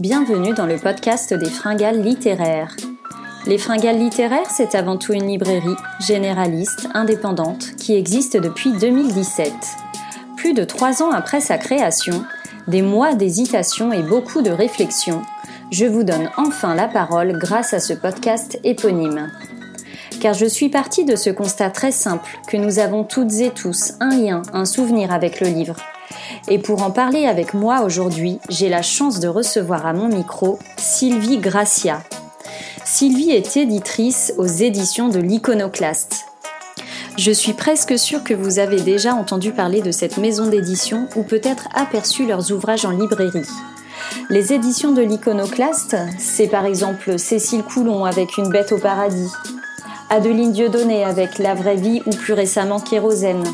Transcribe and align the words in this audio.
Bienvenue 0.00 0.54
dans 0.54 0.64
le 0.64 0.78
podcast 0.78 1.34
des 1.34 1.50
fringales 1.50 2.00
littéraires. 2.00 2.74
Les 3.46 3.58
fringales 3.58 3.98
littéraires, 3.98 4.50
c'est 4.50 4.74
avant 4.74 4.96
tout 4.96 5.12
une 5.12 5.26
librairie 5.26 5.76
généraliste, 6.00 6.88
indépendante, 6.94 7.76
qui 7.76 7.94
existe 7.96 8.38
depuis 8.38 8.72
2017. 8.72 9.52
Plus 10.38 10.54
de 10.54 10.64
trois 10.64 11.02
ans 11.02 11.10
après 11.10 11.42
sa 11.42 11.58
création, 11.58 12.24
des 12.66 12.80
mois 12.80 13.12
d'hésitation 13.12 13.92
et 13.92 14.02
beaucoup 14.02 14.40
de 14.40 14.50
réflexion, 14.50 15.20
je 15.70 15.84
vous 15.84 16.02
donne 16.02 16.30
enfin 16.38 16.74
la 16.74 16.88
parole 16.88 17.36
grâce 17.36 17.74
à 17.74 17.78
ce 17.78 17.92
podcast 17.92 18.58
éponyme. 18.64 19.30
Car 20.18 20.32
je 20.32 20.46
suis 20.46 20.70
partie 20.70 21.04
de 21.04 21.14
ce 21.14 21.28
constat 21.28 21.68
très 21.68 21.92
simple 21.92 22.38
que 22.48 22.56
nous 22.56 22.78
avons 22.78 23.04
toutes 23.04 23.34
et 23.34 23.50
tous 23.50 23.92
un 24.00 24.16
lien, 24.16 24.40
un 24.54 24.64
souvenir 24.64 25.12
avec 25.12 25.42
le 25.42 25.48
livre. 25.48 25.76
Et 26.48 26.58
pour 26.58 26.82
en 26.82 26.90
parler 26.90 27.26
avec 27.26 27.54
moi 27.54 27.82
aujourd'hui, 27.82 28.38
j'ai 28.48 28.68
la 28.68 28.82
chance 28.82 29.20
de 29.20 29.28
recevoir 29.28 29.86
à 29.86 29.92
mon 29.92 30.08
micro 30.08 30.58
Sylvie 30.76 31.38
Gracia. 31.38 32.02
Sylvie 32.84 33.30
est 33.30 33.56
éditrice 33.56 34.34
aux 34.36 34.46
éditions 34.46 35.08
de 35.08 35.20
l'Iconoclaste. 35.20 36.24
Je 37.16 37.30
suis 37.30 37.52
presque 37.52 37.98
sûre 37.98 38.24
que 38.24 38.34
vous 38.34 38.58
avez 38.58 38.80
déjà 38.80 39.14
entendu 39.14 39.52
parler 39.52 39.82
de 39.82 39.90
cette 39.90 40.16
maison 40.16 40.46
d'édition 40.46 41.06
ou 41.16 41.22
peut-être 41.22 41.68
aperçu 41.74 42.26
leurs 42.26 42.50
ouvrages 42.50 42.84
en 42.84 42.90
librairie. 42.90 43.46
Les 44.30 44.52
éditions 44.52 44.92
de 44.92 45.02
l'Iconoclaste, 45.02 45.96
c'est 46.18 46.48
par 46.48 46.64
exemple 46.64 47.18
Cécile 47.18 47.62
Coulon 47.62 48.04
avec 48.04 48.38
Une 48.38 48.48
bête 48.48 48.72
au 48.72 48.78
paradis, 48.78 49.30
Adeline 50.08 50.52
Dieudonné 50.52 51.04
avec 51.04 51.38
La 51.38 51.54
vraie 51.54 51.76
vie 51.76 52.02
ou 52.06 52.10
plus 52.10 52.32
récemment 52.32 52.80
Kérosène, 52.80 53.44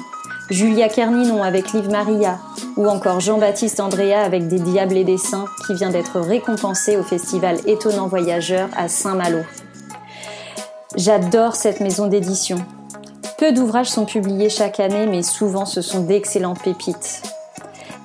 Julia 0.50 0.88
Kerninon 0.88 1.42
avec 1.42 1.72
Liv 1.72 1.90
Maria, 1.90 2.38
ou 2.76 2.86
encore 2.86 3.18
Jean-Baptiste 3.18 3.80
Andrea 3.80 4.22
avec 4.24 4.46
Des 4.46 4.60
Diables 4.60 4.96
et 4.96 5.02
des 5.02 5.18
Saints 5.18 5.46
qui 5.66 5.74
vient 5.74 5.90
d'être 5.90 6.20
récompensé 6.20 6.96
au 6.96 7.02
festival 7.02 7.58
Étonnant 7.66 8.06
Voyageur 8.06 8.68
à 8.76 8.88
Saint-Malo. 8.88 9.40
J'adore 10.94 11.56
cette 11.56 11.80
maison 11.80 12.06
d'édition. 12.06 12.58
Peu 13.38 13.52
d'ouvrages 13.52 13.90
sont 13.90 14.04
publiés 14.04 14.48
chaque 14.48 14.78
année, 14.78 15.06
mais 15.06 15.22
souvent 15.22 15.66
ce 15.66 15.82
sont 15.82 16.00
d'excellentes 16.00 16.62
pépites. 16.62 17.22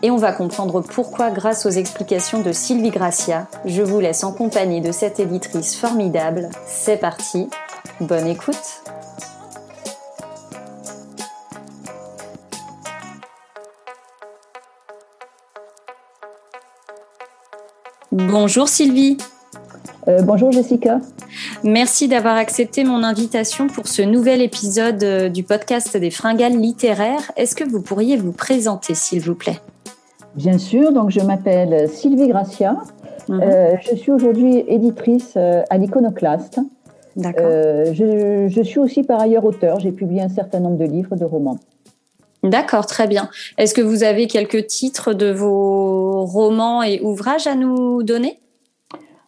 Et 0.02 0.10
on 0.10 0.18
va 0.18 0.32
comprendre 0.32 0.82
pourquoi 0.82 1.30
grâce 1.30 1.68
aux 1.68 1.70
explications 1.70 2.42
de 2.42 2.52
Sylvie 2.52 2.90
Gracia. 2.90 3.46
Je 3.66 3.84
vous 3.84 4.00
laisse 4.00 4.24
en 4.24 4.34
compagnie 4.34 4.82
de 4.82 4.92
cette 4.92 5.20
éditrice 5.20 5.76
formidable. 5.76 6.50
C'est 6.66 6.98
parti, 6.98 7.50
bonne 8.00 8.26
écoute 8.26 8.82
Bonjour 18.32 18.70
Sylvie. 18.70 19.18
Euh, 20.08 20.22
bonjour 20.22 20.54
Jessica. 20.54 21.02
Merci 21.66 22.08
d'avoir 22.08 22.38
accepté 22.38 22.86
mon 22.86 23.04
invitation 23.04 23.68
pour 23.68 23.90
ce 23.90 24.02
nouvel 24.02 24.42
épisode 24.42 25.04
euh, 25.04 25.28
du 25.28 25.44
podcast 25.44 25.98
des 25.98 26.12
fringales 26.12 26.58
littéraires. 26.58 27.34
Est-ce 27.36 27.58
que 27.58 27.66
vous 27.66 27.82
pourriez 27.82 28.16
vous 28.16 28.32
présenter, 28.32 28.96
s'il 28.96 29.20
vous 29.20 29.36
plaît? 29.36 29.60
Bien 30.36 30.58
sûr, 30.58 30.94
donc 30.94 31.10
je 31.10 31.20
m'appelle 31.20 31.90
Sylvie 31.90 32.30
Gracia. 32.30 32.78
Mhm. 33.28 33.42
Euh, 33.44 33.76
je 33.82 33.98
suis 33.98 34.14
aujourd'hui 34.14 34.64
éditrice 34.66 35.36
à 35.36 35.78
l'Iconoclaste. 35.78 36.62
D'accord. 37.18 37.52
Je, 37.92 38.48
je, 38.48 38.62
suis 38.62 38.80
aussi 38.80 39.04
par 39.04 39.20
ailleurs 39.20 39.44
auteur. 39.44 39.82
J'ai 39.82 39.92
publié 39.92 40.22
un 40.22 40.30
certain 40.30 40.62
nombre 40.62 40.78
de 40.78 40.86
livres, 40.86 41.18
de 41.18 41.26
romans. 41.26 41.60
D'accord, 42.44 42.88
très 42.88 43.08
bien. 43.08 43.30
Est-ce 43.58 43.74
que 43.74 43.82
vous 43.82 44.04
avez 44.04 44.28
quelques 44.28 44.66
titres 44.68 45.14
de 45.14 45.32
vos 45.32 46.26
romans 46.26 46.82
et 46.82 47.00
ouvrages 47.02 47.46
à 47.48 47.56
nous 47.56 48.02
donner? 48.02 48.40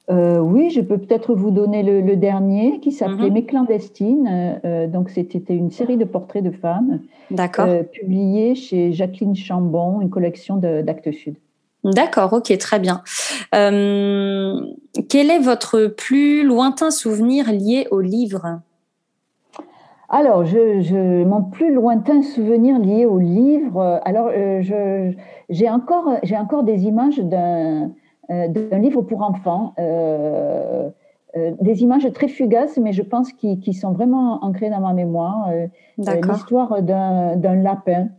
Euh, 0.09 0.39
oui, 0.39 0.69
je 0.69 0.81
peux 0.81 0.97
peut-être 0.97 1.33
vous 1.33 1.51
donner 1.51 1.81
le, 1.83 2.15
dernier 2.15 2.79
qui 2.81 2.91
s'appelait 2.91 3.27
mhm. 3.27 3.33
Mes 3.33 3.45
clandestines. 3.45 4.27
Euh, 4.29 4.55
euh, 4.65 4.88
donc, 4.88 5.09
c'était 5.09 5.55
une 5.55 5.71
série 5.71 5.97
de 5.97 6.05
portraits 6.05 6.43
de 6.43 6.51
femmes 6.51 6.99
publiée 7.91 8.53
chez 8.53 8.91
Jacqueline 8.91 9.35
Chambon, 9.35 10.01
une 10.01 10.09
collection 10.09 10.57
d'Actes 10.57 11.11
Sud. 11.11 11.35
D'accord, 11.83 12.31
ok, 12.33 12.57
très 12.57 12.79
bien. 12.79 13.01
quel 13.51 15.31
est 15.31 15.39
votre 15.39 15.88
plus 15.88 16.43
lointain 16.43 16.91
souvenir 16.91 17.51
lié 17.51 17.88
au 17.91 18.01
livre? 18.01 18.59
Alors, 20.16 20.46
je, 20.46 21.24
mon 21.24 21.41
plus 21.41 21.74
lointain 21.74 22.22
souvenir 22.22 22.78
lié 22.78 23.06
au 23.07 23.18
livre, 23.18 24.00
alors 24.06 24.29
j'ai 25.50 25.69
encore, 25.69 26.07
encore 26.38 26.63
des 26.63 26.85
images 26.85 27.18
d'un 27.18 27.90
euh, 28.29 28.78
livre 28.78 29.01
pour 29.01 29.22
enfants. 29.22 29.74
Euh, 29.79 30.90
euh, 31.35 31.51
des 31.62 31.81
images 31.81 32.07
très 32.13 32.28
fugaces, 32.28 32.78
mais 32.78 32.94
je 32.94 33.01
pense 33.01 33.34
qui, 33.34 33.74
sont 33.74 33.91
vraiment 33.91 34.44
ancrées 34.44 34.69
dans 34.69 34.81
ma 34.81 34.94
mémoire. 34.94 35.50
L'histoire 35.97 36.84
d'un 36.84 37.56
lapin 37.56 38.09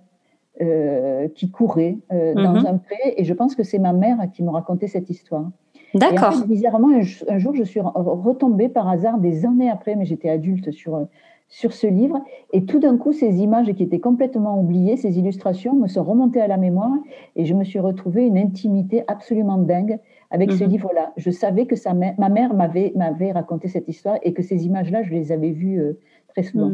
qui 1.36 1.50
courait 1.50 1.98
dans 2.10 2.54
mhm. 2.54 2.66
un 2.66 2.78
pré, 2.78 3.14
et 3.16 3.22
je 3.24 3.34
pense 3.34 3.54
que 3.54 3.62
c'est 3.62 3.78
ma 3.78 3.92
mère 3.92 4.18
qui 4.32 4.42
me 4.42 4.50
racontait 4.50 4.88
cette 4.88 5.10
histoire. 5.10 5.48
D'accord. 5.94 6.34
bizarrement, 6.48 6.88
un, 7.28 7.38
jour, 7.38 7.54
je 7.54 7.62
suis 7.62 7.80
retombée 7.80 8.68
par 8.68 8.88
hasard 8.88 9.18
des 9.18 9.46
années 9.46 9.70
après, 9.70 9.94
mais 9.94 10.06
j'étais 10.06 10.28
adulte 10.28 10.72
sur 10.72 11.06
sur 11.54 11.72
ce 11.72 11.86
livre. 11.86 12.20
Et 12.52 12.64
tout 12.64 12.80
d'un 12.80 12.96
coup, 12.96 13.12
ces 13.12 13.36
images 13.36 13.72
qui 13.74 13.84
étaient 13.84 14.00
complètement 14.00 14.58
oubliées, 14.58 14.96
ces 14.96 15.20
illustrations 15.20 15.72
me 15.76 15.86
sont 15.86 16.02
remontées 16.02 16.40
à 16.40 16.48
la 16.48 16.56
mémoire 16.56 16.90
et 17.36 17.44
je 17.44 17.54
me 17.54 17.62
suis 17.62 17.78
retrouvée 17.78 18.26
une 18.26 18.36
intimité 18.36 19.04
absolument 19.06 19.58
dingue 19.58 20.00
avec 20.32 20.50
ce 20.50 20.64
mhm. 20.64 20.70
livre-là. 20.70 21.12
Je 21.16 21.30
savais 21.30 21.66
que 21.66 21.76
sa 21.76 21.94
ma 21.94 22.28
mère 22.28 22.54
m'avait 22.54 23.30
raconté 23.30 23.68
cette 23.68 23.88
histoire 23.88 24.16
et 24.24 24.32
que 24.32 24.42
ces 24.42 24.66
images-là, 24.66 25.04
je 25.04 25.12
les 25.12 25.30
avais 25.30 25.52
vues 25.52 25.80
euh, 25.80 25.92
très 26.26 26.42
souvent. 26.42 26.70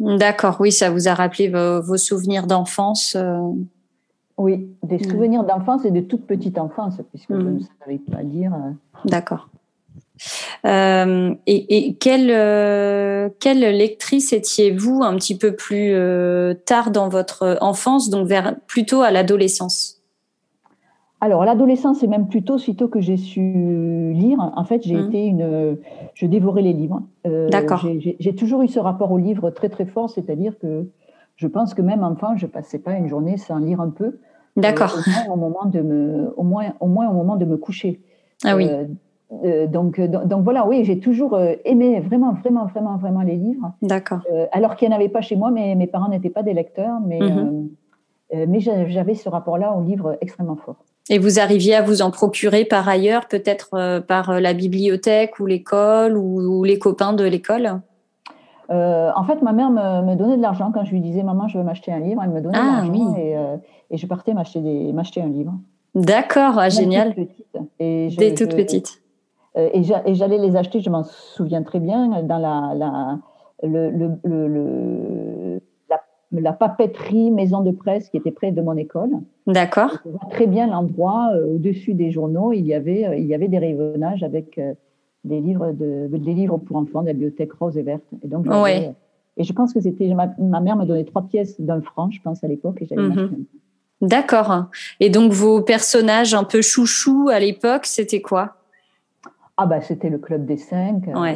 Mhm. 0.00 0.18
D'accord, 0.18 0.56
oui, 0.58 0.72
ça 0.72 0.90
vous 0.90 1.06
a 1.06 1.14
rappelé 1.14 1.48
vos, 1.48 1.96
souvenirs 1.96 2.48
d'enfance. 2.48 3.16
Euh. 3.16 3.38
Oui, 4.36 4.68
des 4.82 4.96
mhm. 4.96 5.10
souvenirs 5.10 5.44
d'enfance 5.44 5.84
et 5.84 5.92
de 5.92 6.00
toute 6.00 6.26
petite 6.26 6.58
enfance, 6.58 7.00
puisque 7.10 7.36
je 7.36 7.48
ne 7.48 7.60
savais 7.80 7.98
pas 7.98 8.22
lire. 8.22 8.52
Euh. 8.52 8.72
D'accord. 9.04 9.48
Euh, 10.64 11.34
et, 11.46 11.94
quelle, 12.00 12.30
euh, 12.30 13.28
quelle 13.40 13.60
lectrice 13.60 14.32
étiez-vous 14.32 15.02
un 15.02 15.14
petit 15.16 15.36
peu 15.36 15.54
plus 15.54 15.92
euh, 15.92 16.54
tard 16.54 16.90
dans 16.90 17.08
votre 17.08 17.58
enfance, 17.60 18.10
donc 18.10 18.26
vers 18.26 18.56
plutôt 18.66 19.02
à 19.02 19.10
l'adolescence? 19.10 20.02
Alors, 21.20 21.44
l'adolescence, 21.44 21.98
c'est 21.98 22.06
même 22.06 22.28
plutôt 22.28 22.58
sitôt 22.58 22.86
que 22.86 23.00
j'ai 23.00 23.16
su 23.16 24.12
lire. 24.14 24.38
En 24.54 24.64
fait, 24.64 24.82
j'ai 24.84 24.94
mmh. 24.94 25.08
été 25.08 25.24
une. 25.24 25.76
Je 26.14 26.26
dévorais 26.26 26.62
les 26.62 26.72
livres. 26.72 27.02
D'accord. 27.24 27.84
J'ai 28.20 28.34
toujours 28.34 28.62
eu 28.62 28.68
ce 28.68 28.78
rapport 28.78 29.10
au 29.10 29.18
livre 29.18 29.50
très, 29.50 29.68
très 29.68 29.84
fort, 29.84 30.10
c'est-à-dire 30.10 30.56
que 30.60 30.86
je 31.34 31.46
pense 31.48 31.74
que 31.74 31.82
même 31.82 32.04
enfant, 32.04 32.36
je 32.36 32.46
passais 32.46 32.78
pas 32.78 32.92
une 32.92 33.08
journée 33.08 33.36
sans 33.36 33.58
lire 33.58 33.80
un 33.80 33.90
peu. 33.90 34.18
D'accord. 34.56 34.96
au, 35.30 35.36
moment 35.36 35.66
de 35.66 35.80
me, 35.80 36.32
au, 36.36 36.42
moins, 36.42 36.74
au 36.80 36.86
moins 36.86 37.08
au 37.08 37.12
moment 37.12 37.36
de 37.36 37.44
me 37.44 37.56
coucher. 37.56 38.00
Ah 38.44 38.56
oui. 38.56 38.68
Euh, 38.68 38.84
donc, 39.30 39.98
euh, 39.98 40.08
donc, 40.08 40.42
voilà, 40.42 40.66
oui, 40.66 40.84
j'ai 40.84 41.00
toujours 41.00 41.34
euh, 41.34 41.52
aimé 41.64 42.00
vraiment, 42.00 42.32
vraiment, 42.32 42.64
vraiment, 42.66 42.96
vraiment 42.96 43.20
les 43.20 43.36
livres. 43.36 43.72
D'accord. 43.82 44.20
alors 44.52 44.76
qu'il 44.76 44.88
n'y 44.88 44.94
en 44.94 44.96
avait 44.96 45.10
pas 45.10 45.20
chez 45.20 45.36
moi, 45.36 45.50
mais 45.50 45.74
mes 45.74 45.86
parents 45.86 46.08
n'étaient 46.08 46.30
pas 46.30 46.42
des 46.42 46.54
lecteurs, 46.54 46.98
mais, 47.06 47.20
mhm. 47.20 47.68
mais 48.48 48.60
j'avais 48.60 49.14
ce 49.14 49.28
rapport-là 49.28 49.72
au 49.72 49.82
livre 49.82 50.16
extrêmement 50.20 50.56
fort. 50.56 50.76
Et 51.10 51.18
vous 51.18 51.40
arriviez 51.40 51.74
à 51.74 51.82
vous 51.82 52.02
en 52.02 52.10
procurer 52.10 52.64
par 52.64 52.88
ailleurs, 52.88 53.28
peut-être 53.28 54.00
par 54.06 54.40
la 54.40 54.52
bibliothèque 54.52 55.40
ou 55.40 55.46
l'école 55.46 56.16
ou, 56.16 56.64
les 56.64 56.78
copains 56.78 57.12
de 57.12 57.24
l'école? 57.24 57.80
En 58.70 59.24
fait, 59.24 59.40
ma 59.42 59.52
mère 59.52 59.70
me, 59.70 60.14
donnait 60.14 60.36
de 60.36 60.42
l'argent 60.42 60.70
quand 60.72 60.84
je 60.84 60.90
lui 60.90 61.00
disais 61.00 61.22
Maman, 61.22 61.48
je 61.48 61.58
veux 61.58 61.64
m'acheter 61.64 61.92
un 61.92 62.00
livre. 62.00 62.22
Elle 62.22 62.30
me 62.30 62.40
donnait 62.40 62.58
de 62.58 62.62
ah, 62.62 62.82
l'argent 62.84 63.14
et, 63.16 63.36
et, 63.90 63.96
je 63.96 64.06
partais 64.06 64.34
m'acheter 64.34 65.22
un 65.22 65.28
livre. 65.28 65.54
D'accord, 65.94 66.58
ah, 66.58 66.68
génial. 66.68 67.14
Et 67.78 68.08
Dès 68.16 68.34
toute 68.34 68.54
petite. 68.54 69.00
Euh, 69.58 69.68
et 69.72 69.82
j'allais 70.14 70.38
les 70.38 70.56
acheter, 70.56 70.80
je 70.80 70.90
m'en 70.90 71.04
souviens 71.04 71.62
très 71.62 71.80
bien, 71.80 72.22
dans 72.22 72.38
la, 72.38 72.74
la, 72.74 73.18
le, 73.62 73.90
le, 74.24 75.60
la, 76.32 76.52
papeterie 76.52 77.30
maison 77.30 77.62
de 77.62 77.70
presse 77.70 78.08
qui 78.10 78.16
était 78.16 78.30
près 78.30 78.52
de 78.52 78.60
mon 78.60 78.76
école. 78.76 79.10
D'accord. 79.46 79.98
Je 80.04 80.10
vois 80.10 80.28
très 80.30 80.46
bien 80.46 80.66
l'endroit 80.66 81.30
euh, 81.34 81.54
au-dessus 81.54 81.94
des 81.94 82.10
journaux. 82.10 82.52
Il 82.52 82.66
y 82.66 82.74
avait, 82.74 83.06
euh, 83.06 83.16
il 83.16 83.26
y 83.26 83.34
avait 83.34 83.48
des 83.48 83.58
rayonnages 83.58 84.22
avec 84.22 84.60
des 85.24 85.40
livres, 85.40 85.72
de, 85.72 86.08
des 86.10 86.34
livres 86.34 86.58
pour 86.58 86.76
enfants 86.76 87.02
de 87.02 87.08
la 87.08 87.12
bibliothèque 87.12 87.52
rose 87.52 87.76
et 87.76 87.82
verte. 87.82 88.04
Et 88.22 88.28
donc, 88.28 88.46
et 89.38 89.44
je 89.44 89.52
pense 89.52 89.72
que 89.72 89.80
c'était 89.80 90.12
ma, 90.14 90.60
mère 90.60 90.76
me 90.76 90.84
donnait 90.84 91.04
trois 91.04 91.22
pièces 91.22 91.60
d'un 91.60 91.80
franc, 91.80 92.10
je 92.10 92.20
pense 92.20 92.42
à 92.42 92.48
l'époque, 92.48 92.82
et 92.82 92.86
j'avais 92.86 93.02
mhm. 93.02 93.44
D'accord. 94.00 94.66
Et 95.00 95.10
donc 95.10 95.32
vos 95.32 95.62
personnages 95.62 96.34
un 96.34 96.44
peu 96.44 96.60
chouchous 96.60 97.28
à 97.32 97.40
l'époque, 97.40 97.86
c'était 97.86 98.20
quoi? 98.20 98.57
Ah 99.58 99.66
bah 99.66 99.80
c'était 99.80 100.08
le 100.08 100.18
club 100.18 100.46
des 100.46 100.56
cinq. 100.56 101.08
Euh, 101.08 101.34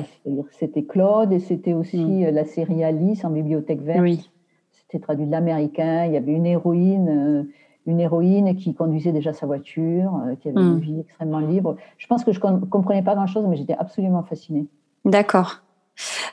c'était 0.53 0.85
Claude 0.85 1.33
et 1.33 1.41
c'était 1.41 1.75
aussi 1.75 2.03
mm. 2.03 2.25
euh, 2.25 2.31
la 2.31 2.45
série 2.45 2.83
Alice 2.85 3.25
en 3.25 3.31
bibliothèque 3.31 3.83
verte. 3.83 4.01
Oui. 4.01 4.31
C'était 4.71 5.03
traduit 5.03 5.27
de 5.27 5.31
l'américain. 5.31 6.07
Il 6.07 6.13
y 6.13 6.17
avait 6.17 6.33
une 6.33 6.47
héroïne 6.47 7.09
euh, 7.09 7.43
une 7.85 7.99
héroïne 7.99 8.55
qui 8.57 8.75
conduisait 8.75 9.11
déjà 9.11 9.33
sa 9.33 9.45
voiture, 9.45 10.13
qui 10.41 10.49
avait 10.49 10.61
une 10.61 10.77
hmm. 10.77 10.79
vie 10.79 11.01
extrêmement 11.01 11.41
libre. 11.41 11.77
Je 11.99 12.07
pense 12.07 12.23
que 12.23 12.31
je 12.31 12.39
ne 12.39 12.65
comprenais 12.65 13.03
pas 13.03 13.17
grand-chose, 13.17 13.45
mais 13.49 13.57
j'étais 13.57 13.75
absolument 13.77 14.23
fascinée. 14.23 14.69
D'accord. 15.05 15.63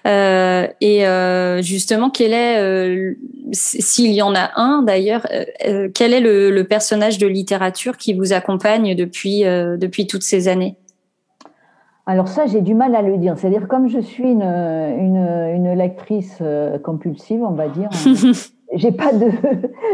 Euh, 0.07 0.67
et 0.81 1.05
euh, 1.05 1.61
justement, 1.61 2.09
quel 2.09 2.33
est, 2.33 2.59
euh, 2.59 3.15
s'il 3.51 4.11
y 4.13 4.21
en 4.21 4.33
a 4.35 4.51
un 4.55 4.83
d'ailleurs, 4.83 5.27
quel 5.93 6.13
est 6.13 6.21
le, 6.21 6.61
personnage 6.63 7.17
de 7.17 7.27
littérature 7.27 7.97
qui 7.97 8.13
vous 8.13 8.33
accompagne 8.33 8.95
depuis, 8.95 9.41
depuis 9.41 10.07
toutes 10.07 10.23
ces 10.23 10.47
années? 10.47 10.75
Alors 12.09 12.27
ça, 12.27 12.45
j'ai 12.45 12.61
du 12.61 12.73
mal 12.73 12.95
à 12.95 13.01
le 13.01 13.17
dire. 13.17 13.37
C'est-à-dire, 13.37 13.67
comme 13.67 13.87
je 13.87 13.99
suis 13.99 14.31
une, 14.31 14.41
une, 14.41 15.17
une 15.55 15.73
lectrice 15.73 16.41
compulsive, 16.83 17.43
on 17.43 17.51
va 17.51 17.67
dire, 17.67 17.89
j'ai 18.73 18.91
pas 18.91 19.13
de, 19.13 19.29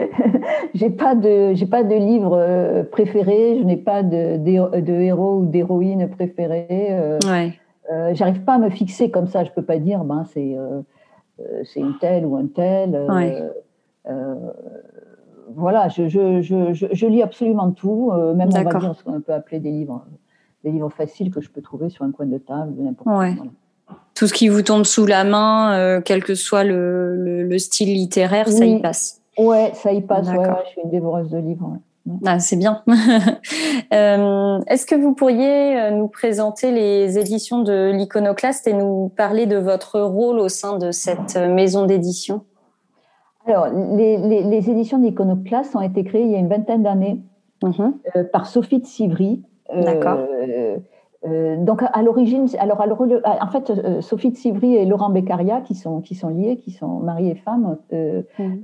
j'ai 0.73 0.89
pas 0.89 1.15
de, 1.15 1.53
j'ai 1.53 1.65
pas 1.65 1.83
de 1.83 1.95
livre 1.95 2.83
préféré. 2.91 3.57
Je 3.59 3.63
n'ai 3.63 3.77
pas 3.77 4.03
de, 4.03 4.37
de, 4.37 4.81
de 4.81 4.93
héros 4.93 5.39
ou 5.39 5.45
d'héroïnes 5.45 6.09
préférés. 6.09 7.17
ouais. 7.25 7.53
Euh, 7.91 8.11
j'arrive 8.13 8.41
pas 8.43 8.55
à 8.55 8.57
me 8.57 8.69
fixer 8.69 9.11
comme 9.11 9.27
ça. 9.27 9.43
Je 9.43 9.51
peux 9.51 9.61
pas 9.61 9.77
dire, 9.77 10.03
ben 10.03 10.23
c'est 10.25 10.57
euh, 10.57 10.81
euh, 11.39 11.61
c'est 11.63 11.79
une 11.79 11.97
telle 11.99 12.25
ou 12.25 12.35
un 12.35 12.47
tel. 12.47 13.05
voilà, 15.53 15.87
je, 15.89 16.07
je, 16.07 16.41
je, 16.41 16.73
je, 16.73 17.05
lis 17.07 17.21
absolument 17.21 17.71
tout, 17.71 18.11
même 18.35 18.49
on 18.49 18.63
va 18.63 18.79
dire 18.79 18.95
ce 18.95 19.03
qu'on 19.03 19.21
peut 19.21 19.33
appeler 19.33 19.59
des 19.59 19.71
livres, 19.71 20.05
des 20.65 20.71
livres 20.71 20.91
faciles 20.91 21.31
que 21.31 21.39
je 21.39 21.49
peux 21.49 21.61
trouver 21.61 21.89
sur 21.89 22.03
un 22.03 22.11
coin 22.11 22.25
de 22.25 22.37
table, 22.37 22.73
n'importe 22.77 23.17
ouais. 23.17 23.35
Tout 24.15 24.27
ce 24.27 24.33
qui 24.33 24.47
vous 24.47 24.61
tombe 24.61 24.83
sous 24.83 25.05
la 25.05 25.23
main, 25.23 26.01
quel 26.03 26.23
que 26.23 26.35
soit 26.35 26.63
le, 26.63 27.43
le, 27.43 27.57
style 27.59 27.93
littéraire, 27.93 28.47
ça 28.49 28.65
y 28.65 28.81
passe. 28.81 29.21
Ouais, 29.37 29.71
ça 29.73 29.91
y 29.91 30.01
passe. 30.01 30.27
Ouais, 30.29 30.49
je 30.65 30.69
suis 30.69 30.81
une 30.81 30.89
dévoreuse 30.89 31.29
de 31.29 31.37
livres. 31.37 31.77
Ah, 32.25 32.39
c'est 32.39 32.55
bien. 32.55 32.83
Euh, 33.93 34.59
est-ce 34.67 34.85
que 34.85 34.95
vous 34.95 35.13
pourriez 35.13 35.79
euh, 35.79 35.91
nous 35.91 36.07
présenter 36.07 36.71
les 36.71 37.19
éditions 37.19 37.61
de 37.61 37.91
l'Iconoclaste 37.93 38.67
et 38.67 38.73
nous 38.73 39.11
parler 39.15 39.45
de 39.45 39.57
votre 39.57 39.99
rôle 39.99 40.39
au 40.39 40.49
sein 40.49 40.77
de 40.77 40.91
cette 40.91 41.35
euh, 41.35 41.53
maison 41.53 41.85
d'édition? 41.85 42.41
Alors, 43.45 43.67
les, 43.67 44.17
les, 44.17 44.69
éditions 44.69 44.97
de 44.97 45.03
l'Iconoclaste 45.03 45.75
ont 45.75 45.81
été 45.81 46.03
créées 46.03 46.23
il 46.23 46.31
y 46.31 46.35
a 46.35 46.39
une 46.39 46.47
vingtaine 46.47 46.81
d'années 46.81 47.21
mm-hmm. 47.61 48.29
par 48.31 48.47
Sophie 48.47 48.79
de 48.79 48.85
Sivry. 48.85 49.43
D'accord. 49.73 50.19
Euh, 51.27 51.55
donc 51.57 51.81
à 51.81 52.01
l'origine, 52.03 52.45
alors, 52.59 52.81
en 52.81 53.47
fait, 53.47 53.69
euh, 53.69 54.01
Sophie 54.01 54.31
de 54.31 54.35
Sivry 54.35 54.75
et 54.75 54.85
Laurent 54.85 55.09
Beccaria, 55.09 55.61
qui 55.61 55.73
sont, 55.73 56.01
qui 56.01 56.13
sont 56.13 56.29
liés, 56.29 56.57
qui 56.57 56.71
sont 56.71 56.99
mari 56.99 57.29
et 57.29 57.35
femme, 57.35 57.77
euh, 57.93 58.21
mhm. 58.37 58.63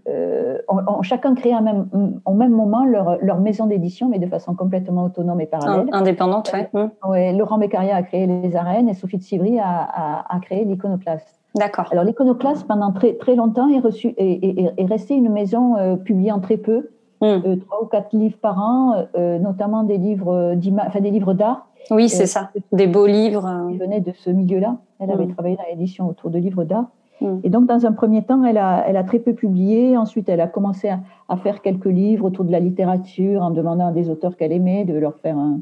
ont, 0.67 1.01
chacun 1.01 1.33
créé 1.33 1.53
un 1.53 1.61
même, 1.61 1.87
au 2.25 2.33
même 2.33 2.51
moment 2.51 2.85
leur, 2.85 3.17
leur 3.21 3.39
maison 3.39 3.65
d'édition, 3.65 4.09
mais 4.09 4.19
de 4.19 4.27
façon 4.27 4.53
complètement 4.53 5.05
autonome 5.05 5.41
et 5.41 5.47
parallèle. 5.47 5.87
Indépendante, 5.91 6.51
oui. 6.53 6.81
Ouais, 7.07 7.33
Laurent 7.33 7.57
Beccaria 7.57 7.95
a 7.95 8.03
créé 8.03 8.27
les 8.27 8.55
arènes 8.55 8.89
et 8.89 8.93
Sophie 8.93 9.17
de 9.17 9.23
Sivry 9.23 9.59
a, 9.59 9.65
a, 9.65 10.35
a 10.35 10.39
créé 10.39 10.65
l'iconoclaste. 10.65 11.39
D'accord. 11.55 11.87
Alors 11.91 12.03
l'iconoclaste, 12.03 12.67
pendant 12.67 12.91
très, 12.91 13.13
très 13.15 13.35
longtemps, 13.35 13.67
est, 13.69 13.79
reçu, 13.79 14.13
est, 14.17 14.71
est, 14.77 14.85
resté 14.85 15.15
une 15.15 15.29
maison 15.29 15.97
publiant 16.05 16.39
très 16.39 16.57
peu, 16.57 16.89
hmm. 17.21 17.59
trois 17.59 17.83
ou 17.83 17.85
quatre 17.85 18.13
livres 18.13 18.37
par 18.41 18.59
an, 18.59 19.05
notamment 19.15 19.83
des 19.83 19.97
livres, 19.97 20.55
enfin, 20.87 20.99
des 20.99 21.11
livres 21.11 21.33
d'art. 21.33 21.67
Oui, 21.89 22.09
c'est 22.09 22.27
ça. 22.27 22.51
Des 22.71 22.87
beaux 22.87 23.07
livres. 23.07 23.67
Elle 23.69 23.77
venait 23.77 24.01
de 24.01 24.11
ce 24.13 24.29
milieu-là. 24.29 24.77
Elle 24.99 25.11
avait 25.11 25.25
mm. 25.25 25.33
travaillé 25.33 25.55
dans 25.55 25.65
l'édition 25.69 26.07
autour 26.07 26.29
de 26.29 26.37
livres 26.37 26.63
d'art. 26.63 26.85
Mm. 27.21 27.39
Et 27.43 27.49
donc, 27.49 27.65
dans 27.65 27.85
un 27.85 27.91
premier 27.91 28.23
temps, 28.23 28.43
elle 28.43 28.57
a, 28.57 28.83
elle 28.87 28.97
a 28.97 29.03
très 29.03 29.19
peu 29.19 29.33
publié. 29.33 29.97
Ensuite, 29.97 30.29
elle 30.29 30.41
a 30.41 30.47
commencé 30.47 30.89
à, 30.89 31.37
faire 31.37 31.61
quelques 31.61 31.85
livres 31.85 32.25
autour 32.25 32.45
de 32.45 32.51
la 32.51 32.59
littérature 32.59 33.41
en 33.41 33.51
demandant 33.51 33.87
à 33.87 33.91
des 33.91 34.09
auteurs 34.09 34.37
qu'elle 34.37 34.51
aimait 34.51 34.85
de 34.85 34.93
leur 34.93 35.17
faire 35.17 35.37
un, 35.37 35.59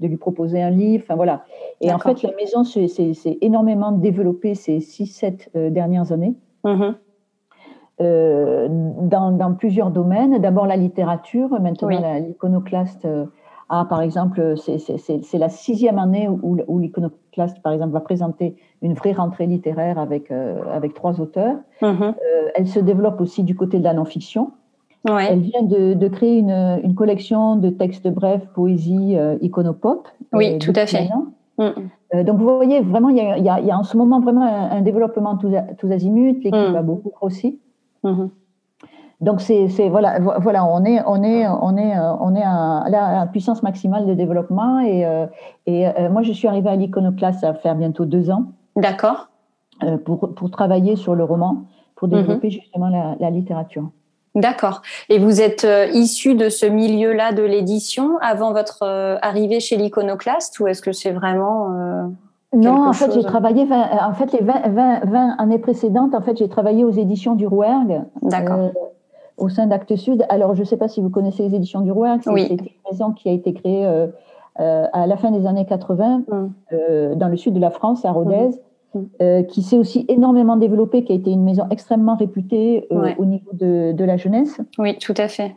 de 0.00 0.06
lui 0.06 0.16
proposer 0.16 0.62
un 0.62 0.70
livre. 0.70 1.04
Enfin, 1.04 1.16
voilà. 1.16 1.44
Et 1.80 1.92
en 1.92 1.98
fait, 1.98 2.22
la 2.22 2.30
maison 2.36 2.64
s'est 2.64 3.38
énormément 3.40 3.92
développée 3.92 4.54
ces 4.54 4.78
6-7 4.78 5.48
euh, 5.56 5.70
dernières 5.70 6.12
années. 6.12 6.34
Mm-hmm. 6.64 6.94
Euh, 8.00 8.68
dans, 8.70 9.32
dans, 9.32 9.54
plusieurs 9.54 9.90
domaines. 9.90 10.38
D'abord 10.38 10.66
la 10.66 10.76
littérature, 10.76 11.48
maintenant 11.60 11.88
l'iconoclaste 11.88 13.06
euh, 13.06 13.24
ah, 13.70 13.86
par 13.88 14.00
exemple, 14.00 14.54
c'est 14.56 15.38
la 15.38 15.48
sixième 15.48 15.98
année 15.98 16.26
où, 16.28 16.56
où 16.66 16.78
l'iconoclaste, 16.78 17.60
par 17.60 17.72
exemple, 17.72 17.92
va 17.92 18.00
présenter 18.00 18.56
une 18.80 18.94
vraie 18.94 19.12
rentrée 19.12 19.46
littéraire 19.46 19.98
avec, 19.98 20.30
euh, 20.30 20.62
avec 20.72 20.94
trois 20.94 21.20
auteurs. 21.20 21.56
Mm-hmm. 21.82 22.02
Euh, 22.02 22.48
elle 22.54 22.66
se 22.66 22.80
développe 22.80 23.20
aussi 23.20 23.42
du 23.42 23.54
côté 23.54 23.78
de 23.78 23.84
la 23.84 23.92
non-fiction. 23.92 24.52
Elle 25.06 25.40
vient 25.40 25.62
de, 25.62 25.94
de 25.94 26.08
créer 26.08 26.38
une, 26.38 26.80
une, 26.82 26.94
collection 26.94 27.56
de 27.56 27.70
textes 27.70 28.08
brefs, 28.08 28.46
poésie, 28.54 29.16
iconopop. 29.40 30.08
Oui, 30.32 30.58
tout 30.58 30.72
à 30.74 30.86
fait. 30.86 31.08
Mm. 31.58 32.24
donc, 32.24 32.38
vous 32.38 32.44
voyez, 32.44 32.80
vraiment, 32.80 33.08
il 33.08 33.16
y 33.16 33.20
a, 33.20 33.54
a, 33.54 33.60
y 33.60 33.70
a, 33.70 33.78
en 33.78 33.84
ce 33.84 33.96
moment 33.96 34.20
vraiment 34.20 34.42
un, 34.42 34.82
développement 34.82 35.36
tous, 35.36 35.52
tous 35.78 35.90
azimuts. 35.90 36.40
L'équipe 36.42 36.54
mm. 36.54 36.76
a 36.76 36.82
beaucoup 36.82 37.10
grossi. 37.10 37.58
Mm-hmm. 38.04 38.28
Donc 39.20 39.40
c'est 39.40 39.66
voilà 39.88 40.20
voilà 40.20 40.64
on 40.64 40.84
est 40.84 41.00
on 41.04 41.24
est 41.24 41.48
on 41.48 41.76
est 41.76 41.98
on 41.98 42.36
est 42.36 42.42
à 42.42 42.84
la 42.88 43.26
puissance 43.26 43.64
maximale 43.64 44.06
de 44.06 44.14
développement 44.14 44.78
et 44.78 45.04
euh, 45.04 45.26
et 45.66 45.88
euh, 45.88 46.08
moi 46.08 46.22
je 46.22 46.32
suis 46.32 46.46
arrivée 46.46 46.70
à 46.70 46.76
l'iconoclaste 46.76 47.42
à 47.42 47.52
faire 47.54 47.74
bientôt 47.74 48.04
deux 48.04 48.30
ans. 48.30 48.44
D'accord. 48.76 49.28
Euh, 49.82 49.96
pour 49.96 50.34
pour 50.34 50.50
travailler 50.52 50.94
sur 50.94 51.16
le 51.16 51.24
roman 51.24 51.64
pour 51.96 52.06
mhm. 52.06 52.14
développer 52.14 52.50
justement 52.50 52.88
la, 52.90 53.16
la 53.18 53.30
littérature. 53.30 53.90
D'accord. 54.36 54.82
Et 55.08 55.18
vous 55.18 55.40
êtes 55.40 55.66
issu 55.92 56.36
de 56.36 56.48
ce 56.48 56.66
milieu-là 56.66 57.32
de 57.32 57.42
l'édition 57.42 58.18
avant 58.20 58.52
votre 58.52 58.84
arrivée 59.20 59.58
chez 59.58 59.76
l'iconoclaste 59.76 60.60
ou 60.60 60.68
est-ce 60.68 60.82
que 60.82 60.92
c'est 60.92 61.10
vraiment 61.10 62.12
non, 62.54 62.88
en 62.88 62.92
fait, 62.92 63.12
j'ai 63.12 63.22
travaillé, 63.22 63.66
en 63.70 64.12
fait, 64.14 64.32
les 64.32 64.44
20, 64.44 64.68
20, 64.68 65.04
20, 65.04 65.36
années 65.38 65.58
précédentes, 65.58 66.14
en 66.14 66.22
fait, 66.22 66.36
j'ai 66.38 66.48
travaillé 66.48 66.84
aux 66.84 66.90
éditions 66.90 67.34
du 67.34 67.46
Rouergue. 67.46 68.02
D'accord 68.22 68.70
au 69.38 69.48
sein 69.48 69.66
d'Actes 69.66 69.96
Sud. 69.96 70.24
Alors, 70.28 70.54
je 70.54 70.60
ne 70.60 70.64
sais 70.64 70.76
pas 70.76 70.88
si 70.88 71.00
vous 71.00 71.10
connaissez 71.10 71.44
les 71.44 71.54
éditions 71.54 71.80
du 71.80 71.92
Roi. 71.92 72.18
C'est 72.22 72.30
une 72.30 72.58
maison 72.90 73.12
qui 73.12 73.28
a 73.28 73.32
été 73.32 73.54
créée 73.54 73.86
euh, 73.86 74.08
euh, 74.60 74.86
à 74.92 75.06
la 75.06 75.16
fin 75.16 75.30
des 75.30 75.46
années 75.46 75.64
80 75.64 76.18
mm. 76.18 76.48
euh, 76.72 77.14
dans 77.14 77.28
le 77.28 77.36
sud 77.36 77.54
de 77.54 77.60
la 77.60 77.70
France, 77.70 78.04
à 78.04 78.12
Rodez, 78.12 78.50
mm. 78.94 79.00
Mm. 79.20 79.46
qui 79.46 79.62
s'est 79.62 79.78
aussi 79.78 80.04
énormément 80.08 80.56
développée, 80.56 81.04
qui 81.04 81.12
a 81.12 81.14
été 81.14 81.30
une 81.30 81.44
maison 81.44 81.66
extrêmement 81.70 82.16
réputée 82.16 82.88
au 82.90 83.24
niveau 83.24 83.50
de, 83.52 83.92
de, 83.92 84.04
la 84.04 84.16
jeunesse. 84.16 84.60
Oui, 84.78 84.98
tout 84.98 85.14
à 85.16 85.28
fait. 85.28 85.54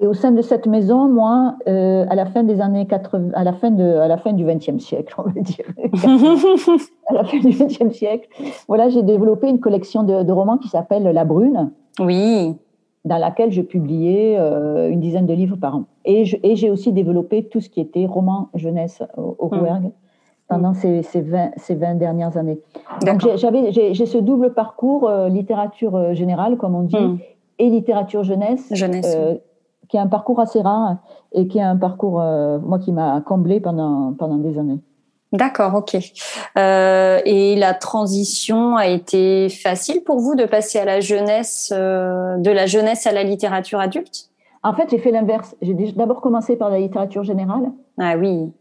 Et 0.00 0.06
au 0.08 0.14
sein 0.14 0.32
de 0.32 0.42
cette 0.42 0.66
maison, 0.66 1.08
moi, 1.08 1.56
à 1.66 2.14
la 2.14 2.26
fin 2.26 2.42
des 2.42 2.60
années 2.60 2.86
80, 2.86 3.30
à 3.34 3.44
la 3.44 3.52
fin 3.52 3.70
de, 3.70 3.84
à 3.84 4.08
la 4.08 4.16
fin 4.16 4.32
du 4.32 4.44
XXe 4.44 4.78
siècle, 4.78 5.14
on 5.18 5.22
va 5.22 5.40
dire, 5.40 5.66
à 7.08 7.14
la 7.14 7.24
fin 7.24 7.38
du 7.38 7.50
XXe 7.50 7.94
siècle, 7.94 8.28
voilà, 8.66 8.88
j'ai 8.88 9.02
développé 9.02 9.48
une 9.48 9.60
collection 9.60 10.02
de, 10.02 10.24
de 10.24 10.32
romans 10.32 10.58
qui 10.58 10.68
s'appelle 10.68 11.04
La 11.04 11.24
Brune. 11.24 11.70
Oui 12.00 12.56
dans 13.04 13.18
laquelle 13.18 13.52
je 13.52 13.60
publiais 13.60 14.36
euh, 14.38 14.90
une 14.90 15.00
dizaine 15.00 15.26
de 15.26 15.34
livres 15.34 15.56
par 15.56 15.76
an. 15.76 15.84
Et 16.04 16.24
j'ai 16.24 16.70
aussi 16.70 16.92
développé 16.92 17.44
tout 17.44 17.60
ce 17.60 17.68
qui 17.68 17.80
était 17.80 18.06
roman 18.06 18.48
jeunesse 18.54 19.02
au, 19.16 19.36
au 19.38 19.54
mmh. 19.54 19.90
pendant 20.48 20.70
mmh. 20.70 20.74
ces, 20.74 21.02
ces, 21.02 21.20
20, 21.20 21.50
ces 21.56 21.74
20 21.74 21.96
dernières 21.96 22.36
années. 22.36 22.58
Donc 23.04 23.20
j'ai 23.20 24.06
ce 24.06 24.18
double 24.18 24.54
parcours, 24.54 25.08
euh, 25.08 25.28
littérature 25.28 25.94
euh, 25.96 26.14
générale, 26.14 26.56
comme 26.56 26.74
on 26.74 26.82
dit, 26.82 26.96
mmh. 26.96 27.18
et 27.58 27.68
littérature 27.68 28.24
jeunesse, 28.24 28.66
jeunesse 28.72 29.16
qui 29.94 29.98
est 29.98 30.00
un 30.00 30.08
parcours 30.08 30.40
assez 30.40 30.60
rare 30.60 30.96
et 31.30 31.46
qui 31.46 31.58
est 31.58 31.62
un 31.62 31.76
parcours, 31.76 32.20
moi, 32.20 32.80
qui 32.80 32.90
m'a 32.90 33.20
comblé 33.20 33.60
pendant, 33.60 34.12
pendant 34.18 34.38
des 34.38 34.58
années. 34.58 34.80
D'accord, 35.30 35.74
ok. 35.76 35.96
Euh, 36.56 37.20
et 37.24 37.54
la 37.54 37.74
transition 37.74 38.76
a 38.76 38.88
été 38.88 39.48
facile 39.48 40.02
pour 40.02 40.18
vous 40.18 40.34
de 40.34 40.46
passer 40.46 40.80
à 40.80 40.84
la 40.84 40.98
jeunesse, 40.98 41.72
euh, 41.72 42.36
de 42.38 42.50
la 42.50 42.66
jeunesse 42.66 43.06
à 43.06 43.12
la 43.12 43.22
littérature 43.22 43.78
adulte? 43.78 44.30
En 44.64 44.74
fait, 44.74 44.90
j'ai 44.90 44.98
fait 44.98 45.12
l'inverse. 45.12 45.54
J'ai 45.62 45.74
d'abord 45.74 46.20
commencé 46.20 46.56
par 46.56 46.70
la 46.70 46.80
littérature 46.80 47.22
générale. 47.22 47.70
Ah 48.00 48.16
oui. 48.16 48.52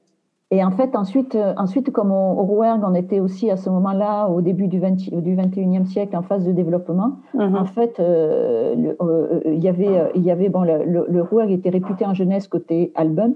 Et 0.54 0.64
en 0.64 0.70
fait, 0.70 0.96
ensuite, 0.96 1.34
euh, 1.34 1.54
ensuite 1.58 1.92
comme 1.92 2.12
au, 2.12 2.40
au 2.40 2.44
Rouergue, 2.44 2.84
on 2.86 2.94
était 2.94 3.20
aussi 3.20 3.50
à 3.50 3.58
ce 3.58 3.72
moment-là, 3.72 4.28
au 4.28 4.40
début 4.42 4.68
du, 4.68 4.80
20, 4.80 4.92
du 5.20 5.36
21e 5.36 5.86
siècle, 5.86 6.16
en 6.16 6.22
phase 6.22 6.46
de 6.46 6.52
développement. 6.52 7.18
Mhm. 7.34 7.56
En 7.56 7.66
fait, 7.66 8.00
il 8.00 9.64
y 9.64 9.68
avait, 9.68 10.12
il 10.14 10.22
y 10.22 10.30
avait 10.30 10.50
bon, 10.50 10.62
le, 10.62 10.84
le, 10.86 11.08
le 11.10 11.22
Rouergue 11.24 11.52
était 11.52 11.72
réputé 11.72 12.06
en 12.06 12.14
jeunesse 12.14 12.48
côté 12.48 12.92
album. 12.94 13.34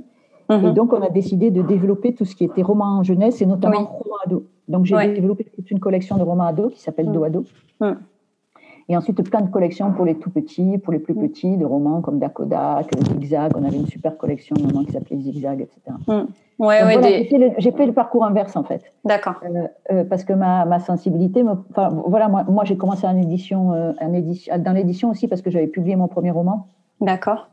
Et 0.50 0.54
mhm. 0.54 0.74
donc, 0.74 0.94
on 0.94 1.02
a 1.02 1.10
décidé 1.10 1.50
de 1.50 1.64
développer 1.64 2.14
tout 2.14 2.24
ce 2.24 2.36
qui 2.36 2.46
était 2.46 2.62
roman 2.62 3.00
en 3.00 3.04
jeunesse 3.04 3.42
et 3.42 3.48
notamment 3.48 3.86
roman 3.86 4.16
ado. 4.24 4.44
Donc, 4.68 4.86
j'ai 4.86 5.14
développé 5.14 5.46
toute 5.56 5.72
une 5.72 5.80
collection 5.80 6.18
de 6.18 6.24
romans 6.24 6.46
ado 6.46 6.70
qui 6.70 6.80
s'appelle 6.80 7.12
Do 7.12 7.24
Ado. 7.24 7.46
Et 8.90 8.96
ensuite, 8.96 9.22
plein 9.30 9.42
de 9.42 9.50
collections 9.50 9.92
pour 9.92 10.06
les 10.06 10.16
tout 10.16 10.30
petits, 10.30 10.78
pour 10.78 10.94
les 10.94 11.00
plus 11.00 11.14
petits, 11.14 11.58
de 11.58 11.66
romans 11.66 12.02
comme 12.02 12.20
Dakodak, 12.20 12.88
Zigzag. 13.12 13.52
On 13.58 13.66
avait 13.66 13.76
une 13.76 13.88
super 13.88 14.18
collection 14.18 14.56
moment 14.62 14.86
qui 14.86 14.94
s'appelle 14.94 15.20
Zigzag, 15.20 15.62
etc. 15.62 15.82
Ouais, 16.60 16.84
ouais, 16.84 17.28
J'ai 17.58 17.72
fait, 17.72 17.86
le 17.86 17.94
parcours 17.94 18.24
inverse, 18.26 18.56
en 18.56 18.64
fait. 18.64 18.82
D'accord. 19.04 19.36
Euh, 19.44 19.68
euh, 19.92 20.04
parce 20.06 20.24
que 20.24 20.34
ma, 20.34 20.66
ma 20.66 20.80
sensibilité, 20.80 21.44
me, 21.44 21.54
voilà, 22.08 22.30
moi, 22.30 22.46
moi 22.48 22.64
j'ai 22.64 22.78
commencé 22.78 23.06
en 23.06 23.18
édition, 23.18 23.74
euh, 23.74 23.92
en 24.00 24.14
édition, 24.14 24.58
dans 24.58 24.72
l'édition 24.72 25.10
aussi 25.10 25.28
parce 25.28 25.42
que 25.42 25.52
j'avais 25.52 25.68
publié 25.68 25.96
mon 25.96 26.08
premier 26.08 26.32
roman. 26.32 26.68
D'accord. 27.02 27.50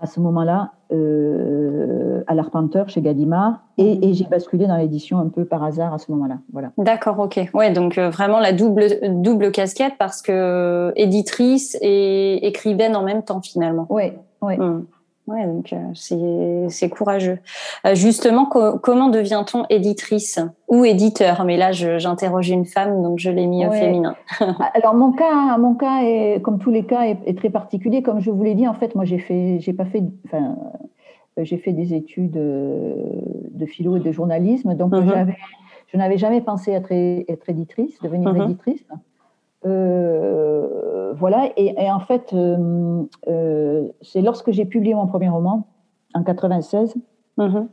À 0.00 0.06
ce 0.06 0.20
moment-là 0.20 0.72
euh, 0.92 2.22
à 2.26 2.34
l'Arpenteur 2.34 2.88
chez 2.88 3.00
Gallimard 3.00 3.60
et, 3.78 4.08
et 4.08 4.14
j'ai 4.14 4.24
basculé 4.24 4.66
dans 4.66 4.76
l'édition 4.76 5.18
un 5.18 5.28
peu 5.28 5.44
par 5.44 5.62
hasard 5.62 5.94
à 5.94 5.98
ce 5.98 6.10
moment-là. 6.12 6.38
Voilà. 6.52 6.72
D'accord, 6.78 7.18
ok. 7.18 7.40
Ouais, 7.54 7.72
donc 7.72 7.96
euh, 7.96 8.10
vraiment 8.10 8.40
la 8.40 8.52
double 8.52 8.86
double 9.22 9.50
casquette 9.52 9.94
parce 9.98 10.20
que 10.20 10.92
éditrice 10.96 11.76
et 11.80 12.46
écrivaine 12.46 12.96
en 12.96 13.02
même 13.02 13.22
temps 13.22 13.40
finalement. 13.40 13.86
Oui, 13.88 14.12
oui. 14.42 14.56
Hmm. 14.56 14.84
Ouais, 15.26 15.46
donc 15.46 15.72
euh, 15.72 16.66
c'est 16.68 16.88
courageux. 16.90 17.38
Euh, 17.86 17.94
justement, 17.94 18.44
comment 18.44 19.08
devient-on 19.08 19.64
éditrice 19.70 20.38
ou 20.68 20.84
éditeur? 20.84 21.44
Mais 21.44 21.56
là, 21.56 21.72
j'interroge 21.72 22.50
une 22.50 22.66
femme, 22.66 23.02
donc 23.02 23.18
je 23.18 23.30
l'ai 23.30 23.46
mis 23.46 23.66
au 23.66 23.72
féminin. 23.72 24.16
Alors 24.74 24.94
mon 24.94 25.12
cas, 25.12 25.56
mon 25.56 25.74
cas 25.74 26.02
est 26.02 26.42
comme 26.42 26.58
tous 26.58 26.70
les 26.70 26.84
cas 26.84 27.04
est, 27.04 27.38
très 27.38 27.48
particulier. 27.48 28.02
Comme 28.02 28.20
je 28.20 28.30
vous 28.30 28.42
l'ai 28.42 28.54
dit, 28.54 28.68
en 28.68 28.74
fait, 28.74 28.94
moi 28.94 29.06
j'ai 29.06 29.18
fait, 29.18 29.60
j'ai 29.60 29.72
pas 29.72 29.86
fait, 29.86 30.02
enfin, 30.26 30.56
euh, 31.38 31.44
j'ai 31.44 31.56
fait 31.56 31.72
des 31.72 31.94
études 31.94 32.32
de 32.32 33.66
philo 33.66 33.96
et 33.96 34.00
de 34.00 34.12
journalisme, 34.12 34.74
donc 34.74 34.92
mm-hmm. 34.92 35.34
je 35.86 35.96
n'avais 35.96 36.18
jamais 36.18 36.42
pensé 36.42 36.72
être, 36.72 36.92
être 36.92 37.48
éditrice, 37.48 37.98
devenir 38.02 38.34
mm-hmm. 38.34 38.44
éditrice. 38.44 38.84
Euh, 39.66 41.12
voilà, 41.16 41.48
et, 41.56 41.90
en 41.90 42.00
fait, 42.00 42.32
euh, 42.32 43.04
euh, 43.28 43.88
c'est 44.02 44.20
lorsque 44.20 44.50
j'ai 44.50 44.64
publié 44.64 44.94
mon 44.94 45.06
premier 45.06 45.28
roman, 45.28 45.66
en 46.14 46.22
96, 46.22 46.94
mhm. 47.38 47.68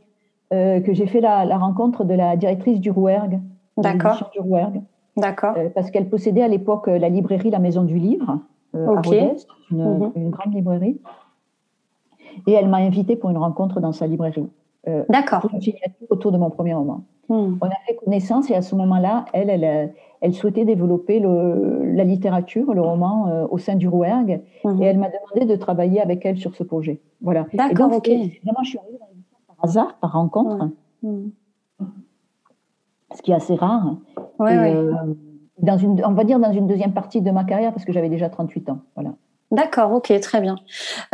que 0.50 0.92
j'ai 0.92 1.06
fait 1.06 1.20
la, 1.20 1.44
rencontre 1.56 2.04
de 2.04 2.14
la 2.14 2.36
directrice 2.36 2.80
du 2.80 2.90
Rouergue. 2.90 3.40
D'accord. 3.76 4.30
Du 4.32 4.40
Rouergue. 4.40 4.82
D'accord. 5.16 5.54
parce 5.74 5.90
qu'elle 5.90 6.08
possédait 6.08 6.42
à 6.42 6.48
l'époque 6.48 6.86
la 6.86 7.10
librairie 7.10 7.50
La 7.50 7.58
Maison 7.58 7.82
du 7.82 7.98
Livre, 7.98 8.38
à 8.74 8.78
Rodez, 8.86 9.34
mhm. 9.70 10.12
une, 10.16 10.30
grande 10.30 10.54
librairie. 10.54 11.00
Et 12.46 12.52
elle 12.52 12.68
m'a 12.68 12.78
invitée 12.78 13.16
pour 13.16 13.28
une 13.28 13.36
rencontre 13.36 13.80
dans 13.80 13.92
sa 13.92 14.06
librairie. 14.06 14.48
D'accord. 15.08 15.46
Autour 16.08 16.32
de 16.32 16.38
mon 16.38 16.50
premier 16.50 16.74
roman. 16.74 17.02
Hmm. 17.28 17.56
On 17.60 17.66
a 17.66 17.76
fait 17.86 17.94
connaissance 17.94 18.50
et 18.50 18.54
à 18.54 18.62
ce 18.62 18.74
moment-là, 18.74 19.26
elle, 19.32 19.48
elle, 19.48 19.94
elle 20.22 20.34
souhaitait 20.34 20.64
développer 20.64 21.18
le, 21.18 21.94
la 21.94 22.04
littérature, 22.04 22.72
le 22.72 22.80
roman 22.80 23.26
euh, 23.26 23.46
au 23.50 23.58
sein 23.58 23.74
du 23.74 23.88
Rouergue, 23.88 24.40
mhm. 24.64 24.80
et 24.80 24.86
elle 24.86 24.98
m'a 24.98 25.08
demandé 25.08 25.52
de 25.52 25.58
travailler 25.58 26.00
avec 26.00 26.24
elle 26.24 26.38
sur 26.38 26.54
ce 26.54 26.62
projet. 26.62 27.00
Voilà. 27.20 27.46
D'accord, 27.52 27.92
ok. 27.92 28.06
Vraiment, 28.06 28.62
je 28.62 28.68
suis 28.68 28.78
arrivée 28.78 28.98
par 29.48 29.56
hasard, 29.64 29.98
par 30.00 30.12
rencontre, 30.12 30.68
mhm. 31.02 31.32
ce 33.16 33.22
qui 33.22 33.32
est 33.32 33.34
assez 33.34 33.56
rare. 33.56 33.96
Ouais, 34.38 34.56
euh, 34.56 34.92
dans 35.58 35.76
une, 35.76 36.00
on 36.04 36.12
va 36.12 36.22
dire 36.22 36.38
dans 36.38 36.52
une 36.52 36.68
deuxième 36.68 36.92
partie 36.92 37.20
de 37.20 37.30
ma 37.32 37.42
carrière, 37.42 37.72
parce 37.72 37.84
que 37.84 37.92
j'avais 37.92 38.08
déjà 38.08 38.28
38 38.28 38.70
ans. 38.70 38.78
Voilà. 38.94 39.14
D'accord, 39.50 39.92
ok, 39.92 40.18
très 40.20 40.40
bien. 40.40 40.54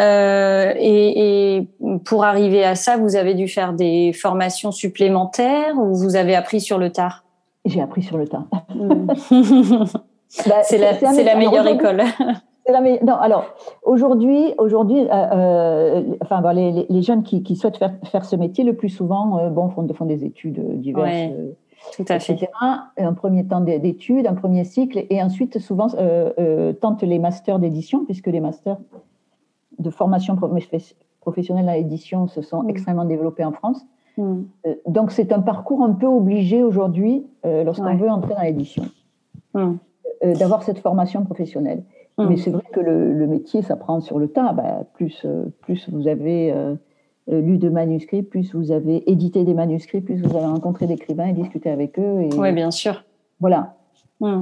Euh, 0.01 0.73
et, 0.77 1.57
et, 1.57 1.69
pour 2.05 2.25
arriver 2.25 2.63
à 2.63 2.75
ça, 2.75 2.99
vous 2.99 3.17
avez 3.17 3.35
dû 3.35 3.49
faire 3.49 3.73
des 3.73 4.13
formations 4.13 4.71
supplémentaires 4.71 5.79
ou 5.79 5.95
vous 5.95 6.15
avez 6.15 6.37
appris 6.37 6.61
sur 6.61 6.77
le 6.77 6.93
tard? 6.93 7.25
J'ai 7.69 7.81
appris 7.81 8.03
sur 8.03 8.19
le 8.19 8.27
tas. 8.27 8.45
Bah, 10.47 10.57
c'est 10.63 10.77
la, 10.77 10.93
la, 10.93 11.37
meilleure 11.37 11.67
école. 11.67 12.03
La 12.69 12.83
Non, 12.83 13.15
alors 13.15 13.47
aujourd'hui, 13.83 14.53
aujourd'hui, 14.59 15.01
euh, 15.01 15.07
euh, 15.11 16.03
enfin, 16.21 16.53
les, 16.53 16.87
les, 16.89 17.03
jeunes 17.03 17.23
qui, 17.23 17.43
qui, 17.43 17.57
souhaitent 17.57 17.79
faire, 17.79 17.95
faire 18.05 18.27
ce 18.27 18.37
métier, 18.37 18.63
le 18.63 18.75
plus 18.75 18.91
souvent, 18.91 19.39
euh, 19.39 19.49
bon, 19.49 19.71
font, 19.71 19.89
font 19.95 20.05
des 20.05 20.27
études 20.27 20.79
diverses. 20.79 21.33
tout 21.97 22.05
à 22.09 22.19
fait. 22.19 22.39
Un 22.61 23.13
premier 23.15 23.47
temps 23.47 23.63
d'études, 23.63 24.27
un 24.27 24.35
premier 24.35 24.65
cycle, 24.65 25.07
et 25.09 25.23
ensuite 25.23 25.59
souvent 25.61 25.89
tentent 25.89 27.03
les 27.03 27.19
masters 27.19 27.59
d'édition, 27.59 28.05
puisque 28.05 28.27
les 28.27 28.41
masters 28.41 28.77
de 29.79 29.91
formation 29.91 30.37
professionnelle 31.21 31.69
à 31.69 31.77
l'édition 31.77 32.27
se 32.27 32.43
sont 32.43 32.65
mm. 32.65 32.71
extrêmement 32.71 33.07
développés 33.07 33.45
en 33.45 33.53
France. 33.53 33.87
Hmm. 34.19 34.43
Euh, 34.67 34.75
donc 34.87 35.13
c'est 35.13 35.33
un 35.33 35.41
parcours 35.41 35.83
un 35.83 35.93
peu 35.93 36.07
obligé 36.07 36.65
aujourd'hui 36.65 37.25
euh, 37.47 37.63
lorsqu'on 37.63 37.95
veut 37.95 38.11
entrer 38.11 38.35
dans 38.35 38.43
l'édition, 38.43 38.83
hmm. 39.55 39.75
euh, 40.25 40.35
d'avoir 40.35 40.65
cette 40.65 40.81
formation 40.81 41.25
professionnelle. 41.25 41.85
Hmm. 42.19 42.27
Mais 42.29 42.37
c'est 42.37 42.51
vrai 42.51 42.65
que 42.73 42.81
le, 42.81 43.27
métier 43.29 43.63
s'apprend 43.63 44.01
sur 44.01 44.19
le 44.19 44.27
tas. 44.27 44.53
Bah, 44.53 44.83
plus, 44.95 45.25
plus 45.61 45.89
vous 45.89 46.09
avez 46.09 46.53
lu 47.29 47.59
de 47.59 47.69
manuscrits, 47.69 48.25
plus 48.25 48.57
vous 48.57 48.73
avez 48.73 49.09
édité 49.09 49.45
des 49.45 49.55
manuscrits, 49.55 50.01
plus 50.01 50.21
vous 50.21 50.37
avez 50.37 50.47
rencontré 50.47 50.89
d'écrivains 50.89 51.27
et 51.27 51.33
discuté 51.33 51.71
avec 51.71 51.97
eux. 52.01 52.29
Oui, 52.37 52.53
bien 52.53 52.73
sûr. 52.73 53.05
Voilà. 53.39 53.77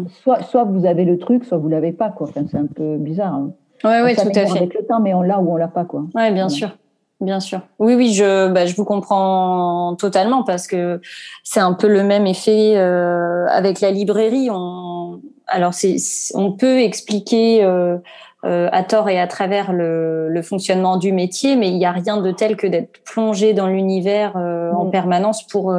Soit, 0.09 0.43
soit 0.45 0.65
vous 0.65 0.87
avez 0.87 1.05
le 1.05 1.19
truc, 1.19 1.45
soit 1.45 1.59
vous 1.59 1.69
l'avez 1.69 1.93
pas. 1.93 2.09
Quoi. 2.09 2.29
Enfin, 2.29 2.47
c'est 2.51 2.57
un 2.57 2.65
peu 2.65 2.97
bizarre. 2.97 3.35
Hein. 3.35 3.51
Oui, 3.85 3.91
oui, 4.05 4.15
tout 4.15 4.29
à 4.29 4.47
fait. 4.47 4.57
Avec 4.57 4.73
le 4.73 4.87
temps, 4.87 5.01
mais 5.01 5.13
on 5.13 5.21
l'a 5.21 5.39
ou 5.39 5.53
on 5.53 5.57
l'a 5.57 5.69
pas. 5.69 5.87
Oui, 5.93 6.33
bien 6.33 6.49
sûr. 6.49 6.71
Bien 7.21 7.41
sûr. 7.41 7.61
Oui, 7.79 7.95
oui, 7.95 8.13
je, 8.13 8.49
bah, 8.49 8.67
je 8.67 8.77
vous 8.77 8.85
comprends 8.85 9.97
totalement 9.99 10.43
parce 10.43 10.67
que 10.67 11.01
c'est 11.45 11.61
un 11.61 11.73
peu 11.73 11.89
le 11.89 12.03
même 12.03 12.27
effet 12.27 12.77
euh, 12.77 13.47
avec 13.49 13.81
la 13.81 13.91
librairie. 13.91 14.49
On, 14.51 15.23
alors, 15.47 15.73
c'est, 15.73 15.97
on 16.35 16.53
peut 16.53 16.81
expliquer 16.81 17.65
euh, 17.65 17.97
euh, 18.45 18.69
à 18.71 18.83
tort 18.83 19.09
et 19.09 19.19
à 19.19 19.27
travers 19.27 19.73
le, 19.73 20.29
le, 20.29 20.43
fonctionnement 20.43 20.99
du 20.99 21.11
métier, 21.13 21.57
mais 21.57 21.69
il 21.69 21.79
n'y 21.79 21.87
a 21.87 21.93
rien 21.93 22.19
de 22.19 22.31
tel 22.33 22.55
que 22.55 22.67
d'être 22.67 23.03
plongé 23.05 23.55
dans 23.55 23.67
l'univers 23.67 24.37
en 24.37 24.85
mm. 24.85 24.91
permanence 24.91 25.47
pour 25.47 25.75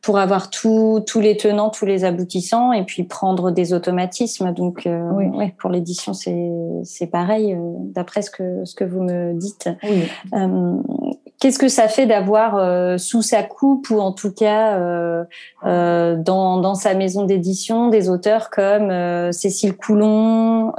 pour 0.00 0.18
avoir 0.18 0.48
tous 0.48 1.02
les 1.16 1.36
tenants, 1.36 1.70
tous 1.70 1.84
les 1.84 2.04
aboutissants, 2.04 2.72
et 2.72 2.84
puis 2.84 3.02
prendre 3.02 3.50
des 3.50 3.72
automatismes. 3.72 4.52
Donc, 4.52 4.86
euh, 4.86 5.10
oui. 5.12 5.52
pour 5.58 5.70
l'édition, 5.70 6.12
c'est 6.14 7.06
pareil, 7.10 7.52
euh, 7.52 7.58
d'après 7.94 8.22
ce 8.22 8.30
que, 8.30 8.64
ce 8.64 8.74
que 8.74 8.84
vous 8.84 9.02
me 9.02 9.34
dites. 9.34 9.68
Oui. 9.82 10.04
Euh, 10.34 10.76
Qu'est-ce 11.40 11.60
que 11.60 11.68
ça 11.68 11.86
fait 11.86 12.06
d'avoir 12.06 12.56
euh, 12.56 12.98
sous 12.98 13.22
sa 13.22 13.44
coupe 13.44 13.90
ou 13.90 14.00
en 14.00 14.10
tout 14.10 14.32
cas 14.32 14.76
euh, 14.76 15.22
euh, 15.64 16.16
dans, 16.16 16.60
dans, 16.60 16.74
sa 16.74 16.94
maison 16.94 17.26
d'édition 17.26 17.90
des 17.90 18.10
auteurs 18.10 18.50
comme 18.50 18.90
Cécile 19.30 19.76
Coulon, 19.76 20.72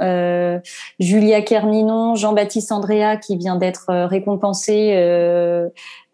Julia 0.98 1.40
Kerninon, 1.40 2.14
Jean-Baptiste 2.14 2.72
Andrea 2.72 3.16
qui 3.16 3.38
vient 3.38 3.56
d'être 3.56 3.86
récompensé 4.04 4.92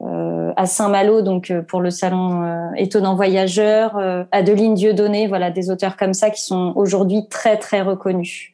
à 0.01 0.67
Saint-Malo 0.67 1.23
donc 1.23 1.53
pour 1.69 1.81
le 1.81 1.91
salon 1.91 2.73
Étonnant 2.77 3.17
Voyageur, 3.17 3.99
Adeline 4.31 4.75
Dieudonné, 4.75 5.27
voilà 5.27 5.51
des 5.51 5.71
auteurs 5.71 5.97
comme 5.97 6.15
ça 6.15 6.31
qui 6.31 6.43
sont 6.43 6.73
aujourd'hui 6.77 7.29
très 7.29 7.57
très 7.57 7.83
reconnus. 7.83 8.53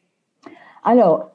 Alors, 0.85 1.31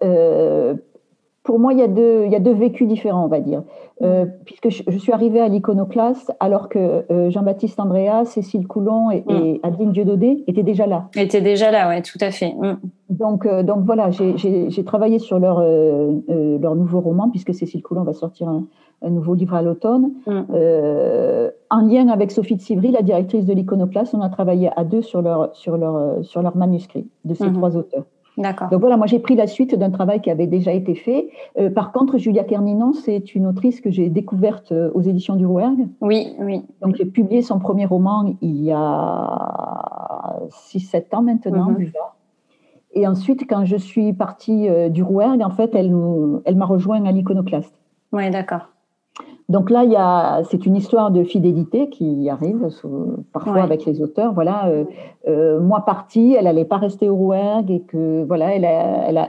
pour 1.47 1.59
moi, 1.59 1.71
il 1.71 1.79
y, 1.79 1.81
a 1.81 1.87
deux, 1.87 2.25
il 2.25 2.31
y 2.31 2.35
a 2.35 2.41
deux 2.41 2.53
vécus 2.53 2.85
différents, 2.89 3.23
on 3.23 3.29
va 3.29 3.39
dire. 3.39 3.63
Euh, 4.01 4.25
puisque 4.43 4.69
je, 4.69 4.97
suis 4.97 5.13
arrivée 5.13 5.39
à 5.39 5.47
l'iconoclaste 5.47 6.33
alors 6.41 6.67
que 6.67 7.05
euh, 7.09 7.29
Jean-Baptiste 7.29 7.79
Andrea, 7.79 8.25
Cécile 8.25 8.67
Coulon 8.67 9.11
et, 9.11 9.23
mm. 9.25 9.59
Adeline 9.63 9.93
Dieudodé 9.93 10.43
étaient 10.47 10.63
déjà 10.63 10.87
là. 10.87 11.07
Étaient 11.15 11.39
déjà 11.39 11.71
là, 11.71 11.87
oui, 11.87 12.01
tout 12.01 12.17
à 12.19 12.31
fait. 12.31 12.53
Mm. 12.53 12.79
Donc, 13.11 13.45
euh, 13.45 13.63
donc 13.63 13.85
voilà, 13.85 14.11
j'ai 14.11 14.83
travaillé 14.83 15.19
sur 15.19 15.39
leur, 15.39 15.61
leur 15.61 16.75
nouveau 16.75 16.99
roman, 16.99 17.29
puisque 17.29 17.53
Cécile 17.53 17.81
Coulon 17.81 18.03
va 18.03 18.11
sortir 18.11 18.49
un, 18.49 19.09
nouveau 19.09 19.33
livre 19.33 19.55
à 19.55 19.61
l'automne. 19.61 20.11
Mm. 20.27 20.41
en 21.69 21.81
lien 21.87 22.09
avec 22.09 22.31
Sophie 22.31 22.57
de 22.57 22.61
Sivry, 22.61 22.91
la 22.91 23.03
directrice 23.03 23.45
de 23.45 23.53
l'iconoclaste, 23.53 24.13
on 24.13 24.21
a 24.21 24.27
travaillé 24.27 24.69
à 24.75 24.83
deux 24.83 25.01
sur 25.01 25.21
leur, 25.21 25.55
sur 25.55 25.77
leur, 25.77 26.25
sur 26.25 26.41
leur 26.41 26.57
manuscrit 26.57 27.07
de 27.23 27.33
ces 27.33 27.45
mm-hmm. 27.45 27.53
trois 27.53 27.77
auteurs. 27.77 28.03
D'accord. 28.37 28.69
Donc 28.69 28.81
voilà, 28.81 28.97
moi 28.97 29.07
j'ai 29.07 29.17
pris 29.19 29.35
la 29.35 29.47
suite 29.47 29.73
d'un 29.73 29.89
travail 29.89 30.21
qui 30.21 30.29
avait 30.29 30.45
déjà 30.45 30.71
été 30.71 30.93
fait. 30.93 31.29
Euh, 31.57 31.71
par 31.71 31.91
contre, 31.91 32.19
Julia 32.19 32.43
Kerninon, 32.43 32.93
c'est 32.93 33.33
une 33.33 33.47
autrice 33.47 33.81
que 33.81 33.89
j'ai 33.89 34.09
découverte 34.09 34.71
euh, 34.71 34.91
aux 34.93 35.01
éditions 35.01 35.35
du 35.35 35.45
Rouergue. 35.45 35.87
Oui, 36.01 36.35
oui. 36.39 36.63
Donc 36.81 36.95
j'ai 36.95 37.05
publié 37.05 37.41
son 37.41 37.57
premier 37.57 37.85
roman 37.85 38.35
il 38.41 38.63
y 38.63 38.71
a 38.71 40.39
6-7 40.49 41.15
ans 41.15 41.23
maintenant, 41.23 41.71
mm 41.71 41.87
Et 42.93 43.07
ensuite, 43.07 43.47
quand 43.49 43.65
je 43.65 43.75
suis 43.75 44.13
partie 44.13 44.69
euh, 44.69 44.89
du 44.89 45.01
Rouergue, 45.01 45.41
en 45.41 45.49
fait, 45.49 45.73
elle, 45.73 45.95
elle 46.45 46.55
m'a 46.55 46.65
rejoint 46.65 47.03
à 47.05 47.11
l'iconoclaste. 47.11 47.73
Oui, 48.11 48.29
d'accord. 48.29 48.69
Donc 49.49 49.69
là, 49.69 49.83
il 49.85 49.91
y 49.91 49.95
a, 49.95 50.41
c'est 50.49 50.65
une 50.65 50.75
histoire 50.75 51.09
de 51.11 51.23
fidélité 51.23 51.89
qui 51.89 52.29
arrive 52.29 52.67
parfois 53.31 53.63
avec 53.63 53.85
les 53.85 54.01
auteurs. 54.01 54.33
Voilà, 54.33 54.67
euh, 54.67 54.83
euh, 55.27 55.61
moi 55.61 55.85
partie, 55.85 56.35
elle 56.37 56.45
n'allait 56.45 56.65
pas 56.65 56.77
rester 56.77 57.07
au 57.07 57.15
Rouergue 57.15 57.71
et 57.71 57.79
que 57.79 58.25
voilà, 58.25 58.53
elle, 58.53 58.67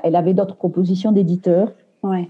elle, 0.02 0.16
avait 0.16 0.34
d'autres 0.34 0.56
propositions 0.56 1.12
d'éditeurs. 1.12 1.70
Ouais. 2.02 2.28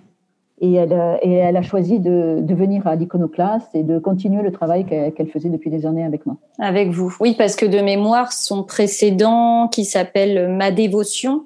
Et 0.61 0.75
elle, 0.75 0.93
et 1.23 1.33
elle 1.33 1.57
a 1.57 1.63
choisi 1.63 2.01
de, 2.01 2.41
de 2.43 2.55
venir 2.55 2.87
à 2.87 2.95
l'Iconoclaste 2.97 3.75
et 3.75 3.85
de 3.85 3.99
continuer 3.99 4.43
le 4.43 4.51
travail 4.51 4.85
qu'elle 4.85 5.29
faisait 5.29 5.51
depuis 5.51 5.71
des 5.71 5.87
années 5.87 6.05
avec 6.05 6.27
moi. 6.27 6.37
Avec 6.59 6.91
vous, 6.91 7.15
oui, 7.21 7.37
parce 7.39 7.57
que 7.57 7.65
de 7.65 7.79
mémoire, 7.79 8.33
son 8.33 8.65
précédent 8.65 9.69
qui 9.69 9.85
s'appelle 9.85 10.53
Ma 10.53 10.73
dévotion, 10.73 11.45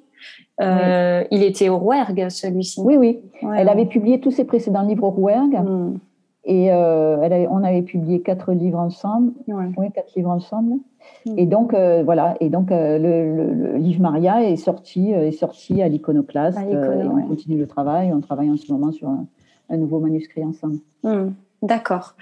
euh, 0.61 1.25
il 1.31 1.43
était 1.43 1.69
au 1.69 1.79
Rouergue, 1.79 2.29
celui-ci. 2.31 2.81
Oui, 2.81 2.97
oui. 2.97 3.21
elle 3.57 3.69
avait 3.69 3.87
publié 3.87 4.19
tous 4.19 4.31
ses 4.31 4.45
précédents 4.45 4.83
livres 4.83 5.05
au 5.05 5.11
Rouergue. 5.11 5.59
Hmm. 5.59 5.99
Et 6.45 6.73
euh, 6.73 7.47
on 7.51 7.63
avait 7.63 7.83
publié 7.83 8.21
quatre 8.21 8.53
livres 8.53 8.79
ensemble. 8.79 9.33
Oui, 9.47 9.91
quatre 9.95 10.15
livres 10.17 10.31
ensemble. 10.31 10.81
Hmm. 11.27 11.39
Et 11.39 11.47
donc 11.47 11.73
euh, 11.73 12.03
voilà. 12.05 12.37
Et 12.41 12.49
donc 12.49 12.71
euh, 12.71 12.99
le, 12.99 13.77
livre 13.77 14.03
Maria 14.03 14.43
est 14.43 14.57
sorti, 14.57 15.13
est 15.13 15.33
sorti 15.33 15.83
à 15.83 15.89
l'iconoclaste. 15.89 16.59
on 16.59 17.23
continue 17.29 17.59
le 17.59 17.67
travail. 17.67 18.13
On 18.13 18.21
travaille 18.21 18.51
en 18.51 18.57
ce 18.57 18.73
moment 18.73 18.93
sur 18.93 19.09
un, 19.09 19.27
un 19.73 19.77
nouveau 19.77 19.99
manuscrit 19.99 20.45
ensemble. 20.45 20.79
Hmm, 21.03 21.31
d'accord. 21.63 22.15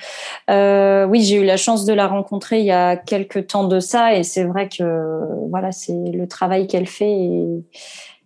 Euh, 0.49 1.07
oui, 1.07 1.23
j'ai 1.23 1.41
eu 1.41 1.45
la 1.45 1.57
chance 1.57 1.85
de 1.85 1.93
la 1.93 2.07
rencontrer 2.07 2.61
il 2.61 2.67
y 2.67 2.71
a 2.71 2.97
quelques 2.97 3.49
temps 3.49 3.67
de 3.67 3.81
ça, 3.81 4.15
et 4.15 4.23
c'est 4.23 4.45
vrai 4.45 4.69
que 4.69 5.19
voilà, 5.49 5.73
c'est 5.73 6.12
le 6.12 6.27
travail 6.27 6.67
qu'elle 6.67 6.87
fait 6.87 7.62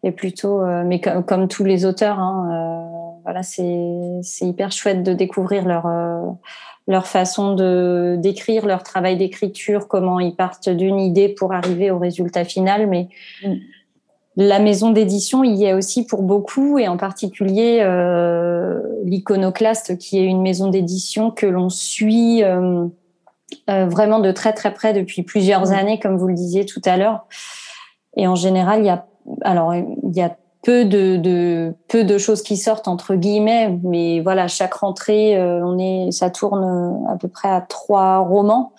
est, 0.03 0.13
plutôt, 0.13 0.61
euh, 0.61 0.85
mais 0.85 1.01
comme, 1.01 1.49
tous 1.49 1.65
les 1.65 1.87
auteurs, 1.87 2.19
hein, 2.19 2.84
voilà, 3.35 4.23
c'est 4.23 4.47
hyper 4.47 4.71
chouette 4.71 5.03
de 5.03 5.13
découvrir 5.13 5.67
leur 5.67 5.87
leur 6.87 7.07
façon 7.07 7.55
de 7.55 8.17
d'écrire, 8.19 8.67
leur 8.67 8.83
travail 8.83 9.17
d'écriture, 9.17 9.89
comment 9.89 10.21
ils 10.21 10.37
partent 10.37 10.69
d'une 10.69 11.01
idée 11.01 11.29
pour 11.29 11.53
arriver 11.53 11.91
au 11.91 11.99
résultat 11.99 12.45
final. 12.45 12.87
Mais 12.87 13.09
mm. 13.43 13.55
la 14.37 14.59
maison 14.59 14.91
d'édition 14.91 15.45
il 15.45 15.57
y 15.57 15.69
a 15.69 15.77
aussi 15.77 16.07
pour 16.07 16.23
beaucoup, 16.23 16.79
et 16.79 16.89
en 16.89 16.97
particulier 16.97 17.79
euh, 17.81 18.81
l'Iconoclaste, 19.05 19.99
qui 19.99 20.19
est 20.19 20.25
une 20.25 20.43
maison 20.43 20.69
d'édition 20.69 21.31
que 21.31 21.47
l'on 21.47 21.71
suit 21.71 22.43
euh, 22.45 22.87
euh, 23.71 23.87
vraiment 23.87 24.19
de 24.19 24.31
très 24.31 24.53
très 24.53 24.75
près 24.75 24.93
depuis 24.93 25.23
plusieurs 25.23 25.71
mm. 25.71 25.73
années, 25.73 25.99
comme 25.99 26.19
vous 26.19 26.29
le 26.29 26.35
disiez 26.35 26.67
tout 26.67 26.83
à 26.85 26.97
l'heure. 26.97 27.27
Et 28.17 28.27
en 28.27 28.35
général, 28.35 28.81
il 28.81 28.87
y 28.87 28.91
a 28.91 29.07
alors 29.41 29.75
il 29.75 30.15
y 30.15 30.21
a 30.21 30.37
peu 30.65 30.85
de, 30.85 31.17
de, 31.17 31.75
peu 31.89 32.05
de 32.05 32.19
choses 32.19 32.43
qui 32.43 32.57
sortent 32.57 32.89
entre 32.89 33.15
guillemets, 33.15 33.79
mais 33.85 34.21
voilà, 34.21 34.49
chaque 34.49 34.75
rentrée, 34.75 35.37
euh, 35.37 35.65
on 35.65 35.79
est, 35.79 36.11
ça 36.11 36.31
tourne 36.31 36.65
euh, 36.65 37.13
à 37.13 37.17
peu 37.17 37.29
près 37.29 37.51
à 37.51 37.61
trois 37.61 38.19
romans, 38.19 38.73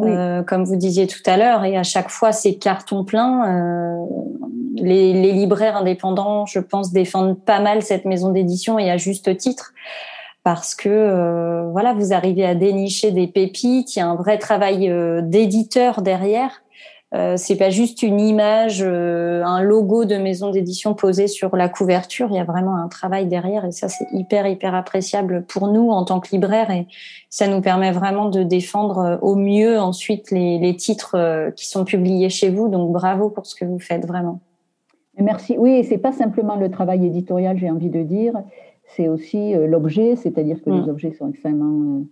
euh, 0.00 0.42
comme 0.42 0.64
vous 0.64 0.76
disiez 0.76 1.06
tout 1.06 1.22
à 1.24 1.36
l'heure, 1.36 1.64
et 1.64 1.76
à 1.76 1.84
chaque 1.84 2.10
fois 2.10 2.32
c'est 2.32 2.56
carton 2.56 3.04
plein. 3.04 4.06
les, 4.74 5.12
les, 5.12 5.32
libraires 5.32 5.76
indépendants, 5.76 6.44
je 6.44 6.58
pense, 6.58 6.92
défendent 6.92 7.38
pas 7.38 7.60
mal 7.60 7.82
cette 7.82 8.04
maison 8.04 8.30
d'édition 8.30 8.78
et 8.78 8.90
à 8.90 8.96
juste 8.96 9.36
titre. 9.36 9.72
Parce 10.42 10.74
que 10.74 11.68
voilà, 11.70 11.92
vous 11.92 12.12
arrivez 12.12 12.46
à 12.46 12.54
dénicher 12.54 13.10
des 13.10 13.26
pépites, 13.26 13.94
il 13.94 13.98
y 13.98 14.02
a 14.02 14.08
un 14.08 14.14
vrai 14.14 14.38
travail 14.38 14.90
d'éditeur 15.22 16.00
derrière 16.00 16.62
euh, 17.14 17.38
c'est 17.38 17.56
pas 17.56 17.70
juste 17.70 18.02
une 18.02 18.20
image, 18.20 18.82
euh, 18.82 19.42
un 19.42 19.62
logo 19.62 20.04
de 20.04 20.16
maison 20.16 20.50
d'édition 20.50 20.92
posé 20.92 21.26
sur 21.26 21.56
la 21.56 21.70
couverture. 21.70 22.28
Il 22.30 22.36
y 22.36 22.38
a 22.38 22.44
vraiment 22.44 22.76
un 22.76 22.88
travail 22.88 23.26
derrière 23.26 23.64
et 23.64 23.72
ça 23.72 23.88
c'est 23.88 24.06
hyper 24.12 24.46
hyper 24.46 24.74
appréciable 24.74 25.44
pour 25.48 25.68
nous 25.68 25.88
en 25.88 26.04
tant 26.04 26.20
que 26.20 26.28
libraire 26.32 26.70
et 26.70 26.86
ça 27.30 27.48
nous 27.48 27.62
permet 27.62 27.92
vraiment 27.92 28.28
de 28.28 28.42
défendre 28.42 28.98
euh, 28.98 29.16
au 29.22 29.36
mieux 29.36 29.78
ensuite 29.80 30.30
les, 30.30 30.58
les 30.58 30.76
titres 30.76 31.14
euh, 31.14 31.50
qui 31.50 31.66
sont 31.66 31.86
publiés 31.86 32.28
chez 32.28 32.50
vous. 32.50 32.68
Donc 32.68 32.92
bravo 32.92 33.30
pour 33.30 33.46
ce 33.46 33.54
que 33.54 33.64
vous 33.64 33.78
faites 33.78 34.06
vraiment. 34.06 34.40
Merci. 35.16 35.56
Oui, 35.58 35.84
c'est 35.84 35.98
pas 35.98 36.12
simplement 36.12 36.56
le 36.56 36.70
travail 36.70 37.06
éditorial, 37.06 37.56
j'ai 37.56 37.70
envie 37.70 37.90
de 37.90 38.02
dire, 38.02 38.34
c'est 38.84 39.08
aussi 39.08 39.52
l'objet, 39.54 40.14
c'est-à-dire 40.14 40.62
que 40.62 40.70
les 40.70 40.82
mm. 40.82 40.88
objets 40.88 41.12
sont 41.12 41.28
extrêmement 41.30 42.02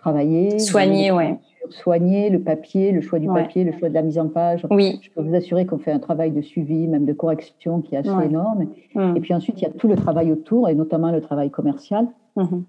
travaillés, 0.00 0.58
soignés, 0.58 1.12
ouais 1.12 1.38
soigner 1.68 2.30
le 2.30 2.40
papier, 2.40 2.92
le 2.92 3.00
choix 3.00 3.18
du 3.18 3.28
papier, 3.28 3.64
le 3.64 3.72
choix 3.72 3.88
de 3.88 3.94
la 3.94 4.02
mise 4.02 4.18
en 4.18 4.28
page. 4.28 4.66
Oui. 4.70 4.98
Je 5.02 5.10
peux 5.10 5.22
vous 5.22 5.34
assurer 5.34 5.66
qu'on 5.66 5.78
fait 5.78 5.92
un 5.92 5.98
travail 5.98 6.30
de 6.30 6.42
suivi, 6.42 6.86
même 6.88 7.04
de 7.04 7.12
correction 7.12 7.80
qui 7.80 7.94
est 7.94 7.98
assez 7.98 8.26
énorme. 8.26 8.66
Mm. 8.94 9.16
Et 9.16 9.20
puis 9.20 9.34
ensuite, 9.34 9.60
il 9.60 9.62
y 9.62 9.66
a 9.66 9.70
tout 9.70 9.88
le 9.88 9.96
travail 9.96 10.32
autour, 10.32 10.68
et 10.68 10.74
notamment 10.74 11.12
le 11.12 11.20
travail 11.20 11.50
commercial. 11.50 12.06
Mm-hmm. 12.36 12.62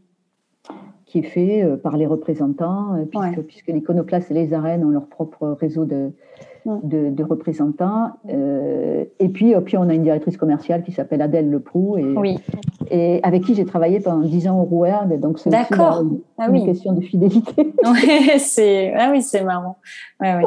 Qui 1.11 1.19
est 1.19 1.23
fait 1.23 1.61
euh, 1.61 1.75
par 1.75 1.97
les 1.97 2.05
représentants, 2.05 2.95
euh, 2.95 3.03
puisque, 3.03 3.41
puisque 3.41 3.67
l'iconoclaste 3.67 4.31
et 4.31 4.33
les 4.33 4.53
arènes 4.53 4.85
ont 4.85 4.89
leur 4.89 5.07
propre 5.07 5.57
réseau 5.59 5.83
de, 5.83 6.11
de, 6.65 7.23
représentants. 7.23 8.11
Euh, 8.29 9.03
et 9.19 9.27
puis, 9.27 9.53
puis, 9.65 9.77
on 9.77 9.89
a 9.89 9.93
une 9.93 10.03
directrice 10.03 10.37
commerciale 10.37 10.83
qui 10.83 10.93
s'appelle 10.93 11.21
Adèle 11.21 11.49
Leproux 11.49 11.97
et, 11.97 12.05
oui. 12.15 12.39
et 12.89 13.19
avec 13.24 13.43
qui 13.43 13.55
j'ai 13.55 13.65
travaillé 13.65 14.00
pendant 14.00 14.25
dix 14.25 14.47
ans 14.47 14.61
au 14.61 14.63
Rouergue. 14.63 15.19
Donc, 15.19 15.39
c'est 15.39 15.50
une, 15.50 16.21
ah 16.37 16.47
une 16.47 16.65
question 16.65 16.93
de 16.93 17.01
fidélité. 17.01 17.74
c'est 18.37 18.93
ah 18.95 19.09
oui, 19.11 19.21
c'est 19.21 19.43
marrant. 19.43 19.79
Ouais, 20.21 20.35
oui. 20.37 20.45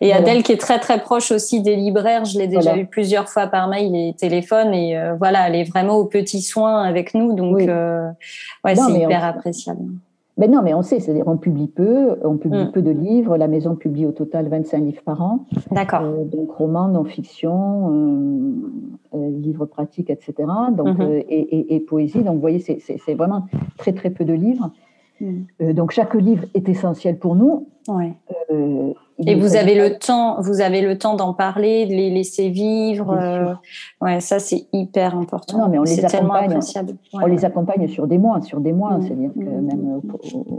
Et 0.00 0.12
Adèle 0.12 0.42
qui 0.42 0.52
est 0.52 0.60
très 0.60 0.78
très 0.78 1.00
proche 1.00 1.30
aussi 1.30 1.60
des 1.60 1.76
libraires, 1.76 2.24
je 2.24 2.38
l'ai 2.38 2.46
déjà 2.46 2.74
vu 2.74 2.86
plusieurs 2.86 3.28
fois 3.28 3.46
par 3.46 3.68
mail 3.68 3.94
et 3.94 4.14
téléphone 4.14 4.74
et 4.74 4.96
euh, 4.96 5.14
voilà, 5.14 5.48
elle 5.48 5.54
est 5.54 5.64
vraiment 5.64 5.96
au 5.96 6.04
petit 6.04 6.42
soin 6.42 6.82
avec 6.82 7.14
nous 7.14 7.34
donc 7.34 7.60
euh, 7.60 8.08
ouais, 8.64 8.74
c'est 8.74 8.92
hyper 8.92 9.24
appréciable. 9.24 9.82
Ben 10.36 10.50
non, 10.50 10.60
mais 10.62 10.74
on 10.74 10.82
sait, 10.82 11.00
c'est-à-dire 11.00 11.26
on 11.26 11.38
publie 11.38 11.68
peu, 11.68 12.18
on 12.22 12.36
publie 12.36 12.64
mm. 12.64 12.72
peu 12.72 12.82
de 12.82 12.90
livres. 12.90 13.38
La 13.38 13.48
maison 13.48 13.74
publie 13.74 14.04
au 14.04 14.12
total 14.12 14.48
25 14.48 14.78
livres 14.80 15.02
par 15.02 15.22
an. 15.22 15.46
D'accord. 15.70 16.02
Euh, 16.02 16.24
donc 16.24 16.50
romans, 16.52 16.88
non-fiction, 16.88 17.90
euh, 19.14 19.30
livres 19.30 19.64
pratiques, 19.64 20.10
etc. 20.10 20.34
Donc, 20.72 20.98
mm-hmm. 20.98 21.24
et, 21.26 21.74
et, 21.74 21.80
poésie. 21.80 22.22
Donc 22.22 22.34
vous 22.34 22.40
voyez, 22.40 22.58
c'est 22.58 23.14
vraiment 23.14 23.46
très 23.78 23.92
très 23.92 24.10
peu 24.10 24.24
de 24.24 24.34
livres. 24.34 24.70
Mm. 25.22 25.72
donc 25.72 25.92
chaque 25.92 26.12
livre 26.14 26.44
est 26.52 26.68
essentiel 26.68 27.18
pour 27.18 27.34
nous. 27.34 27.68
Ouais. 27.88 28.12
Et 29.24 29.34
vous 29.34 29.56
avez 29.56 29.74
le 29.74 29.98
temps, 29.98 30.40
vous 30.42 30.60
avez 30.60 30.82
le 30.82 30.98
temps 30.98 31.16
d'en 31.16 31.32
parler, 31.32 31.86
de 31.86 31.92
les 31.92 32.10
laisser 32.10 32.50
vivre. 32.50 33.10
Euh, 33.12 33.54
ouais, 34.02 34.20
ça 34.20 34.38
c'est 34.38 34.66
hyper 34.72 35.16
important. 35.16 35.58
Non, 35.58 35.68
mais 35.68 35.78
on 35.78 35.84
les 35.84 36.04
accompagne. 36.04 36.58
On 37.14 37.26
les 37.26 37.44
accompagne 37.44 37.88
sur 37.88 38.06
des 38.06 38.18
mois, 38.18 38.42
sur 38.42 38.60
des 38.60 38.72
mois. 38.72 38.98
Mmh. 38.98 39.02
C'est-à-dire 39.02 39.30
que 39.32 39.40
mmh. 39.40 39.66
même 39.66 40.00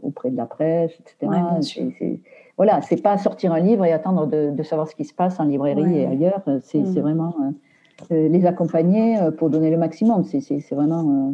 auprès 0.02 0.32
de 0.32 0.38
la 0.38 0.46
presse, 0.46 0.92
etc. 1.00 1.32
Ouais, 1.32 2.20
voilà, 2.58 2.82
c'est 2.82 3.02
pas 3.02 3.18
sortir 3.20 3.54
un 3.54 3.60
livre 3.60 3.86
et 3.86 3.92
attendre 3.92 4.26
de, 4.26 4.64
savoir 4.64 4.88
ce 4.88 4.96
qui 4.96 5.06
se 5.06 5.14
passe 5.14 5.40
en 5.40 5.44
librairie 5.44 6.00
et 6.00 6.08
ailleurs. 6.08 6.42
C'est 6.64 6.80
mmh. 6.80 7.00
vraiment 7.00 7.36
euh, 7.42 8.14
euh, 8.14 8.28
les 8.28 8.46
accompagner 8.48 9.20
pour 9.38 9.52
donner 9.52 9.70
le 9.70 9.78
maximum. 9.78 10.24
C'est 10.24 10.72
vraiment 10.72 11.34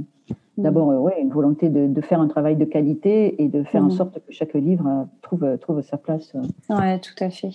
D'abord, 0.56 0.92
euh, 0.92 0.98
ouais, 0.98 1.16
une 1.20 1.32
volonté 1.32 1.70
de, 1.70 1.88
de, 1.88 2.02
faire 2.02 2.22
un 2.22 2.28
travail 2.28 2.56
de 2.56 2.66
qualité 2.66 3.42
et 3.42 3.48
de 3.48 3.64
faire 3.64 3.82
en 3.82 3.86
mhm. 3.86 3.92
sorte 3.92 4.14
que 4.14 4.32
chaque 4.32 4.54
livre 4.54 4.86
euh, 4.88 5.04
trouve, 5.24 5.44
euh, 5.44 5.58
trouve 5.58 5.82
sa 5.82 5.98
place. 5.98 6.32
Oui, 6.70 7.00
tout 7.00 7.24
à 7.24 7.32
fait. 7.32 7.50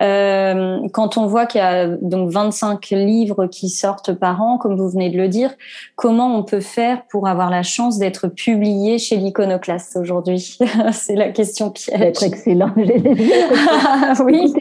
Euh, 0.00 0.78
quand 0.92 1.18
on 1.18 1.26
voit 1.26 1.46
qu'il 1.46 1.60
y 1.60 1.64
a 1.64 1.88
donc 1.88 2.30
25 2.30 2.90
livres 2.90 3.46
qui 3.46 3.68
sortent 3.68 4.12
par 4.12 4.40
an, 4.42 4.58
comme 4.58 4.76
vous 4.76 4.88
venez 4.88 5.10
de 5.10 5.16
le 5.16 5.26
dire, 5.26 5.50
comment 5.96 6.36
on 6.36 6.44
peut 6.44 6.60
faire 6.60 7.02
pour 7.10 7.26
avoir 7.26 7.50
la 7.50 7.64
chance 7.64 7.98
d'être 7.98 8.28
publié 8.28 8.98
chez 8.98 9.16
l'Iconoclaste 9.16 9.96
aujourd'hui? 9.96 10.56
C'est 10.92 11.16
la 11.16 11.30
question 11.30 11.70
piège. 11.70 11.98
D'être 11.98 12.22
excellent. 12.22 12.70
oui, 14.24 14.54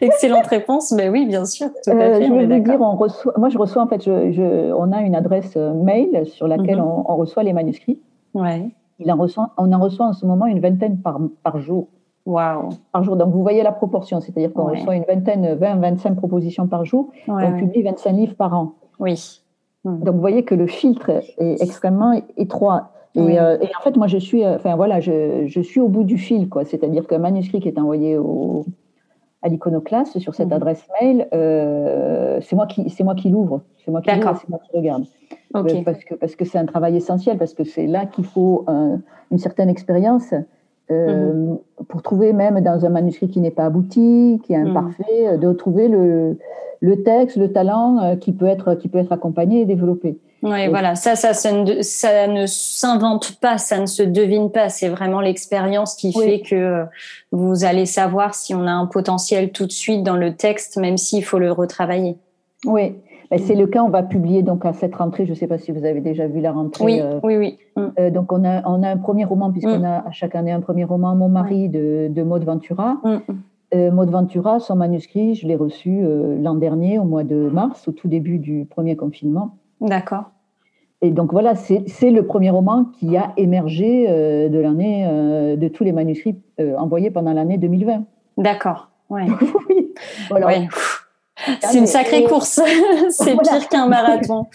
excellente 0.00 0.46
réponse. 0.46 0.90
Mais 0.92 1.10
oui, 1.10 1.26
bien 1.26 1.44
sûr. 1.44 1.68
Tout 1.84 1.90
à 1.90 1.96
fait, 1.96 2.26
je 2.26 2.32
vous 2.32 2.46
dire, 2.46 2.80
on 2.80 2.96
reçoit, 2.96 3.34
moi 3.36 3.50
je 3.50 3.58
reçois 3.58 3.82
en 3.82 3.88
fait, 3.88 4.02
je, 4.02 4.32
je, 4.32 4.72
on 4.72 4.90
a 4.92 5.02
une 5.02 5.14
adresse 5.14 5.54
mail 5.56 6.24
sur 6.24 6.48
laquelle 6.48 6.80
on, 6.80 7.04
on 7.06 7.16
reçoit 7.16 7.25
les 7.42 7.52
manuscrits. 7.52 7.98
Ouais. 8.34 8.70
Il 8.98 9.12
en 9.12 9.16
reçoit, 9.16 9.50
on 9.58 9.72
en 9.72 9.78
reçoit 9.78 10.06
en 10.06 10.12
ce 10.12 10.24
moment 10.24 10.46
une 10.46 10.60
vingtaine 10.60 10.98
par, 10.98 11.20
par 11.42 11.58
jour. 11.58 11.88
Wow. 12.24 12.70
Par 12.92 13.04
jour. 13.04 13.16
Donc, 13.16 13.32
vous 13.32 13.42
voyez 13.42 13.62
la 13.62 13.72
proportion, 13.72 14.20
c'est-à-dire 14.20 14.52
qu'on 14.52 14.64
reçoit 14.64 14.96
une 14.96 15.04
vingtaine, 15.04 15.54
20, 15.54 15.76
25 15.76 16.16
propositions 16.16 16.66
par 16.66 16.84
jour. 16.84 17.10
on 17.28 17.52
publie 17.58 17.82
25 17.82 18.12
livres 18.12 18.34
par 18.34 18.54
an. 18.54 18.72
Oui. 18.98 19.42
Hmm. 19.84 20.00
Donc, 20.00 20.14
vous 20.14 20.20
voyez 20.20 20.44
que 20.44 20.54
le 20.54 20.66
filtre 20.66 21.10
est 21.38 21.62
extrêmement 21.62 22.20
étroit. 22.36 22.90
Et, 23.14 23.40
euh, 23.40 23.56
et 23.62 23.70
en 23.78 23.82
fait, 23.82 23.96
moi, 23.96 24.08
je 24.08 24.18
suis, 24.18 24.44
euh, 24.44 24.56
enfin 24.56 24.76
voilà, 24.76 25.00
je, 25.00 25.46
je, 25.46 25.60
suis 25.62 25.80
au 25.80 25.88
bout 25.88 26.04
du 26.04 26.18
fil, 26.18 26.50
quoi. 26.50 26.66
C'est-à-dire 26.66 27.06
qu'un 27.06 27.18
manuscrit 27.18 27.60
qui 27.60 27.68
est 27.68 27.78
envoyé 27.78 28.18
au, 28.18 28.66
à 29.42 29.48
l'iconoclaste 29.48 30.18
sur 30.18 30.34
cette 30.34 30.48
mhm. 30.48 30.54
adresse 30.54 30.86
mail, 31.00 31.28
euh, 31.32 32.40
c'est 32.42 32.56
moi 32.56 32.66
qui, 32.66 32.88
c'est 32.90 33.04
moi 33.04 33.14
qui 33.14 33.28
l'ouvre, 33.28 33.62
c'est 33.84 33.90
moi 33.90 34.00
qui 34.00 34.10
l'ouvre, 34.10 34.36
c'est 34.40 34.48
moi 34.48 34.58
qui 34.58 34.76
regarde. 34.76 35.04
Euh, 35.54 35.82
parce 35.84 36.04
que 36.04 36.14
parce 36.14 36.36
que 36.36 36.44
c'est 36.44 36.58
un 36.58 36.66
travail 36.66 36.96
essentiel, 36.96 37.38
parce 37.38 37.54
que 37.54 37.64
c'est 37.64 37.86
là 37.86 38.06
qu'il 38.06 38.24
faut 38.24 38.64
une 39.30 39.38
certaine 39.38 39.68
expérience 39.68 40.34
euh, 40.90 41.32
mhm. 41.32 41.58
pour 41.88 42.02
trouver 42.02 42.32
même 42.32 42.60
dans 42.60 42.84
un 42.84 42.88
manuscrit 42.88 43.28
qui 43.28 43.40
n'est 43.40 43.50
pas 43.50 43.64
abouti, 43.64 44.40
qui 44.44 44.52
est 44.52 44.58
mhm. 44.58 44.76
imparfait, 44.76 45.38
de 45.38 45.52
trouver 45.52 45.88
le, 45.88 46.38
le 46.80 47.02
texte, 47.02 47.36
le 47.36 47.52
talent 47.52 48.16
qui 48.20 48.32
peut 48.32 48.46
être 48.46 48.74
qui 48.74 48.88
peut 48.88 48.98
être 48.98 49.12
accompagné 49.12 49.62
et 49.62 49.64
développé. 49.64 50.18
Oui, 50.42 50.68
voilà, 50.68 50.94
ça, 50.94 51.16
ça, 51.16 51.34
ça 51.34 51.50
ne, 51.50 51.82
ça 51.82 52.28
ne 52.28 52.46
s'invente 52.46 53.40
pas, 53.40 53.58
ça 53.58 53.80
ne 53.80 53.86
se 53.86 54.02
devine 54.02 54.52
pas. 54.52 54.68
C'est 54.68 54.88
vraiment 54.88 55.20
l'expérience 55.20 55.96
qui 55.96 56.12
fait 56.12 56.40
que 56.40 56.84
vous 57.32 57.64
allez 57.64 57.86
savoir 57.86 58.34
si 58.34 58.54
on 58.54 58.66
a 58.66 58.70
un 58.70 58.86
potentiel 58.86 59.50
tout 59.50 59.66
de 59.66 59.72
suite 59.72 60.02
dans 60.02 60.16
le 60.16 60.36
texte, 60.36 60.76
même 60.76 60.98
s'il 60.98 61.24
faut 61.24 61.38
le 61.38 61.50
retravailler. 61.50 62.18
Oui, 62.64 62.94
ben, 63.30 63.38
c'est 63.38 63.54
le 63.54 63.66
cas. 63.66 63.82
On 63.82 63.88
va 63.88 64.02
publier 64.02 64.42
donc 64.42 64.64
à 64.64 64.72
cette 64.72 64.94
rentrée. 64.94 65.24
Je 65.24 65.30
ne 65.30 65.34
sais 65.34 65.46
pas 65.46 65.58
si 65.58 65.72
vous 65.72 65.84
avez 65.84 66.00
déjà 66.00 66.26
vu 66.26 66.40
la 66.40 66.52
rentrée. 66.52 66.84
Oui, 66.84 67.00
euh, 67.00 67.20
oui, 67.22 67.36
oui. 67.36 67.58
Mm. 67.76 67.86
Euh, 67.98 68.10
donc 68.10 68.32
on 68.32 68.44
a, 68.44 68.66
on 68.68 68.82
a 68.82 68.90
un 68.90 68.96
premier 68.96 69.24
roman 69.24 69.50
puisqu'on 69.50 69.80
mm. 69.80 69.84
a 69.84 70.06
à 70.06 70.10
chaque 70.10 70.34
année 70.34 70.52
un 70.52 70.60
premier 70.60 70.84
roman. 70.84 71.14
Mon 71.14 71.28
mari 71.28 71.68
de, 71.68 72.08
de 72.10 72.22
Maud 72.22 72.44
Ventura. 72.44 72.98
Mm. 73.04 73.16
Euh, 73.74 73.90
Maud 73.90 74.10
Ventura, 74.10 74.60
son 74.60 74.76
manuscrit, 74.76 75.34
je 75.34 75.46
l'ai 75.46 75.56
reçu 75.56 76.02
l'an 76.40 76.54
dernier, 76.54 77.00
au 77.00 77.04
mois 77.04 77.24
de 77.24 77.50
mars, 77.52 77.88
au 77.88 77.92
tout 77.92 78.06
début 78.06 78.38
du 78.38 78.64
premier 78.64 78.94
confinement. 78.94 79.56
D'accord. 79.80 80.30
Et 81.02 81.10
donc 81.10 81.32
voilà, 81.32 81.56
c'est 81.56 82.10
le 82.10 82.22
premier 82.22 82.50
roman 82.50 82.84
qui 82.84 83.16
a 83.16 83.32
émergé 83.36 84.06
de 84.48 84.58
l'année, 84.58 85.04
de 85.56 85.68
tous 85.68 85.82
les 85.82 85.90
manuscrits 85.90 86.40
envoyés 86.78 87.10
pendant 87.10 87.32
l'année 87.32 87.58
2020. 87.58 88.04
D'accord. 88.38 88.88
Ouais. 89.10 89.26
oui. 89.68 89.92
Voilà. 90.30 90.48
C'est 91.60 91.78
une 91.78 91.86
sacrée 91.86 92.24
course. 92.24 92.60
c'est 93.10 93.36
pire 93.36 93.68
qu'un 93.68 93.86
marathon. 93.88 94.46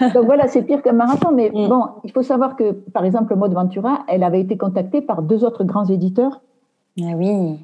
Donc 0.14 0.24
voilà, 0.24 0.48
c'est 0.48 0.62
pire 0.62 0.82
qu'un 0.82 0.92
marathon. 0.92 1.30
Mais 1.32 1.50
mm. 1.50 1.68
bon, 1.68 1.84
il 2.02 2.10
faut 2.10 2.22
savoir 2.22 2.56
que, 2.56 2.72
par 2.72 3.04
exemple, 3.04 3.34
Maud 3.36 3.52
Ventura, 3.52 4.00
elle 4.08 4.22
avait 4.22 4.40
été 4.40 4.56
contactée 4.56 5.00
par 5.00 5.22
deux 5.22 5.44
autres 5.44 5.64
grands 5.64 5.86
éditeurs. 5.86 6.40
Ah 7.00 7.12
oui. 7.16 7.58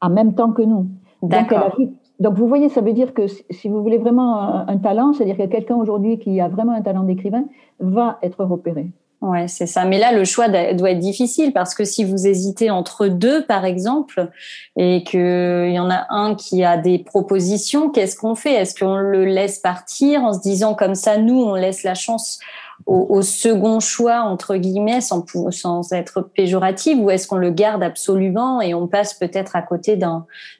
En 0.00 0.10
même 0.10 0.34
temps 0.34 0.52
que 0.52 0.62
nous. 0.62 0.86
D'accord. 1.22 1.76
Donc, 2.18 2.34
vous 2.34 2.48
voyez, 2.48 2.68
ça 2.68 2.80
veut 2.80 2.92
dire 2.92 3.12
que 3.14 3.26
si 3.26 3.68
vous 3.68 3.82
voulez 3.82 3.98
vraiment 3.98 4.68
un, 4.68 4.78
talent, 4.78 5.12
c'est-à-dire 5.12 5.36
que 5.36 5.46
quelqu'un 5.46 5.76
aujourd'hui 5.76 6.18
qui 6.18 6.40
a 6.40 6.48
vraiment 6.48 6.72
un 6.72 6.82
talent 6.82 7.02
d'écrivain 7.02 7.44
va 7.78 8.18
être 8.22 8.44
repéré. 8.44 8.90
Ouais, 9.26 9.48
c'est 9.48 9.66
ça. 9.66 9.84
Mais 9.84 9.98
là, 9.98 10.12
le 10.12 10.24
choix 10.24 10.48
doit 10.48 10.90
être 10.90 11.00
difficile 11.00 11.52
parce 11.52 11.74
que 11.74 11.84
si 11.84 12.04
vous 12.04 12.28
hésitez 12.28 12.70
entre 12.70 13.08
deux, 13.08 13.44
par 13.44 13.64
exemple, 13.64 14.30
et 14.76 15.02
qu'il 15.02 15.72
y 15.72 15.80
en 15.80 15.90
a 15.90 16.06
un 16.10 16.36
qui 16.36 16.62
a 16.62 16.76
des 16.76 16.98
propositions, 17.00 17.90
qu'est-ce 17.90 18.16
qu'on 18.16 18.36
fait? 18.36 18.52
Est-ce 18.52 18.78
qu'on 18.78 18.98
le 18.98 19.24
laisse 19.24 19.58
partir 19.58 20.22
en 20.22 20.32
se 20.32 20.40
disant 20.40 20.74
comme 20.74 20.94
ça, 20.94 21.18
nous, 21.18 21.42
on 21.42 21.56
laisse 21.56 21.82
la 21.82 21.94
chance 21.94 22.38
au, 22.86 23.20
second 23.22 23.80
choix, 23.80 24.20
entre 24.20 24.54
guillemets, 24.54 25.00
sans, 25.00 25.24
sans 25.50 25.92
être 25.92 26.20
péjorative, 26.20 27.00
ou 27.00 27.10
est-ce 27.10 27.26
qu'on 27.26 27.38
le 27.38 27.50
garde 27.50 27.82
absolument 27.82 28.60
et 28.60 28.74
on 28.74 28.86
passe 28.86 29.14
peut-être 29.14 29.56
à 29.56 29.62
côté 29.62 29.98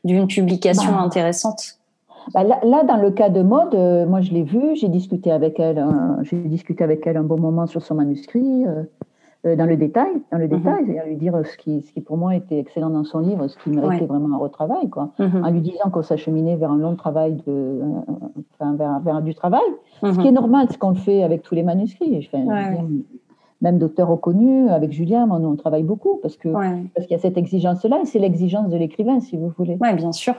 d'une 0.03 0.27
publication 0.27 0.91
bah. 0.91 1.03
intéressante? 1.03 1.76
Bah, 2.35 2.45
là, 2.45 2.85
dans 2.85 2.97
le 2.97 3.11
cas 3.11 3.29
de 3.29 3.43
Mode, 3.43 3.75
euh, 3.75 4.07
moi 4.07 4.21
je 4.21 4.33
l'ai 4.33 4.43
vue, 4.43 4.75
j'ai 4.75 4.89
discuté 4.89 5.31
avec 5.31 5.61
elle, 5.61 5.85
j'ai 6.23 6.37
discuté 6.37 6.83
avec 6.83 7.07
elle 7.07 7.17
un 7.17 7.23
bon 7.23 7.39
moment 7.39 7.67
sur 7.67 7.83
son 7.83 7.95
manuscrit, 7.95 8.67
euh, 8.67 8.83
euh, 9.47 9.55
dans 9.55 9.67
le 9.67 9.77
détail, 9.77 10.11
dans 10.33 10.39
le 10.39 10.49
mhm. 10.49 10.57
détail, 10.57 10.99
à 10.99 11.07
lui 11.07 11.17
dire 11.17 11.41
ce 11.45 11.57
qui, 11.57 11.83
ce 11.83 11.93
qui 11.93 12.01
pour 12.01 12.17
moi 12.17 12.35
était 12.35 12.59
excellent 12.59 12.91
dans 12.91 13.05
son 13.05 13.21
livre, 13.21 13.47
ce 13.47 13.57
qui 13.59 13.71
méritait 13.71 14.07
vraiment 14.07 14.35
un 14.35 14.39
retravail, 14.39 14.89
quoi, 14.91 15.11
mhm. 15.19 15.45
en 15.45 15.51
lui 15.51 15.61
disant 15.61 15.91
qu'on 15.91 16.03
s'acheminait 16.03 16.57
vers 16.57 16.73
un 16.73 16.79
long 16.79 16.97
travail 16.97 17.37
de, 17.47 17.81
enfin, 18.59 18.75
vers, 18.75 19.01
vers, 19.01 19.23
du 19.23 19.35
travail, 19.35 19.61
ce 20.03 20.11
qui 20.13 20.19
mhm. 20.21 20.27
est 20.27 20.33
normal, 20.33 20.67
ce 20.71 20.79
qu'on 20.79 20.95
fait 20.95 21.23
avec 21.23 21.43
tous 21.43 21.55
les 21.55 21.63
manuscrits. 21.63 22.29
Même 23.63 23.79
d'auteurs 23.79 24.09
reconnus, 24.09 24.71
avec 24.71 24.93
Julien, 24.93 25.27
on, 25.31 25.43
on 25.43 25.57
travaille 25.57 25.83
beaucoup 25.83 26.19
parce 26.21 26.37
que 26.37 26.51
parce 26.51 27.07
qu'il 27.07 27.13
y 27.13 27.19
a 27.19 27.19
cette 27.19 27.39
exigence-là, 27.39 28.01
et 28.03 28.05
c'est 28.05 28.19
l'exigence 28.19 28.69
de 28.69 28.77
l'écrivain, 28.77 29.21
si 29.21 29.39
vous 29.39 29.49
voulez. 29.49 29.79
Oui, 29.81 29.95
bien 29.95 30.13
sûr 30.13 30.35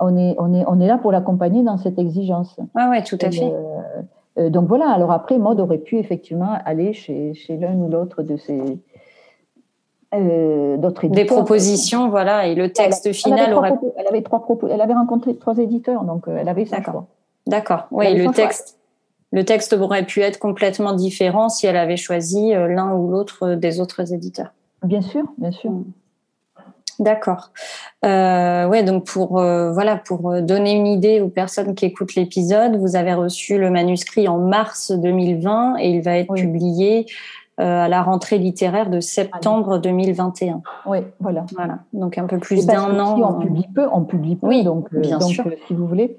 on 0.00 0.16
est, 0.16 0.34
on 0.38 0.54
est, 0.54 0.64
on 0.66 0.80
est 0.80 0.86
là 0.86 0.98
pour 0.98 1.12
l'accompagner 1.12 1.62
dans 1.62 1.78
cette 1.78 1.98
exigence. 1.98 2.56
Oui, 2.74 2.82
ouais, 2.90 3.02
tout 3.02 3.18
à 3.20 3.30
fait. 3.30 3.44
Euh, 3.44 4.02
euh, 4.38 4.50
donc 4.50 4.68
voilà, 4.68 4.90
alors 4.90 5.10
après, 5.10 5.38
Maud 5.38 5.58
aurait 5.60 5.78
pu 5.78 5.98
effectivement 5.98 6.58
aller 6.64 6.92
chez, 6.92 7.34
chez 7.34 7.56
l'un 7.56 7.74
ou 7.74 7.88
l'autre 7.88 8.22
de 8.22 8.36
ces 8.36 8.60
euh, 10.14 10.76
d'autres 10.76 11.04
éditeurs. 11.04 11.24
Des 11.24 11.26
propositions, 11.26 12.08
voilà, 12.10 12.46
et 12.46 12.54
le 12.54 12.72
texte 12.72 13.12
final 13.12 13.54
aurait. 13.54 13.72
elle, 13.96 14.06
avait 14.08 14.22
trois 14.22 14.46
elle 14.70 14.80
avait 14.80 14.94
rencontré 14.94 15.36
trois 15.36 15.56
éditeurs, 15.58 16.04
donc 16.04 16.24
elle 16.28 16.48
avait 16.48 16.66
son 16.66 16.82
choix. 16.82 17.06
D'accord, 17.46 17.86
oui, 17.90 18.14
le 18.14 18.30
texte. 18.32 18.78
Le 19.32 19.44
texte 19.44 19.72
aurait 19.72 20.04
pu 20.06 20.20
être 20.20 20.38
complètement 20.38 20.92
différent 20.92 21.48
si 21.48 21.66
elle 21.66 21.76
avait 21.76 21.96
choisi 21.96 22.52
l'un 22.52 22.94
ou 22.94 23.10
l'autre 23.10 23.54
des 23.54 23.80
autres 23.80 24.12
éditeurs. 24.14 24.52
Bien 24.84 25.00
sûr, 25.00 25.24
bien 25.36 25.50
sûr. 25.50 25.72
Mm. 26.98 27.04
D'accord. 27.04 27.50
Euh, 28.04 28.68
ouais, 28.68 28.82
donc 28.82 29.06
pour 29.06 29.38
euh, 29.38 29.72
voilà 29.72 29.96
pour 29.96 30.30
euh, 30.30 30.40
donner 30.40 30.72
une 30.72 30.86
idée 30.86 31.20
aux 31.20 31.28
personnes 31.28 31.74
qui 31.74 31.86
écoutent 31.86 32.14
l'épisode, 32.14 32.76
vous 32.76 32.96
avez 32.96 33.14
reçu 33.14 33.58
le 33.58 33.70
manuscrit 33.70 34.28
en 34.28 34.38
mars 34.38 34.92
2020 34.92 35.76
et 35.78 35.90
il 35.90 36.02
va 36.02 36.18
être 36.18 36.32
publié 36.34 37.06
euh, 37.60 37.84
à 37.84 37.88
la 37.88 38.02
rentrée 38.02 38.38
littéraire 38.38 38.90
de 38.90 39.00
septembre 39.00 39.78
2021. 39.78 40.62
Oui, 40.86 40.98
voilà. 41.20 41.44
Voilà. 41.54 41.78
Donc 41.92 42.18
un 42.18 42.26
peu 42.26 42.38
plus 42.38 42.66
d'un 42.66 42.98
an. 42.98 43.18
on 43.20 43.40
publie 43.40 43.68
peu, 43.74 43.86
on 43.92 44.04
publie 44.04 44.36
peu. 44.36 44.46
Oui, 44.46 44.62
donc, 44.64 44.94
bien 44.94 45.18
donc 45.18 45.32
si 45.66 45.74
vous 45.74 45.86
voulez, 45.86 46.18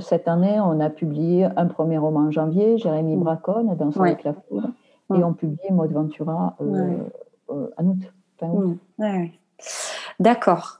cette 0.00 0.28
année, 0.28 0.60
on 0.60 0.80
a 0.80 0.90
publié 0.90 1.48
un 1.56 1.66
premier 1.66 1.98
roman 1.98 2.20
en 2.20 2.30
janvier, 2.30 2.78
Jérémy 2.78 3.16
mm. 3.16 3.20
Bracon, 3.20 3.76
dans 3.78 3.90
son 3.90 4.00
ouais. 4.00 4.16
la 4.24 4.34
foudre, 4.48 4.68
et 5.16 5.22
on 5.22 5.32
publie 5.32 5.70
Maud 5.70 5.92
Ventura 5.92 6.56
en 6.58 7.86
août. 7.86 8.12
Fin 8.38 8.48
août. 8.48 8.78
D'accord. 10.20 10.78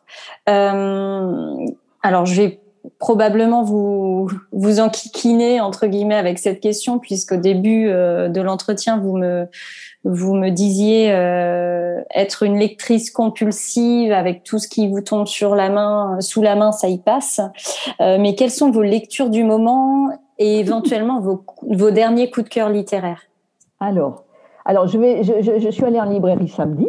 Euh, 0.49 1.67
alors, 2.03 2.27
je 2.27 2.41
vais 2.41 2.61
probablement 2.99 3.65
vous 3.65 4.31
vous 4.53 4.81
enquiquiner 4.81 5.61
entre 5.61 5.89
guillemets 5.89 6.17
avec 6.17 6.39
cette 6.39 6.61
question 6.61 7.01
puisqu'au 7.01 7.37
début 7.37 7.89
euh, 7.89 8.29
de 8.29 8.41
l'entretien 8.41 8.99
vous 8.99 9.17
me 9.17 9.49
vous 10.05 10.35
me 10.35 10.51
disiez 10.51 11.11
euh, 11.11 12.01
être 12.15 12.45
une 12.45 12.57
lectrice 12.57 13.11
compulsive 13.11 14.13
avec 14.13 14.45
tout 14.45 14.61
ce 14.61 14.69
qui 14.69 14.87
vous 14.87 15.01
tombe 15.01 15.27
sur 15.27 15.57
la 15.57 15.69
main 15.69 16.21
sous 16.21 16.43
la 16.43 16.55
main 16.55 16.71
ça 16.71 16.87
y 16.89 16.99
passe. 16.99 17.41
Mais 17.99 18.37
quelles 18.37 18.53
sont 18.53 18.71
vos 18.71 18.83
lectures 18.83 19.31
du 19.31 19.43
moment 19.43 20.11
et 20.39 20.61
éventuellement 20.61 21.21
vos, 21.21 21.45
vos 21.69 21.91
derniers 21.91 22.31
coups 22.31 22.45
de 22.45 22.51
cœur 22.51 22.69
littéraires? 22.69 23.23
Alors 23.81 24.23
alors 24.65 24.87
je 24.87 24.97
vais 24.97 25.25
je, 25.25 25.59
je 25.59 25.71
suis 25.71 25.85
allée 25.85 26.01
en 26.01 26.05
librairie 26.05 26.49
samedi. 26.49 26.87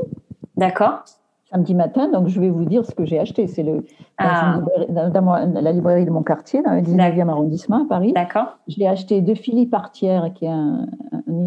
D'accord 0.57 1.03
samedi 1.51 1.75
matin, 1.75 2.09
donc 2.09 2.27
je 2.27 2.39
vais 2.39 2.49
vous 2.49 2.65
dire 2.65 2.85
ce 2.85 2.93
que 2.93 3.05
j'ai 3.05 3.19
acheté. 3.19 3.47
C'est 3.47 3.63
le, 3.63 3.85
ah. 4.17 4.59
dans, 4.89 5.61
la 5.61 5.71
librairie 5.71 6.05
de 6.05 6.11
mon 6.11 6.23
quartier, 6.23 6.61
dans 6.61 6.73
le 6.73 6.81
19e 6.81 7.29
arrondissement 7.29 7.83
à 7.83 7.87
Paris. 7.87 8.13
D'accord. 8.13 8.57
J'ai 8.67 8.87
acheté 8.87 9.21
de 9.21 9.33
Philippe 9.33 9.73
Artière, 9.73 10.31
qui 10.33 10.45
est 10.45 10.49
un, 10.49 10.87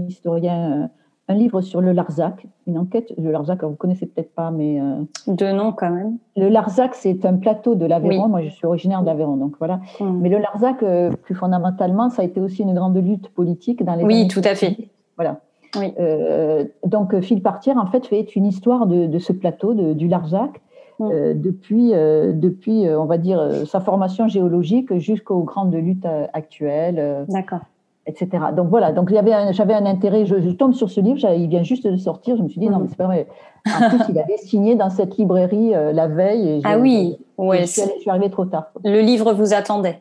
historien, 0.08 0.84
euh, 0.84 0.86
un 1.28 1.34
livre 1.34 1.60
sur 1.60 1.80
le 1.80 1.92
Larzac, 1.92 2.46
une 2.66 2.78
enquête. 2.78 3.12
Le 3.18 3.30
Larzac, 3.30 3.62
vous 3.62 3.76
connaissez 3.76 4.06
peut-être 4.06 4.34
pas, 4.34 4.50
mais. 4.50 4.80
Euh, 4.80 5.02
de 5.26 5.52
nom 5.52 5.72
quand 5.72 5.90
même. 5.90 6.16
Le 6.36 6.48
Larzac, 6.48 6.94
c'est 6.94 7.24
un 7.26 7.36
plateau 7.36 7.74
de 7.74 7.84
l'Aveyron. 7.84 8.28
Moi, 8.28 8.42
je 8.42 8.48
suis 8.48 8.66
originaire 8.66 9.02
d'Aveyron, 9.02 9.36
donc 9.36 9.56
voilà. 9.58 9.80
Hmm. 10.00 10.18
Mais 10.20 10.30
le 10.30 10.38
Larzac, 10.38 10.82
euh, 10.82 11.10
plus 11.10 11.34
fondamentalement, 11.34 12.08
ça 12.08 12.22
a 12.22 12.24
été 12.24 12.40
aussi 12.40 12.62
une 12.62 12.74
grande 12.74 12.96
lutte 12.96 13.28
politique 13.28 13.84
dans 13.84 13.94
les. 13.94 14.04
Oui, 14.04 14.28
tout 14.28 14.42
à 14.44 14.54
fait. 14.54 14.76
Voilà. 15.16 15.40
Euh, 15.76 16.64
donc 16.84 17.18
Philippe 17.20 17.44
Partière 17.44 17.76
en 17.76 17.86
fait 17.86 18.06
fait 18.06 18.34
une 18.34 18.46
histoire 18.46 18.86
de, 18.86 19.18
ce 19.18 19.32
plateau 19.32 19.74
du 19.74 20.08
Larzac 20.08 20.60
euh, 21.00 21.32
depuis, 21.34 21.94
euh, 21.94 22.32
depuis 22.32 22.86
on 22.88 23.06
va 23.06 23.18
dire 23.18 23.66
sa 23.66 23.80
formation 23.80 24.28
géologique 24.28 24.96
jusqu'aux 24.98 25.42
grandes 25.42 25.74
luttes 25.74 26.06
actuelles. 26.32 27.24
D'accord. 27.28 27.60
Etc. 28.06 28.28
Donc 28.56 28.68
voilà, 28.70 28.92
donc 28.92 29.10
j'avais 29.10 29.32
un, 29.32 29.86
intérêt, 29.86 30.24
je, 30.24 30.50
tombe 30.50 30.72
sur 30.72 30.90
ce 30.90 31.00
livre, 31.00 31.18
il 31.32 31.48
vient 31.48 31.62
juste 31.62 31.86
de 31.86 31.96
sortir, 31.96 32.36
je 32.36 32.42
me 32.42 32.48
suis 32.48 32.58
dit 32.58 32.68
non 32.68 32.78
mm. 32.78 32.82
mais 32.82 32.88
c'est 32.88 32.96
pas 32.96 33.06
vrai. 33.06 33.26
En 33.66 33.88
plus, 33.90 34.00
il 34.08 34.18
avait 34.18 34.38
signé 34.38 34.74
dans 34.74 34.90
cette 34.90 35.16
librairie 35.16 35.70
la 35.70 36.08
veille. 36.08 36.60
ah 36.64 36.78
oui, 36.78 37.18
ouais, 37.38 37.60
je, 37.60 37.66
suis, 37.66 37.82
je 37.82 38.00
suis 38.00 38.10
arrivée 38.10 38.30
trop 38.30 38.46
tard. 38.46 38.70
Le 38.84 39.00
livre 39.00 39.32
vous 39.32 39.54
attendait 39.54 40.00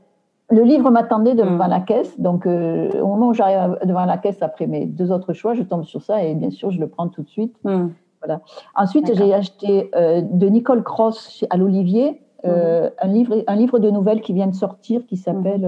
le 0.51 0.63
livre 0.63 0.89
m'attendait 0.89 1.35
devant 1.35 1.65
mm. 1.65 1.69
la 1.69 1.79
caisse, 1.79 2.19
donc 2.19 2.45
euh, 2.45 2.89
au 3.01 3.07
moment 3.07 3.27
où 3.29 3.33
j'arrive 3.33 3.77
devant 3.85 4.05
la 4.05 4.17
caisse 4.17 4.41
après 4.41 4.67
mes 4.67 4.85
deux 4.85 5.12
autres 5.12 5.33
choix, 5.33 5.53
je 5.53 5.63
tombe 5.63 5.83
sur 5.83 6.01
ça 6.01 6.23
et 6.23 6.33
bien 6.33 6.49
sûr 6.49 6.71
je 6.71 6.79
le 6.79 6.88
prends 6.88 7.07
tout 7.07 7.21
de 7.21 7.29
suite. 7.29 7.55
Mm. 7.63 7.88
Voilà. 8.21 8.41
Ensuite, 8.75 9.13
j'ai 9.15 9.33
acheté 9.33 9.89
euh, 9.95 10.21
de 10.21 10.47
Nicole 10.47 10.83
Cross 10.83 11.45
à 11.49 11.55
l'Olivier 11.55 12.21
euh, 12.45 12.89
mm-hmm. 12.89 12.91
un 13.01 13.07
livre, 13.07 13.43
un 13.47 13.55
livre 13.55 13.79
de 13.79 13.89
nouvelles 13.89 14.21
qui 14.21 14.33
vient 14.33 14.47
de 14.47 14.55
sortir 14.55 15.05
qui 15.05 15.15
s'appelle, 15.15 15.67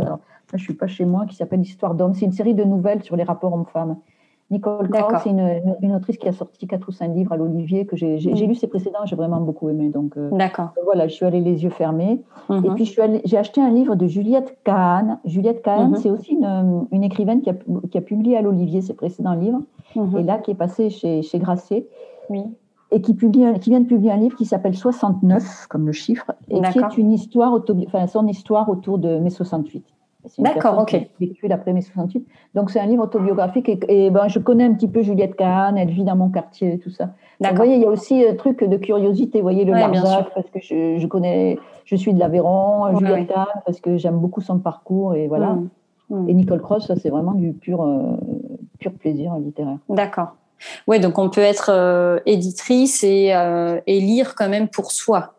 mm. 0.54 0.58
je 0.58 0.64
suis 0.64 0.74
pas 0.74 0.88
chez 0.88 1.06
moi, 1.06 1.26
qui 1.28 1.36
s'appelle 1.36 1.62
Histoire 1.62 1.96
d'homme. 1.96 2.14
C'est 2.14 2.26
une 2.26 2.34
série 2.34 2.56
de 2.56 2.64
nouvelles 2.64 3.04
sur 3.04 3.16
les 3.16 3.24
rapports 3.24 3.54
hommes-femmes. 3.54 3.98
Nicole 4.52 4.90
Cross, 4.90 5.24
c'est 5.24 5.30
une, 5.30 5.96
autrice 5.96 6.18
qui 6.18 6.28
a 6.28 6.34
sorti 6.34 6.68
quatre 6.68 6.90
ou 6.90 6.92
cinq 6.92 7.16
livres 7.16 7.32
à 7.32 7.38
l'Olivier 7.38 7.86
que 7.86 7.96
j'ai 7.96 8.18
mm. 8.18 8.48
lu 8.48 8.56
ses 8.56 8.68
précédents, 8.68 9.06
j'ai 9.06 9.16
vraiment 9.16 9.40
beaucoup 9.40 9.70
aimé. 9.70 9.90
Donc, 9.90 10.18
euh, 10.18 10.30
D'accord. 10.32 10.74
voilà, 10.84 11.08
je 11.08 11.14
suis 11.14 11.26
allée 11.26 11.40
les 11.40 11.64
yeux 11.64 11.70
fermés. 11.70 12.22
Et 12.50 12.70
puis, 12.76 12.86
j'ai 12.86 13.38
acheté 13.38 13.62
un 13.62 13.70
livre 13.70 13.96
de 13.96 14.08
Juliette 14.08 14.58
Kahn. 14.66 15.20
Juliette 15.24 15.62
Kahn, 15.62 15.94
mm-hmm. 15.94 15.98
c'est 15.98 16.10
aussi 16.10 16.38
une, 16.92 17.04
écrivaine 17.04 17.42
qui 17.42 17.50
a, 17.50 17.56
qui 17.90 17.98
a, 17.98 18.02
publié 18.02 18.38
à 18.38 18.42
l'Olivier 18.42 18.82
ses 18.82 18.94
précédents 18.94 19.34
livres, 19.34 19.62
et 19.96 20.24
là, 20.24 20.38
qui 20.38 20.52
est 20.52 20.56
passée 20.56 20.90
chez, 20.90 21.22
chez 21.22 21.40
Grasset. 21.40 21.88
Oui. 22.30 22.44
Et 22.94 23.02
qui, 23.02 23.14
publie, 23.14 23.46
qui 23.62 23.70
vient 23.70 23.80
de 23.80 23.88
publier 23.88 24.12
un 24.12 24.18
livre 24.18 24.36
qui 24.36 24.44
s'appelle 24.44 24.76
69, 24.76 25.68
comme 25.70 25.86
le 25.86 25.94
chiffre, 25.94 26.34
et 26.50 26.60
qui 26.60 26.80
est 26.80 26.98
une 26.98 27.14
histoire, 27.14 27.58
enfin, 27.88 28.06
son 28.08 28.28
histoire 28.28 28.68
autour 28.68 28.98
de 28.98 29.18
mai 29.18 29.30
68. 29.30 29.86
D'accord, 30.38 30.80
ok. 30.80 30.96
Vécu 31.20 31.48
l'après 31.48 31.74
mai 31.74 31.82
68. 31.82 32.26
Donc 32.56 32.70
c'est 32.70 32.80
un 32.80 32.86
livre 32.86 33.04
autobiographique 33.04 33.70
et, 33.88 34.10
ben, 34.10 34.28
je 34.28 34.40
connais 34.40 34.66
un 34.66 34.74
petit 34.74 34.88
peu 34.88 35.02
Juliette 35.02 35.36
Kahn, 35.36 35.78
elle 35.78 35.90
vit 35.90 36.04
dans 36.04 36.16
mon 36.16 36.30
quartier 36.30 36.74
et 36.74 36.80
tout 36.80 36.90
ça. 36.90 37.10
vous 37.40 37.56
voyez, 37.56 37.76
il 37.76 37.82
y 37.82 37.86
a 37.86 37.90
aussi 37.90 38.26
un 38.26 38.36
truc 38.36 38.64
de 38.64 38.78
curiosité. 38.78 39.40
Vous 39.40 39.44
voyez 39.44 39.66
le 39.66 39.74
ouais, 39.74 39.82
parce 40.34 40.50
que 40.50 40.60
je, 40.62 41.08
connais, 41.08 41.58
je 41.86 41.96
suis 41.96 42.14
de 42.14 42.20
l'Aveyron, 42.20 42.98
Juliette 42.98 43.30
Kahn 43.30 43.46
parce 43.66 43.80
que 43.80 43.98
j'aime 43.98 44.18
beaucoup 44.18 44.42
son 44.42 44.60
parcours 44.60 45.16
et 45.16 45.28
voilà. 45.28 45.54
Mmh, 45.54 45.70
mmh. 46.10 46.30
Et 46.30 46.34
Nicole 46.34 46.62
Cross, 46.62 46.88
ça 46.88 46.96
c'est 46.96 47.10
vraiment 47.10 47.34
du 47.34 47.54
pur, 47.54 47.82
euh, 47.82 48.18
pur 48.80 48.92
plaisir 48.94 49.36
littéraire. 49.38 49.78
D'accord. 49.90 50.36
Oui, 50.88 51.00
donc 51.00 51.18
on 51.18 51.30
peut 51.30 51.42
être 51.42 51.72
euh, 51.74 52.20
éditrice 52.26 53.04
et, 53.04 53.34
euh, 53.34 53.80
et 53.88 54.00
lire 54.00 54.36
quand 54.36 54.50
même 54.50 54.68
pour 54.68 54.92
soi. 54.92 55.34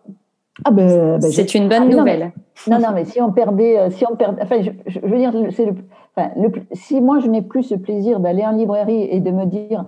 Ah 0.65 0.71
ben, 0.71 1.19
ben 1.19 1.31
c'est 1.31 1.55
une 1.55 1.69
bonne 1.69 1.83
ah, 1.83 1.97
nouvelle. 1.97 2.33
Non 2.67 2.79
mais, 2.79 2.87
non, 2.87 2.93
mais 2.95 3.05
si 3.05 3.21
on 3.21 3.33
perdait, 3.33 3.79
euh, 3.79 3.91
si 3.91 4.05
on 4.11 4.17
perdait, 4.17 4.43
enfin, 4.43 4.63
je, 4.87 5.01
veux 5.01 5.19
dire, 5.19 5.33
c'est 5.51 5.67
le, 5.67 5.75
enfin, 6.17 6.31
le, 6.37 6.51
si 6.73 7.01
moi 7.01 7.19
je 7.21 7.27
n'ai 7.27 7.43
plus 7.43 7.65
ce 7.65 7.75
plaisir 7.75 8.21
d'aller 8.21 8.45
en 8.45 8.53
librairie 8.53 9.09
et 9.11 9.21
de 9.21 9.31
me 9.31 9.47
dire, 9.47 9.85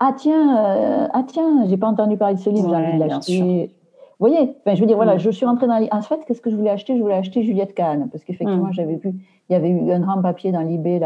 ah 0.00 0.12
tiens, 0.16 0.56
euh, 0.58 1.08
ah 1.12 1.22
tiens, 1.26 1.64
j'ai 1.66 1.76
pas 1.76 1.88
entendu 1.88 2.16
parler 2.16 2.34
de 2.34 2.40
ce 2.40 2.50
livre, 2.50 2.68
j'ai 2.68 2.76
envie 2.76 2.98
de 2.98 3.04
l'acheter. 3.04 3.74
Vous 4.20 4.26
voyez, 4.26 4.56
enfin, 4.60 4.74
je 4.74 4.80
veux 4.80 4.86
dire, 4.86 4.96
voilà, 4.96 5.14
mm. 5.14 5.20
je 5.20 5.30
suis 5.30 5.46
rentrée 5.46 5.68
dans. 5.68 5.80
En 5.92 6.02
fait, 6.02 6.24
qu'est-ce 6.26 6.40
que 6.40 6.50
je 6.50 6.56
voulais 6.56 6.70
acheter? 6.70 6.96
Je 6.96 7.02
voulais 7.02 7.14
acheter 7.14 7.44
Juliette 7.44 7.74
Kahn, 7.74 8.08
parce 8.10 8.24
qu'effectivement, 8.24 8.66
mm. 8.66 8.72
j'avais 8.72 8.96
vu, 8.96 9.14
il 9.48 9.52
y 9.52 9.54
avait 9.54 9.70
eu 9.70 9.92
un 9.92 10.00
grand 10.00 10.20
papier 10.20 10.50
dans 10.50 10.60
l'IB 10.60 11.02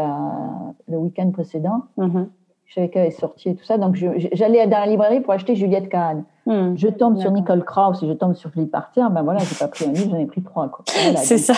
le 0.89 0.97
week-end 0.97 1.29
précédent. 1.31 1.83
Mm-hmm. 1.97 2.25
Je 2.73 2.79
savais 2.79 2.89
qu'elle 2.89 3.05
est 3.05 3.11
sortie 3.11 3.49
et 3.49 3.55
tout 3.55 3.63
ça. 3.63 3.77
Donc, 3.77 3.95
j'allais 4.31 4.65
dans 4.65 4.79
la 4.79 4.87
librairie 4.87 5.21
pour 5.21 5.31
acheter 5.31 5.53
Juliette 5.53 5.89
Kahn. 5.89 6.23
Mm. 6.47 6.73
Je 6.75 6.87
tombe 6.87 7.19
sur 7.19 7.29
Nicole 7.29 7.63
Krauss 7.63 8.01
et 8.01 8.07
je 8.07 8.13
tombe 8.13 8.33
sur 8.33 8.49
Philippe 8.49 8.73
Artier. 8.73 9.03
Ben 9.11 9.21
voilà, 9.21 9.41
j'ai 9.41 9.53
pas 9.53 9.67
pris 9.67 9.85
un 9.85 9.91
livre, 9.91 10.09
j'en 10.09 10.17
ai 10.17 10.25
pris 10.25 10.41
trois. 10.41 10.71
C'est 11.17 11.37
ça. 11.37 11.53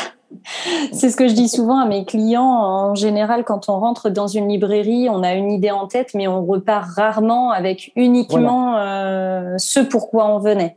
C'est 0.91 1.10
ce 1.10 1.15
que 1.15 1.30
je 1.30 1.34
dis 1.34 1.47
souvent 1.47 1.80
à 1.80 1.86
mes 1.86 2.04
clients. 2.04 2.43
En 2.43 2.95
général, 2.95 3.45
quand 3.45 3.69
on 3.69 3.80
rentre 3.80 4.10
dans 4.10 4.28
une 4.28 4.49
librairie, 4.49 5.08
on 5.10 5.23
a 5.23 5.36
une 5.36 5.51
idée 5.51 5.71
en 5.71 5.88
tête, 5.88 6.10
mais 6.15 6.28
on 6.28 6.45
repart 6.45 6.86
rarement 6.97 7.51
avec 7.51 7.93
uniquement 7.95 8.75
euh, 8.78 9.56
ce 9.58 9.80
pourquoi 9.80 10.28
on 10.28 10.39
venait. 10.39 10.75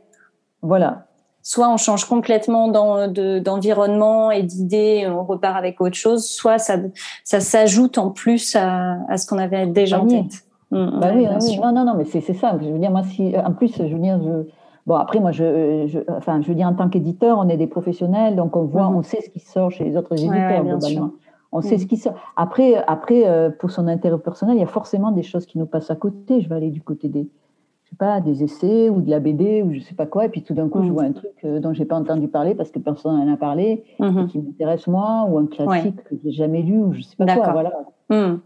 Voilà. 0.61 1.07
Soit 1.49 1.67
on 1.67 1.77
change 1.77 2.05
complètement 2.05 2.67
d'environnement 2.67 4.29
et 4.29 4.43
d'idées, 4.43 5.07
on 5.09 5.23
repart 5.23 5.57
avec 5.57 5.81
autre 5.81 5.95
chose, 5.95 6.29
soit 6.29 6.59
ça, 6.59 6.75
ça 7.23 7.39
s'ajoute 7.39 7.97
en 7.97 8.11
plus 8.11 8.55
à, 8.55 9.17
ce 9.17 9.25
qu'on 9.25 9.39
avait 9.39 9.65
déjà 9.65 9.99
en 9.99 10.05
tête. 10.05 10.45
Mm, 10.69 10.77
mm, 10.77 10.99
bah 10.99 11.07
oui, 11.15 11.25
oui. 11.41 11.59
Non, 11.59 11.71
non, 11.71 11.85
non, 11.85 11.95
mais 11.97 12.05
c'est 12.05 12.21
ça. 12.21 12.55
Je 12.61 12.67
veux 12.69 12.77
dire, 12.77 12.91
moi, 12.91 13.01
si, 13.01 13.33
en 13.35 13.51
plus, 13.53 13.75
je 13.75 13.91
veux 13.91 13.99
dire, 13.99 14.19
bon, 14.85 14.93
après, 14.93 15.19
moi, 15.19 15.31
je, 15.31 16.03
enfin, 16.15 16.39
je 16.39 16.47
veux 16.49 16.53
dire, 16.53 16.67
en 16.67 16.75
tant 16.75 16.87
qu'éditeur, 16.87 17.39
on 17.39 17.49
est 17.49 17.57
des 17.57 17.65
professionnels, 17.65 18.35
donc 18.35 18.55
on 18.55 18.65
voit, 18.65 18.83
mm-hmm. 18.83 18.97
on 18.97 19.01
sait 19.01 19.21
ce 19.21 19.31
qui 19.31 19.39
sort 19.39 19.71
chez 19.71 19.85
les 19.85 19.97
autres 19.97 20.13
éditeurs, 20.13 20.63
globalement. 20.63 21.13
On 21.51 21.61
sait 21.61 21.77
mm. 21.77 21.79
ce 21.79 21.85
qui 21.87 21.97
sort. 21.97 22.13
Après, 22.35 22.75
après 22.85 23.25
euh, 23.25 23.49
pour 23.49 23.71
son 23.71 23.87
intérêt 23.87 24.19
personnel, 24.19 24.55
il 24.55 24.59
y 24.59 24.63
a 24.63 24.67
forcément 24.67 25.09
des 25.09 25.23
choses 25.23 25.47
qui 25.47 25.57
nous 25.57 25.65
passent 25.65 25.89
à 25.89 25.95
côté. 25.95 26.41
Je 26.41 26.49
vais 26.49 26.57
aller 26.57 26.69
du 26.69 26.83
côté 26.83 27.07
des, 27.07 27.27
pas, 27.99 28.21
des 28.21 28.43
essais 28.43 28.89
ou 28.89 29.01
de 29.01 29.09
la 29.09 29.19
BD 29.19 29.61
ou 29.61 29.73
je 29.73 29.81
sais 29.81 29.93
pas 29.93 30.05
quoi. 30.05 30.25
Et 30.25 30.29
puis 30.29 30.41
tout 30.41 30.53
d'un 30.53 30.69
coup, 30.69 30.81
je 30.81 30.89
mm. 30.89 30.93
vois 30.93 31.03
un 31.03 31.11
truc 31.11 31.33
euh, 31.43 31.59
dont 31.59 31.73
j'ai 31.73 31.85
pas 31.85 31.95
entendu 31.95 32.27
parler 32.27 32.55
parce 32.55 32.71
que 32.71 32.79
personne 32.79 33.17
n'en 33.17 33.31
a 33.31 33.37
parlé, 33.37 33.83
mm-hmm. 33.99 34.27
qui 34.27 34.39
m'intéresse 34.39 34.87
moi, 34.87 35.27
ou 35.29 35.37
un 35.37 35.45
classique 35.45 36.03
que 36.05 36.15
j'ai 36.23 36.31
jamais 36.31 36.61
lu 36.61 36.77
ou 36.79 36.93
je 36.93 37.01
sais 37.01 37.15
pas 37.15 37.35
quoi. 37.35 37.51
Voilà. 37.51 37.71
Mm. 38.09 38.39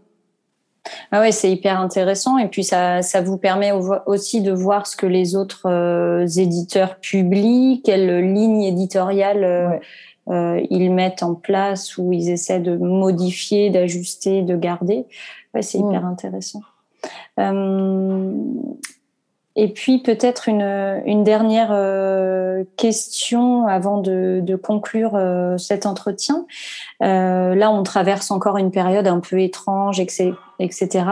Ah 1.10 1.20
ouais, 1.20 1.32
c'est 1.32 1.50
hyper 1.50 1.80
intéressant. 1.80 2.36
Et 2.36 2.48
puis 2.48 2.64
ça, 2.64 3.00
ça 3.00 3.22
vous 3.22 3.38
permet 3.38 3.72
aussi 4.06 4.42
de 4.42 4.52
voir 4.52 4.86
ce 4.86 4.96
que 4.96 5.06
les 5.06 5.34
autres 5.34 5.66
euh, 5.66 6.26
éditeurs 6.26 6.96
publient, 7.00 7.80
quelle 7.82 8.32
ligne 8.34 8.64
éditoriale 8.64 9.80
euh, 10.30 10.60
ils 10.70 10.90
mettent 10.90 11.22
en 11.22 11.34
place 11.34 11.96
ou 11.96 12.12
ils 12.12 12.30
essaient 12.30 12.60
de 12.60 12.76
modifier, 12.76 13.70
d'ajuster, 13.70 14.42
de 14.42 14.56
garder. 14.56 15.06
Ouais, 15.54 15.62
c'est 15.62 15.78
hyper 15.78 16.02
mm. 16.02 16.06
intéressant. 16.06 16.60
Et 19.56 19.68
puis 19.68 19.98
peut-être 19.98 20.48
une, 20.48 21.02
une 21.06 21.22
dernière 21.22 21.68
euh, 21.70 22.64
question 22.76 23.66
avant 23.68 23.98
de, 24.00 24.40
de 24.42 24.56
conclure 24.56 25.12
euh, 25.14 25.58
cet 25.58 25.86
entretien. 25.86 26.44
Euh, 27.02 27.54
là, 27.54 27.70
on 27.70 27.84
traverse 27.84 28.32
encore 28.32 28.56
une 28.56 28.72
période 28.72 29.06
un 29.06 29.20
peu 29.20 29.40
étrange, 29.40 30.00
etc. 30.00 31.04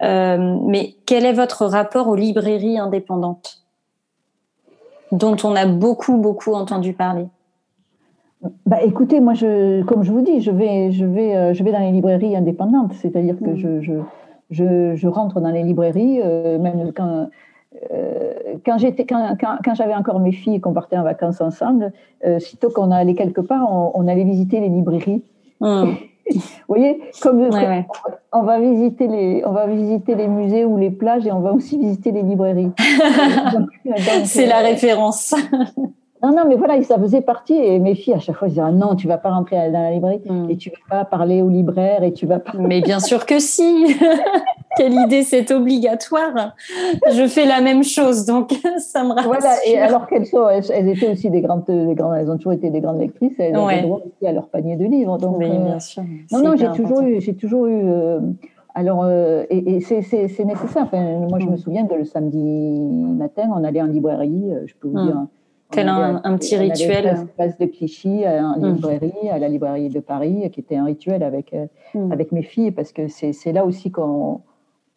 mais 0.00 0.94
quel 1.04 1.26
est 1.26 1.34
votre 1.34 1.66
rapport 1.66 2.08
aux 2.08 2.16
librairies 2.16 2.78
indépendantes 2.78 3.62
dont 5.12 5.36
on 5.44 5.54
a 5.54 5.66
beaucoup, 5.66 6.16
beaucoup 6.16 6.54
entendu 6.54 6.94
parler? 6.94 7.26
Bah, 8.64 8.82
écoutez, 8.82 9.20
moi, 9.20 9.34
je, 9.34 9.82
comme 9.82 10.02
je 10.02 10.12
vous 10.12 10.22
dis, 10.22 10.40
je 10.40 10.50
vais, 10.50 10.92
je 10.92 11.04
vais, 11.04 11.54
je 11.54 11.62
vais 11.62 11.72
dans 11.72 11.78
les 11.80 11.92
librairies 11.92 12.36
indépendantes, 12.36 12.92
c'est-à-dire 12.94 13.36
que 13.38 13.50
mmh. 13.50 14.02
je, 14.50 14.96
je, 14.96 15.06
rentre 15.06 15.40
dans 15.40 15.50
les 15.50 15.62
librairies, 15.62 16.20
même 16.58 16.92
quand 16.94 17.28
quand 18.64 18.78
j'étais, 18.78 19.04
quand, 19.04 19.36
quand, 19.40 19.74
j'avais 19.74 19.94
encore 19.94 20.20
mes 20.20 20.32
filles 20.32 20.56
et 20.56 20.60
qu'on 20.60 20.72
partait 20.72 20.96
en 20.96 21.02
vacances 21.02 21.40
ensemble, 21.40 21.92
euh, 22.24 22.38
sitôt 22.38 22.70
qu'on 22.70 22.90
allait 22.90 23.14
quelque 23.14 23.40
part, 23.40 23.68
on, 23.94 24.08
allait 24.08 24.24
visiter 24.24 24.60
les 24.60 24.68
librairies. 24.68 25.22
Hmm. 25.60 25.92
Vous 26.28 26.40
voyez, 26.66 27.00
comme 27.22 27.48
on 28.32 28.42
va 28.42 28.58
visiter 28.58 29.06
les, 29.06 29.42
on 29.46 29.52
va 29.52 29.66
visiter 29.68 30.16
les 30.16 30.26
musées 30.26 30.64
ou 30.64 30.76
les 30.76 30.90
plages 30.90 31.24
et 31.26 31.30
on 31.30 31.40
va 31.40 31.52
aussi 31.52 31.78
visiter 31.78 32.10
les 32.10 32.22
librairies. 32.22 32.72
C'est 34.24 34.46
la 34.46 34.58
référence. 34.58 35.34
Non, 36.22 36.30
non, 36.30 36.44
mais 36.48 36.56
voilà, 36.56 36.82
ça 36.82 36.98
faisait 36.98 37.20
partie. 37.20 37.54
Et 37.54 37.78
mes 37.78 37.94
filles, 37.94 38.14
à 38.14 38.18
chaque 38.18 38.36
fois, 38.36 38.48
ils 38.48 38.52
disaient 38.52 38.62
ah 38.64 38.72
Non, 38.72 38.94
tu 38.94 39.06
vas 39.08 39.18
pas 39.18 39.30
rentrer 39.30 39.70
dans 39.70 39.82
la 39.82 39.90
librairie 39.90 40.20
hmm. 40.24 40.50
et 40.50 40.56
tu 40.56 40.70
vas 40.70 40.98
pas 40.98 41.04
parler 41.04 41.42
au 41.42 41.48
libraire 41.48 42.02
et 42.02 42.12
tu 42.12 42.26
vas 42.26 42.38
pas. 42.38 42.52
Mais 42.58 42.80
bien 42.80 43.00
sûr 43.00 43.26
que 43.26 43.38
si 43.38 43.96
Quelle 44.76 44.92
idée, 44.92 45.22
c'est 45.22 45.50
obligatoire. 45.52 46.54
Je 47.10 47.26
fais 47.26 47.46
la 47.46 47.62
même 47.62 47.82
chose, 47.82 48.26
donc 48.26 48.52
ça 48.78 49.04
me 49.04 49.12
rassure. 49.12 49.32
Voilà, 49.32 49.54
et 49.66 49.78
alors 49.78 50.06
qu'elles 50.06 50.26
sont, 50.26 50.46
elles, 50.48 50.88
étaient 50.88 51.10
aussi 51.10 51.30
des 51.30 51.40
grandes, 51.40 51.64
des 51.66 51.94
grandes, 51.94 52.16
elles 52.16 52.30
ont 52.30 52.36
toujours 52.36 52.52
été 52.52 52.68
des 52.68 52.80
grandes 52.80 53.00
lectrices, 53.00 53.32
elles 53.38 53.56
ont 53.56 53.68
droit 53.82 54.02
aussi 54.04 54.26
à 54.26 54.32
leur 54.32 54.48
panier 54.48 54.76
de 54.76 54.84
livres. 54.84 55.16
Donc, 55.16 55.38
oui, 55.38 55.48
bien 55.48 55.80
sûr. 55.80 56.02
Non, 56.30 56.42
non, 56.42 56.56
j'ai 56.56 56.70
toujours 56.72 57.00
eu, 57.00 57.20
j'ai 57.20 57.34
toujours 57.34 57.66
eu. 57.66 57.80
Euh, 57.84 58.20
alors, 58.74 59.04
euh, 59.04 59.44
et, 59.48 59.80
c'est 59.80 59.96
nécessaire. 60.44 60.82
Enfin, 60.82 61.02
moi, 61.30 61.38
je 61.38 61.46
me 61.46 61.52
hmm. 61.52 61.56
souviens 61.56 61.86
que 61.86 61.94
le 61.94 62.04
samedi 62.04 62.38
matin, 62.38 63.48
on 63.54 63.64
allait 63.64 63.80
en 63.80 63.86
librairie, 63.86 64.52
je 64.66 64.74
peux 64.74 64.88
vous 64.88 64.98
hmm. 64.98 65.06
dire 65.06 65.26
Tel 65.76 65.88
un, 65.88 66.20
un, 66.24 66.36
petit 66.36 66.56
rituel. 66.56 67.06
À 67.06 67.24
place 67.36 67.58
de 67.58 67.66
Clichy, 67.66 68.24
à 68.24 68.40
la 68.40 68.56
hmm. 68.56 68.74
librairie, 68.74 69.30
à 69.30 69.38
la 69.38 69.48
librairie 69.48 69.88
de 69.88 70.00
Paris, 70.00 70.50
qui 70.50 70.60
était 70.60 70.76
un 70.76 70.84
rituel 70.84 71.22
avec, 71.22 71.52
euh, 71.54 71.66
hmm. 71.94 72.12
avec 72.12 72.32
mes 72.32 72.42
filles, 72.42 72.70
parce 72.72 72.92
que 72.92 73.08
c'est 73.08 73.52
là 73.52 73.64
aussi 73.64 73.90
qu'on 73.90 74.40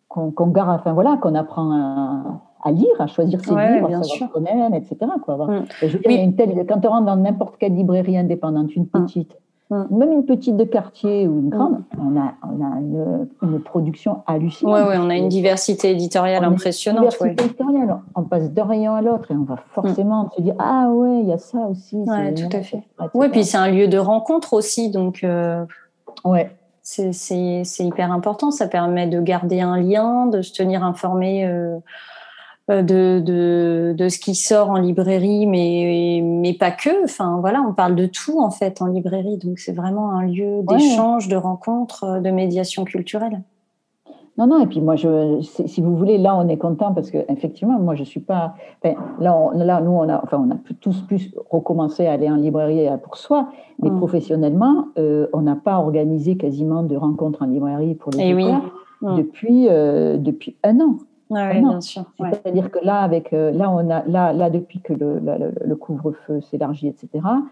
qu'on 0.07 0.47
garde, 0.47 0.79
enfin 0.79 0.93
voilà, 0.93 1.17
qu'on 1.21 1.35
apprend 1.35 1.71
à, 1.71 2.41
à, 2.63 2.71
lire, 2.71 2.95
à 2.97 3.05
choisir 3.05 3.39
ses 3.41 3.51
livres, 3.51 3.93
à 3.93 4.01
savoir 4.01 4.31
qu'on 4.31 4.45
aime, 4.45 4.73
etc. 4.73 4.95
Quoi. 5.23 5.35
Hmm. 5.35 5.65
je 5.83 5.97
il 6.03 6.11
y 6.11 6.17
a 6.17 6.23
une 6.23 6.35
telle, 6.35 6.65
quand 6.67 6.83
on 6.83 6.89
rentre 6.89 7.05
dans 7.05 7.15
n'importe 7.15 7.57
quelle 7.59 7.75
librairie 7.75 8.17
indépendante, 8.17 8.75
une 8.75 8.87
petite, 8.87 9.37
Mm. 9.48 9.48
Même 9.71 10.11
une 10.11 10.25
petite 10.25 10.57
de 10.57 10.63
quartier 10.63 11.27
ou 11.27 11.41
une 11.41 11.49
grande, 11.49 11.83
mm. 11.95 11.99
on 11.99 12.19
a, 12.19 12.33
on 12.41 12.65
a 12.65 12.79
une, 12.79 13.27
une, 13.43 13.61
production 13.61 14.23
hallucinante. 14.25 14.73
Oui, 14.73 14.87
ouais, 14.87 14.97
on 14.97 15.11
a 15.11 15.15
une 15.15 15.29
diversité 15.29 15.91
éditoriale 15.91 16.43
impressionnante. 16.43 17.03
Une 17.03 17.09
diversité 17.09 17.45
éditoriale. 17.45 17.99
On 18.15 18.23
passe 18.23 18.49
d'un 18.49 18.65
rayon 18.65 18.95
à 18.95 19.03
l'autre 19.03 19.29
et 19.29 19.35
on 19.35 19.43
va 19.43 19.57
forcément 19.75 20.23
mm. 20.23 20.29
se 20.35 20.41
dire 20.41 20.55
Ah 20.57 20.89
ouais, 20.89 21.19
il 21.21 21.27
y 21.27 21.33
a 21.33 21.37
ça 21.37 21.59
aussi. 21.69 21.97
Oui, 21.97 22.33
tout 22.33 22.57
à 22.57 22.63
fait. 22.63 22.81
Oui, 23.13 23.29
puis 23.29 23.45
c'est 23.45 23.57
un 23.57 23.69
lieu 23.69 23.87
de 23.87 23.99
rencontre 23.99 24.53
aussi. 24.53 24.89
Donc, 24.89 25.23
euh, 25.23 25.63
ouais. 26.25 26.49
c'est 26.81 27.13
hyper 27.79 28.11
important. 28.11 28.49
Ça 28.49 28.67
permet 28.67 29.05
de 29.05 29.21
garder 29.21 29.61
un 29.61 29.77
lien, 29.77 30.25
de 30.25 30.41
se 30.41 30.51
tenir 30.51 30.83
informé. 30.83 31.45
Euh, 31.45 31.77
de, 32.69 33.19
de, 33.19 33.95
de, 33.97 34.09
ce 34.09 34.19
qui 34.19 34.35
sort 34.35 34.69
en 34.69 34.77
librairie, 34.77 35.47
mais, 35.47 36.21
mais 36.23 36.53
pas 36.53 36.69
que. 36.69 37.03
Enfin, 37.03 37.39
voilà, 37.41 37.61
on 37.67 37.73
parle 37.73 37.95
de 37.95 38.05
tout 38.05 38.39
en 38.39 38.51
fait 38.51 38.81
en 38.81 38.85
librairie. 38.85 39.37
Donc, 39.37 39.57
c'est 39.57 39.73
vraiment 39.73 40.11
un 40.11 40.25
lieu 40.25 40.61
d'échange, 40.63 41.27
de 41.27 41.35
rencontre, 41.35 42.03
euh, 42.03 42.19
de 42.19 42.29
médiation 42.29 42.85
culturelle. 42.85 43.41
Non, 44.37 44.45
non, 44.45 44.61
et 44.61 44.67
puis 44.67 44.81
moi, 44.81 44.95
je, 44.95 45.41
si 45.41 45.81
vous 45.81 45.97
voulez, 45.97 46.17
là, 46.17 46.35
on 46.37 46.47
est 46.47 46.57
content 46.57 46.93
parce 46.93 47.11
que 47.11 47.17
effectivement, 47.27 47.77
moi, 47.79 47.95
je 47.95 48.03
suis 48.03 48.21
pas. 48.21 48.53
là, 48.83 49.35
là, 49.53 49.81
nous, 49.81 49.91
on 49.91 50.07
a, 50.07 50.21
enfin, 50.23 50.45
on 50.47 50.51
a 50.51 50.57
tous 50.79 51.01
plus 51.01 51.33
recommencé 51.49 52.05
à 52.05 52.13
aller 52.13 52.29
en 52.29 52.35
librairie 52.35 52.87
pour 53.03 53.17
soi, 53.17 53.49
mais 53.81 53.89
mm. 53.89 53.97
professionnellement, 53.97 54.85
euh, 54.97 55.27
on 55.33 55.41
n'a 55.41 55.57
pas 55.57 55.79
organisé 55.79 56.37
quasiment 56.37 56.83
de 56.83 56.95
rencontres 56.95 57.41
en 57.41 57.47
librairie 57.47 57.95
pour 57.95 58.13
les 58.13 58.29
eh 58.29 58.33
auteurs 58.33 58.71
mm. 59.01 59.17
depuis, 59.17 59.65
depuis 59.65 60.55
un 60.63 60.79
an. 60.79 60.95
Ah 61.31 61.51
oui, 61.53 61.61
bien 61.61 61.81
sûr. 61.81 62.05
C'est-à-dire 62.19 62.71
que 62.71 62.79
là, 62.83 63.01
avec 63.01 63.33
euh, 63.33 63.51
là, 63.51 63.69
on 63.69 63.89
a 63.89 64.03
là, 64.05 64.33
là 64.33 64.49
depuis 64.49 64.79
que 64.79 64.93
le, 64.93 65.21
le, 65.63 65.75
couvre-feu 65.75 66.41
s'élargit, 66.41 66.87
etc. 66.87 67.09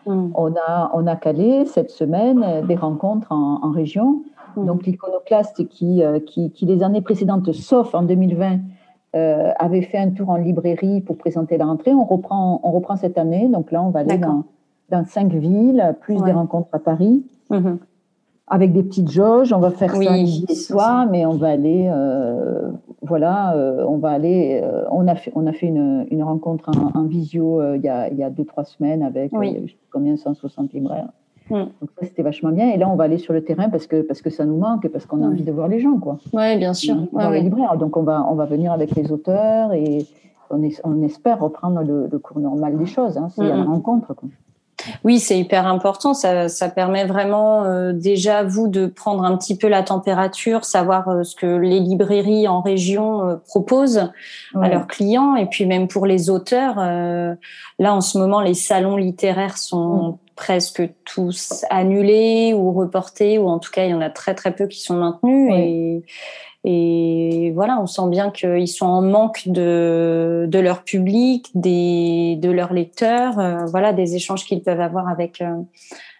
Mm. 0.07 0.29
On 0.33 0.53
a 0.55 0.91
on 0.93 1.05
a 1.05 1.15
calé 1.15 1.65
cette 1.65 1.91
semaine 1.91 2.43
euh, 2.43 2.61
des 2.63 2.75
rencontres 2.75 3.31
en, 3.31 3.59
en 3.63 3.71
région. 3.71 4.23
Mm. 4.55 4.65
Donc 4.65 4.85
l'iconoclaste 4.85 5.67
qui, 5.67 6.03
euh, 6.03 6.19
qui, 6.19 6.51
qui 6.51 6.65
les 6.65 6.81
années 6.81 7.01
précédentes, 7.01 7.51
sauf 7.51 7.93
en 7.93 8.01
2020, 8.01 8.57
euh, 9.15 9.51
avait 9.59 9.83
fait 9.83 9.99
un 9.99 10.09
tour 10.09 10.29
en 10.29 10.37
librairie 10.37 11.01
pour 11.01 11.17
présenter 11.17 11.57
la 11.57 11.65
rentrée. 11.65 11.93
On 11.93 12.05
reprend 12.05 12.59
on 12.63 12.71
reprend 12.71 12.95
cette 12.95 13.17
année. 13.17 13.47
Donc 13.47 13.71
là, 13.71 13.83
on 13.83 13.91
va 13.91 13.99
aller 13.99 14.17
dans 14.17 14.43
dans 14.89 15.05
cinq 15.05 15.33
villes, 15.33 15.95
plus 16.01 16.19
des 16.23 16.31
rencontres 16.31 16.69
à 16.71 16.79
Paris. 16.79 17.25
Mm-hmm 17.51 17.77
avec 18.47 18.71
des 18.71 18.83
petites 18.83 19.11
jauges, 19.11 19.51
on 19.51 19.59
va 19.59 19.71
faire 19.71 19.93
ça 19.93 20.17
ici 20.17 20.55
soir, 20.55 21.07
mais 21.09 21.25
on 21.25 21.35
va 21.35 21.49
aller, 21.49 21.89
euh, 21.91 22.69
voilà, 23.01 23.53
euh, 23.55 23.83
on 23.85 23.97
va 23.97 24.11
aller, 24.11 24.61
euh, 24.63 24.85
on 24.89 25.05
a 25.07 25.15
fait, 25.15 25.31
on 25.35 25.45
a 25.47 25.51
fait 25.51 25.67
une, 25.67 26.07
une 26.11 26.23
rencontre 26.23 26.71
en, 26.93 27.03
visio 27.03 27.61
il, 27.75 27.81
y 27.81 27.89
a, 27.89 28.09
il 28.09 28.17
y 28.17 28.23
a 28.23 28.29
deux 28.29 28.45
trois 28.45 28.63
semaines 28.63 29.03
avec 29.03 29.31
combien 29.91 30.15
160 30.15 30.71
libraires. 30.73 31.09
Mm. 31.49 31.55
Donc 31.55 31.89
ça 31.99 32.05
c'était 32.05 32.23
vachement 32.23 32.51
bien. 32.51 32.69
Et 32.69 32.77
là 32.77 32.89
on 32.89 32.95
va 32.95 33.03
aller 33.05 33.17
sur 33.17 33.33
le 33.33 33.43
terrain 33.43 33.69
parce 33.69 33.87
que 33.87 34.01
parce 34.01 34.21
que 34.21 34.29
ça 34.29 34.45
nous 34.45 34.57
manque, 34.57 34.87
parce 34.87 35.05
qu'on 35.05 35.21
a 35.23 35.27
envie 35.27 35.43
de 35.43 35.51
voir 35.51 35.67
les 35.67 35.79
gens, 35.79 35.97
quoi. 35.97 36.17
Oui, 36.33 36.57
bien 36.57 36.73
sûr. 36.73 36.95
Voir 37.11 37.31
les 37.31 37.41
libraires. 37.41 37.77
Donc 37.77 37.97
on 37.97 38.03
va 38.03 38.25
on 38.29 38.35
va 38.35 38.45
venir 38.45 38.71
avec 38.71 38.95
les 38.95 39.11
auteurs 39.11 39.73
et 39.73 40.05
on, 40.49 40.61
est, 40.63 40.79
on 40.85 41.01
espère 41.03 41.39
reprendre 41.39 41.81
le, 41.81 42.19
cours 42.19 42.39
normal 42.39 42.77
des 42.77 42.85
choses. 42.85 43.17
Hein, 43.17 43.27
c'est 43.29 43.43
mm, 43.43 43.47
la 43.47 43.57
mm. 43.57 43.67
rencontre. 43.67 44.13
Quoi. 44.13 44.29
Oui, 45.03 45.19
c'est 45.19 45.37
hyper 45.37 45.67
important. 45.67 46.13
Ça, 46.13 46.49
ça 46.49 46.69
permet 46.69 47.05
vraiment 47.05 47.63
euh, 47.63 47.93
déjà 47.93 48.43
vous 48.43 48.67
de 48.67 48.87
prendre 48.87 49.23
un 49.23 49.37
petit 49.37 49.57
peu 49.57 49.67
la 49.67 49.83
température, 49.83 50.65
savoir 50.65 51.07
euh, 51.09 51.23
ce 51.23 51.35
que 51.35 51.45
les 51.45 51.79
librairies 51.79 52.47
en 52.47 52.61
région 52.61 53.27
euh, 53.27 53.35
proposent 53.47 54.11
à 54.59 54.69
leurs 54.69 54.87
clients, 54.87 55.35
et 55.35 55.45
puis 55.45 55.65
même 55.65 55.87
pour 55.87 56.05
les 56.05 56.29
auteurs. 56.29 56.75
là, 56.77 57.93
en 57.93 58.01
ce 58.01 58.17
moment, 58.17 58.41
les 58.41 58.53
salons 58.53 58.97
littéraires 58.97 59.57
sont 59.57 60.11
mm. 60.11 60.17
presque 60.35 60.89
tous 61.05 61.65
annulés 61.69 62.53
ou 62.53 62.71
reportés, 62.71 63.37
ou 63.37 63.47
en 63.49 63.59
tout 63.59 63.71
cas, 63.71 63.85
il 63.85 63.91
y 63.91 63.93
en 63.93 64.01
a 64.01 64.09
très 64.09 64.35
très 64.35 64.51
peu 64.51 64.67
qui 64.67 64.81
sont 64.81 64.95
maintenus. 64.95 65.51
Et 65.53 66.03
et 66.63 67.51
voilà, 67.55 67.79
on 67.81 67.85
sent 67.85 68.09
bien 68.09 68.31
qu'ils 68.31 68.67
sont 68.67 68.85
en 68.85 69.01
manque 69.01 69.47
de, 69.47 70.47
de 70.49 70.59
leur 70.59 70.83
public, 70.83 71.49
des, 71.55 72.37
de 72.41 72.49
leurs 72.49 72.73
lecteurs, 72.73 73.39
euh, 73.39 73.65
voilà, 73.67 73.93
des 73.93 74.15
échanges 74.15 74.43
qu'ils 74.45 74.63
peuvent 74.63 74.81
avoir 74.81 75.07
avec, 75.07 75.41
euh, 75.41 75.45
euh, 75.45 75.55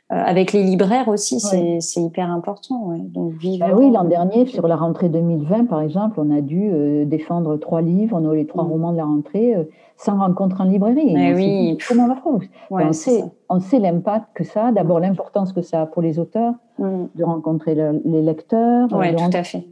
avec 0.10 0.54
les 0.54 0.63
libraires 0.63 1.08
aussi, 1.08 1.39
c'est 1.39 2.02
hyper 2.02 2.32
important. 2.32 2.84
Ouais. 2.86 3.00
Donc, 3.00 3.34
bah 3.60 3.71
oui, 3.76 3.91
l'an 3.91 4.06
dernier, 4.06 4.45
sur 4.45 4.67
la 4.67 4.76
rentrée 4.76 5.10
2020, 5.10 5.65
par 5.65 5.82
exemple, 5.82 6.19
on 6.19 6.32
a 6.32 6.39
dû 6.39 6.71
défendre 7.06 7.58
trois 7.58 7.82
livres, 7.82 8.17
on 8.21 8.30
a 8.30 8.36
les 8.36 8.45
trois 8.45 8.63
mm. 8.63 8.71
romans 8.71 8.91
de 8.93 8.97
la 8.97 9.06
rentrée, 9.06 9.56
sans 9.97 10.17
rencontre 10.17 10.62
en 10.62 10.65
librairie. 10.65 11.13
Mais 11.13 11.34
oui. 11.34 11.78
Comment 11.89 12.06
on 12.06 12.08
va 12.08 12.15
faire 12.15 12.50
on, 12.69 12.93
sait, 12.93 13.23
on 13.50 13.60
sait 13.60 13.80
l'impact 13.80 14.28
que 14.34 14.43
ça 14.45 14.67
a, 14.67 14.71
d'abord 14.71 15.00
l'importance 15.02 15.52
que 15.52 15.62
ça 15.62 15.82
a 15.82 15.86
pour 15.88 16.04
les 16.04 16.19
auteurs, 16.19 16.54
mm. 16.78 17.06
de 17.15 17.23
rencontrer 17.26 17.76
les 18.06 18.21
lecteurs. 18.21 18.88
Oui, 18.93 19.13
tout 19.13 19.23
à 19.34 19.43
fait. 19.43 19.65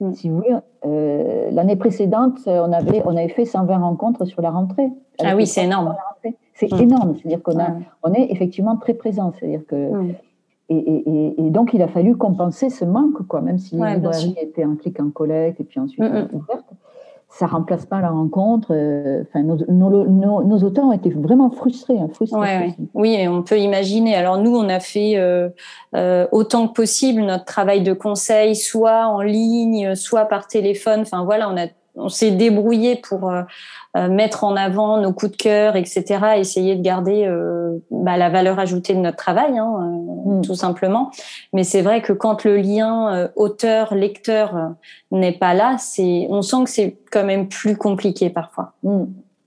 Mm. 0.00 0.12
Si 0.12 0.28
vous 0.28 0.36
voulez, 0.36 0.54
euh, 0.84 1.50
l'année 1.50 1.76
précédente, 1.76 2.40
on 2.46 2.72
avait, 2.72 3.02
on 3.04 3.16
avait 3.16 3.28
fait 3.28 3.44
120 3.44 3.78
rencontres 3.78 4.24
sur 4.24 4.42
la 4.42 4.50
rentrée. 4.50 4.90
Ah 5.22 5.34
oui, 5.36 5.46
c'est 5.46 5.64
énorme. 5.64 5.94
C'est 6.54 6.72
mm. 6.72 6.80
énorme. 6.80 7.14
C'est-à-dire 7.16 7.42
qu'on 7.42 7.58
a, 7.58 7.68
on 8.02 8.12
est 8.12 8.30
effectivement 8.30 8.76
très 8.76 8.94
présent. 8.94 9.32
C'est-à-dire 9.38 9.64
que, 9.66 9.74
mm. 9.74 10.14
et, 10.70 10.76
et, 10.76 11.46
et, 11.46 11.50
donc, 11.50 11.72
il 11.72 11.82
a 11.82 11.88
fallu 11.88 12.16
compenser 12.16 12.70
ce 12.70 12.84
manque, 12.84 13.26
quoi, 13.26 13.40
même 13.40 13.58
si 13.58 13.76
les 13.76 13.94
librairies 13.94 14.36
étaient 14.40 14.64
en 14.64 14.76
clic 14.76 15.00
en 15.00 15.10
collecte 15.10 15.60
et 15.60 15.64
puis 15.64 15.80
ensuite 15.80 16.04
ouvertes 16.32 16.72
ça 17.38 17.46
remplace 17.46 17.84
pas 17.84 18.00
la 18.00 18.10
rencontre. 18.10 18.68
Euh, 18.70 19.22
enfin, 19.28 19.42
nos, 19.42 19.58
nos, 19.68 20.42
nos, 20.42 20.58
auteurs 20.60 20.86
ont 20.86 20.92
été 20.92 21.10
vraiment 21.10 21.50
frustrés. 21.50 21.98
Hein, 21.98 22.08
frustrés, 22.12 22.74
Oui, 22.94 23.14
et 23.14 23.28
on 23.28 23.42
peut 23.42 23.58
imaginer. 23.58 24.14
Alors 24.14 24.38
nous, 24.38 24.56
on 24.56 24.68
a 24.70 24.80
fait 24.80 25.16
euh, 25.16 25.50
euh, 25.94 26.26
autant 26.32 26.66
que 26.66 26.72
possible 26.72 27.20
notre 27.20 27.44
travail 27.44 27.82
de 27.82 27.92
conseil, 27.92 28.56
soit 28.56 29.06
en 29.06 29.20
ligne, 29.20 29.94
soit 29.94 30.24
par 30.24 30.46
téléphone. 30.46 31.00
Enfin 31.00 31.24
voilà, 31.24 31.50
on 31.50 31.56
a 31.58 31.66
on 31.96 32.08
s'est 32.08 32.30
débrouillé 32.30 32.96
pour 32.96 33.30
euh, 33.30 33.42
euh, 33.96 34.08
mettre 34.08 34.44
en 34.44 34.54
avant 34.56 35.00
nos 35.00 35.12
coups 35.12 35.32
de 35.32 35.36
cœur, 35.36 35.76
etc. 35.76 36.04
Essayer 36.36 36.76
de 36.76 36.82
garder 36.82 37.24
euh, 37.24 37.78
bah, 37.90 38.16
la 38.16 38.28
valeur 38.28 38.58
ajoutée 38.58 38.94
de 38.94 39.00
notre 39.00 39.16
travail, 39.16 39.58
hein, 39.58 40.02
mm. 40.24 40.42
tout 40.42 40.54
simplement. 40.54 41.10
Mais 41.52 41.64
c'est 41.64 41.82
vrai 41.82 42.02
que 42.02 42.12
quand 42.12 42.44
le 42.44 42.56
lien 42.58 43.28
auteur-lecteur 43.36 44.74
n'est 45.10 45.32
pas 45.32 45.54
là, 45.54 45.76
c'est, 45.78 46.26
on 46.30 46.42
sent 46.42 46.64
que 46.64 46.70
c'est 46.70 46.96
quand 47.10 47.24
même 47.24 47.48
plus 47.48 47.76
compliqué 47.76 48.30
parfois. 48.30 48.72
Mm. 48.82 49.04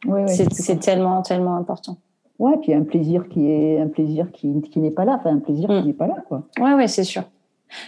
Oui, 0.07 0.21
c'est 0.27 0.79
tellement, 0.79 1.21
tellement 1.21 1.55
important. 1.57 1.97
Ouais, 2.39 2.53
puis 2.61 2.73
un 2.73 2.83
plaisir 2.83 3.27
qui 3.27 3.51
est 3.51 3.81
un 3.81 3.87
plaisir 3.87 4.31
qui, 4.31 4.61
qui 4.61 4.79
n'est 4.79 4.91
pas 4.91 5.03
là, 5.03 5.17
enfin 5.19 5.35
un 5.35 5.39
plaisir 5.39 5.67
qui 5.67 5.81
mm. 5.81 5.85
n'est 5.85 5.93
pas 5.93 6.07
là, 6.07 6.15
quoi. 6.27 6.43
Ouais, 6.59 6.73
ouais, 6.73 6.87
c'est 6.87 7.03
sûr. 7.03 7.23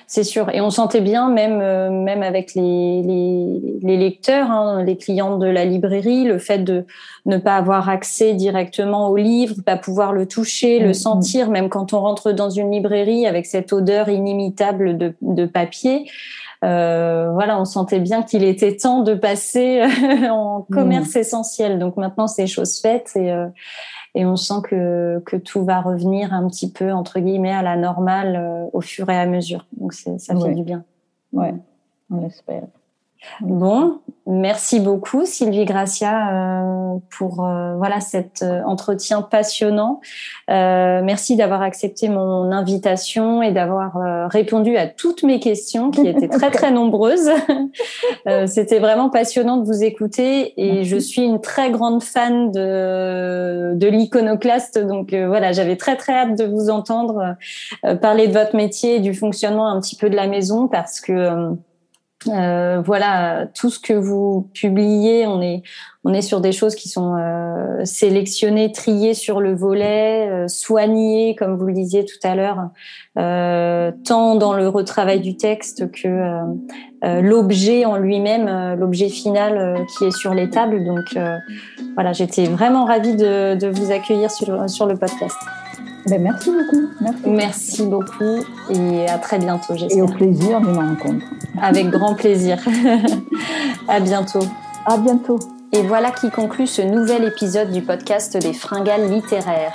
C'est 0.08 0.24
sûr. 0.24 0.50
Et 0.54 0.62
on 0.62 0.70
sentait 0.70 1.02
bien, 1.02 1.30
même, 1.30 1.60
euh, 1.62 1.90
même 1.90 2.22
avec 2.24 2.54
les, 2.54 3.02
les, 3.02 3.80
les 3.82 3.98
lecteurs, 3.98 4.52
hein, 4.52 4.84
les 4.84 4.98
clients 4.98 5.38
de 5.38 5.48
la 5.48 5.66
librairie, 5.66 6.24
le 6.24 6.38
fait 6.38 6.60
de 6.60 6.86
ne 7.26 7.38
pas 7.38 7.56
avoir 7.56 7.90
accès 7.90 8.34
directement 8.34 9.10
au 9.10 9.18
livre, 9.18 9.56
pas 9.66 9.78
pouvoir 9.78 10.14
le 10.14 10.28
toucher, 10.28 10.80
le 10.80 10.88
mm, 10.88 10.90
mm. 10.90 10.94
sentir, 10.94 11.50
même 11.50 11.70
quand 11.70 11.94
on 11.94 12.00
rentre 12.00 12.32
dans 12.32 12.50
une 12.50 12.72
librairie 12.72 13.26
avec 13.26 13.46
cette 13.46 13.74
odeur 13.74 14.10
inimitable 14.10 14.98
de, 14.98 15.14
de 15.22 15.46
papier. 15.46 16.10
Euh, 16.64 17.32
voilà, 17.34 17.60
on 17.60 17.66
sentait 17.66 18.00
bien 18.00 18.22
qu'il 18.22 18.44
était 18.44 18.78
temps 18.78 19.02
de 19.02 19.16
passer 19.16 19.82
en 20.30 20.66
commerce 20.72 21.16
mm. 21.16 21.20
essentiel. 21.20 21.80
Donc 21.80 21.98
maintenant, 21.98 22.28
c'est 22.28 22.48
chose 22.48 22.80
faite 22.80 23.12
et, 23.16 23.32
euh, 23.32 23.48
et 24.14 24.26
on 24.26 24.36
sent 24.36 24.62
que, 24.64 25.22
que 25.26 25.38
tout 25.38 25.64
va 25.64 25.82
revenir 25.82 26.34
un 26.34 26.48
petit 26.48 26.70
peu, 26.72 26.92
entre 26.92 27.20
guillemets, 27.20 27.54
à 27.54 27.62
la 27.62 27.78
normale 27.78 28.36
euh, 28.36 28.66
au 28.74 28.82
fur 28.82 29.10
et 29.10 29.18
à 29.18 29.26
mesure. 29.26 29.66
Donc 29.78 29.94
ça 29.94 30.18
fait 30.18 30.54
du 30.54 30.64
bien. 30.64 30.84
Ouais, 31.32 31.54
on 32.10 32.22
l'espère. 32.22 32.64
Bon, 33.42 34.00
merci 34.26 34.80
beaucoup 34.80 35.26
Sylvie 35.26 35.66
Gracia 35.66 36.32
euh, 36.32 36.98
pour 37.18 37.46
euh, 37.46 37.76
voilà 37.76 38.00
cet 38.00 38.42
euh, 38.42 38.62
entretien 38.66 39.22
passionnant. 39.22 40.02
merci 40.48 41.36
d'avoir 41.36 41.62
accepté 41.62 42.10
mon 42.10 42.52
invitation 42.52 43.44
et 43.44 43.52
d'avoir 43.52 44.30
répondu 44.30 44.76
à 44.76 44.88
toutes 44.88 45.24
mes 45.24 45.40
questions 45.40 45.92
qui 45.92 46.08
étaient 46.08 46.28
très 46.28 46.50
très 46.52 46.72
nombreuses. 46.72 47.30
C'était 48.48 48.80
vraiment 48.80 49.10
passionnant 49.10 49.58
de 49.58 49.66
vous 49.66 49.84
écouter 49.84 50.54
et 50.58 50.84
je 50.84 50.98
suis 50.98 51.22
une 51.22 51.42
très 51.42 51.72
grande 51.72 52.04
fan 52.04 52.52
de 52.52 53.74
de 53.76 53.88
l'iconoclaste 53.88 54.80
donc 54.80 55.14
voilà 55.14 55.52
j'avais 55.52 55.78
très 55.78 55.96
très 55.96 56.14
hâte 56.14 56.38
de 56.38 56.46
vous 56.46 56.70
entendre 56.70 57.36
parler 58.02 58.28
de 58.28 58.34
votre 58.34 58.56
métier 58.56 58.96
et 58.96 59.00
du 59.00 59.14
fonctionnement 59.14 59.68
un 59.68 59.80
petit 59.80 59.96
peu 59.96 60.10
de 60.10 60.16
la 60.16 60.28
maison 60.28 60.68
parce 60.68 61.00
que 61.00 61.56
euh, 62.28 62.82
voilà, 62.86 63.48
tout 63.56 63.70
ce 63.70 63.80
que 63.80 63.94
vous 63.94 64.50
publiez, 64.54 65.26
on 65.26 65.42
est 65.42 65.64
on 66.04 66.14
est 66.14 66.24
sur 66.24 66.42
des 66.42 66.52
choses 66.52 66.74
qui 66.74 66.90
sont 66.90 67.16
euh, 67.16 67.86
sélectionnées, 67.86 68.72
triées 68.72 69.14
sur 69.14 69.40
le 69.40 69.54
volet, 69.54 70.28
euh, 70.30 70.48
soignées, 70.48 71.36
comme 71.38 71.58
vous 71.58 71.68
le 71.68 71.74
disiez 71.74 72.06
tout 72.06 72.18
à 72.24 72.36
l'heure, 72.36 72.70
tant 73.16 74.36
dans 74.36 74.54
le 74.54 74.68
retravail 74.68 75.20
du 75.20 75.38
texte 75.38 75.92
que 75.92 76.40
l'objet 77.04 77.86
en 77.86 77.98
lui-même, 77.98 78.76
l'objet 78.80 79.10
final 79.10 79.86
qui 79.98 80.06
est 80.06 80.12
sur 80.12 80.34
les 80.34 80.50
tables. 80.50 80.84
Donc 80.84 81.18
voilà, 81.96 82.14
j'étais 82.14 82.46
vraiment 82.46 82.86
ravie 82.86 83.16
de, 83.16 83.56
de 83.56 83.68
vous 83.68 83.92
accueillir 83.92 84.32
sur 84.32 84.86
le 84.86 84.96
podcast. 84.96 85.38
Ben, 86.08 86.22
merci 86.22 86.52
beaucoup. 86.52 86.88
Merci. 87.00 87.30
merci 87.30 87.86
beaucoup 87.86 88.44
et 88.70 89.08
à 89.08 89.18
très 89.18 89.38
bientôt, 89.38 89.76
j'espère. 89.76 89.98
Et 89.98 90.02
au 90.02 90.08
plaisir 90.08 90.60
de 90.62 90.68
ma 90.68 90.90
rencontre. 90.90 91.26
Avec 91.62 91.90
grand 91.90 92.16
plaisir. 92.16 92.58
à 93.88 94.00
bientôt. 94.00 94.46
À 94.86 94.98
bientôt. 94.98 95.40
Et 95.74 95.84
voilà 95.84 96.12
qui 96.12 96.30
conclut 96.30 96.68
ce 96.68 96.82
nouvel 96.82 97.24
épisode 97.24 97.72
du 97.72 97.82
podcast 97.82 98.36
des 98.36 98.54
fringales 98.54 99.10
littéraires. 99.10 99.72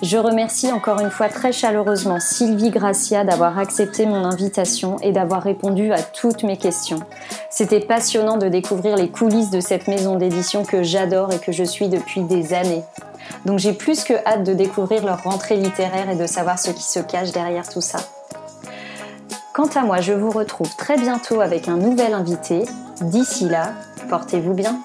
Je 0.00 0.16
remercie 0.16 0.70
encore 0.70 1.00
une 1.00 1.10
fois 1.10 1.28
très 1.28 1.50
chaleureusement 1.50 2.20
Sylvie 2.20 2.70
Gracia 2.70 3.24
d'avoir 3.24 3.58
accepté 3.58 4.06
mon 4.06 4.24
invitation 4.24 4.96
et 5.00 5.10
d'avoir 5.10 5.42
répondu 5.42 5.92
à 5.92 6.00
toutes 6.00 6.44
mes 6.44 6.56
questions. 6.56 7.00
C'était 7.50 7.80
passionnant 7.80 8.36
de 8.36 8.48
découvrir 8.48 8.96
les 8.96 9.08
coulisses 9.08 9.50
de 9.50 9.60
cette 9.60 9.88
maison 9.88 10.16
d'édition 10.16 10.64
que 10.64 10.84
j'adore 10.84 11.32
et 11.32 11.38
que 11.40 11.50
je 11.50 11.64
suis 11.64 11.88
depuis 11.88 12.22
des 12.22 12.54
années. 12.54 12.84
Donc 13.44 13.58
j'ai 13.58 13.72
plus 13.72 14.04
que 14.04 14.14
hâte 14.26 14.44
de 14.44 14.54
découvrir 14.54 15.04
leur 15.04 15.22
rentrée 15.22 15.56
littéraire 15.56 16.10
et 16.10 16.16
de 16.16 16.26
savoir 16.26 16.58
ce 16.58 16.70
qui 16.70 16.82
se 16.82 17.00
cache 17.00 17.32
derrière 17.32 17.68
tout 17.68 17.80
ça. 17.80 17.98
Quant 19.54 19.68
à 19.74 19.82
moi, 19.82 20.00
je 20.00 20.12
vous 20.12 20.30
retrouve 20.30 20.74
très 20.76 20.96
bientôt 20.96 21.40
avec 21.40 21.68
un 21.68 21.76
nouvel 21.76 22.14
invité. 22.14 22.64
D'ici 23.00 23.48
là, 23.48 23.72
portez-vous 24.08 24.54
bien. 24.54 24.78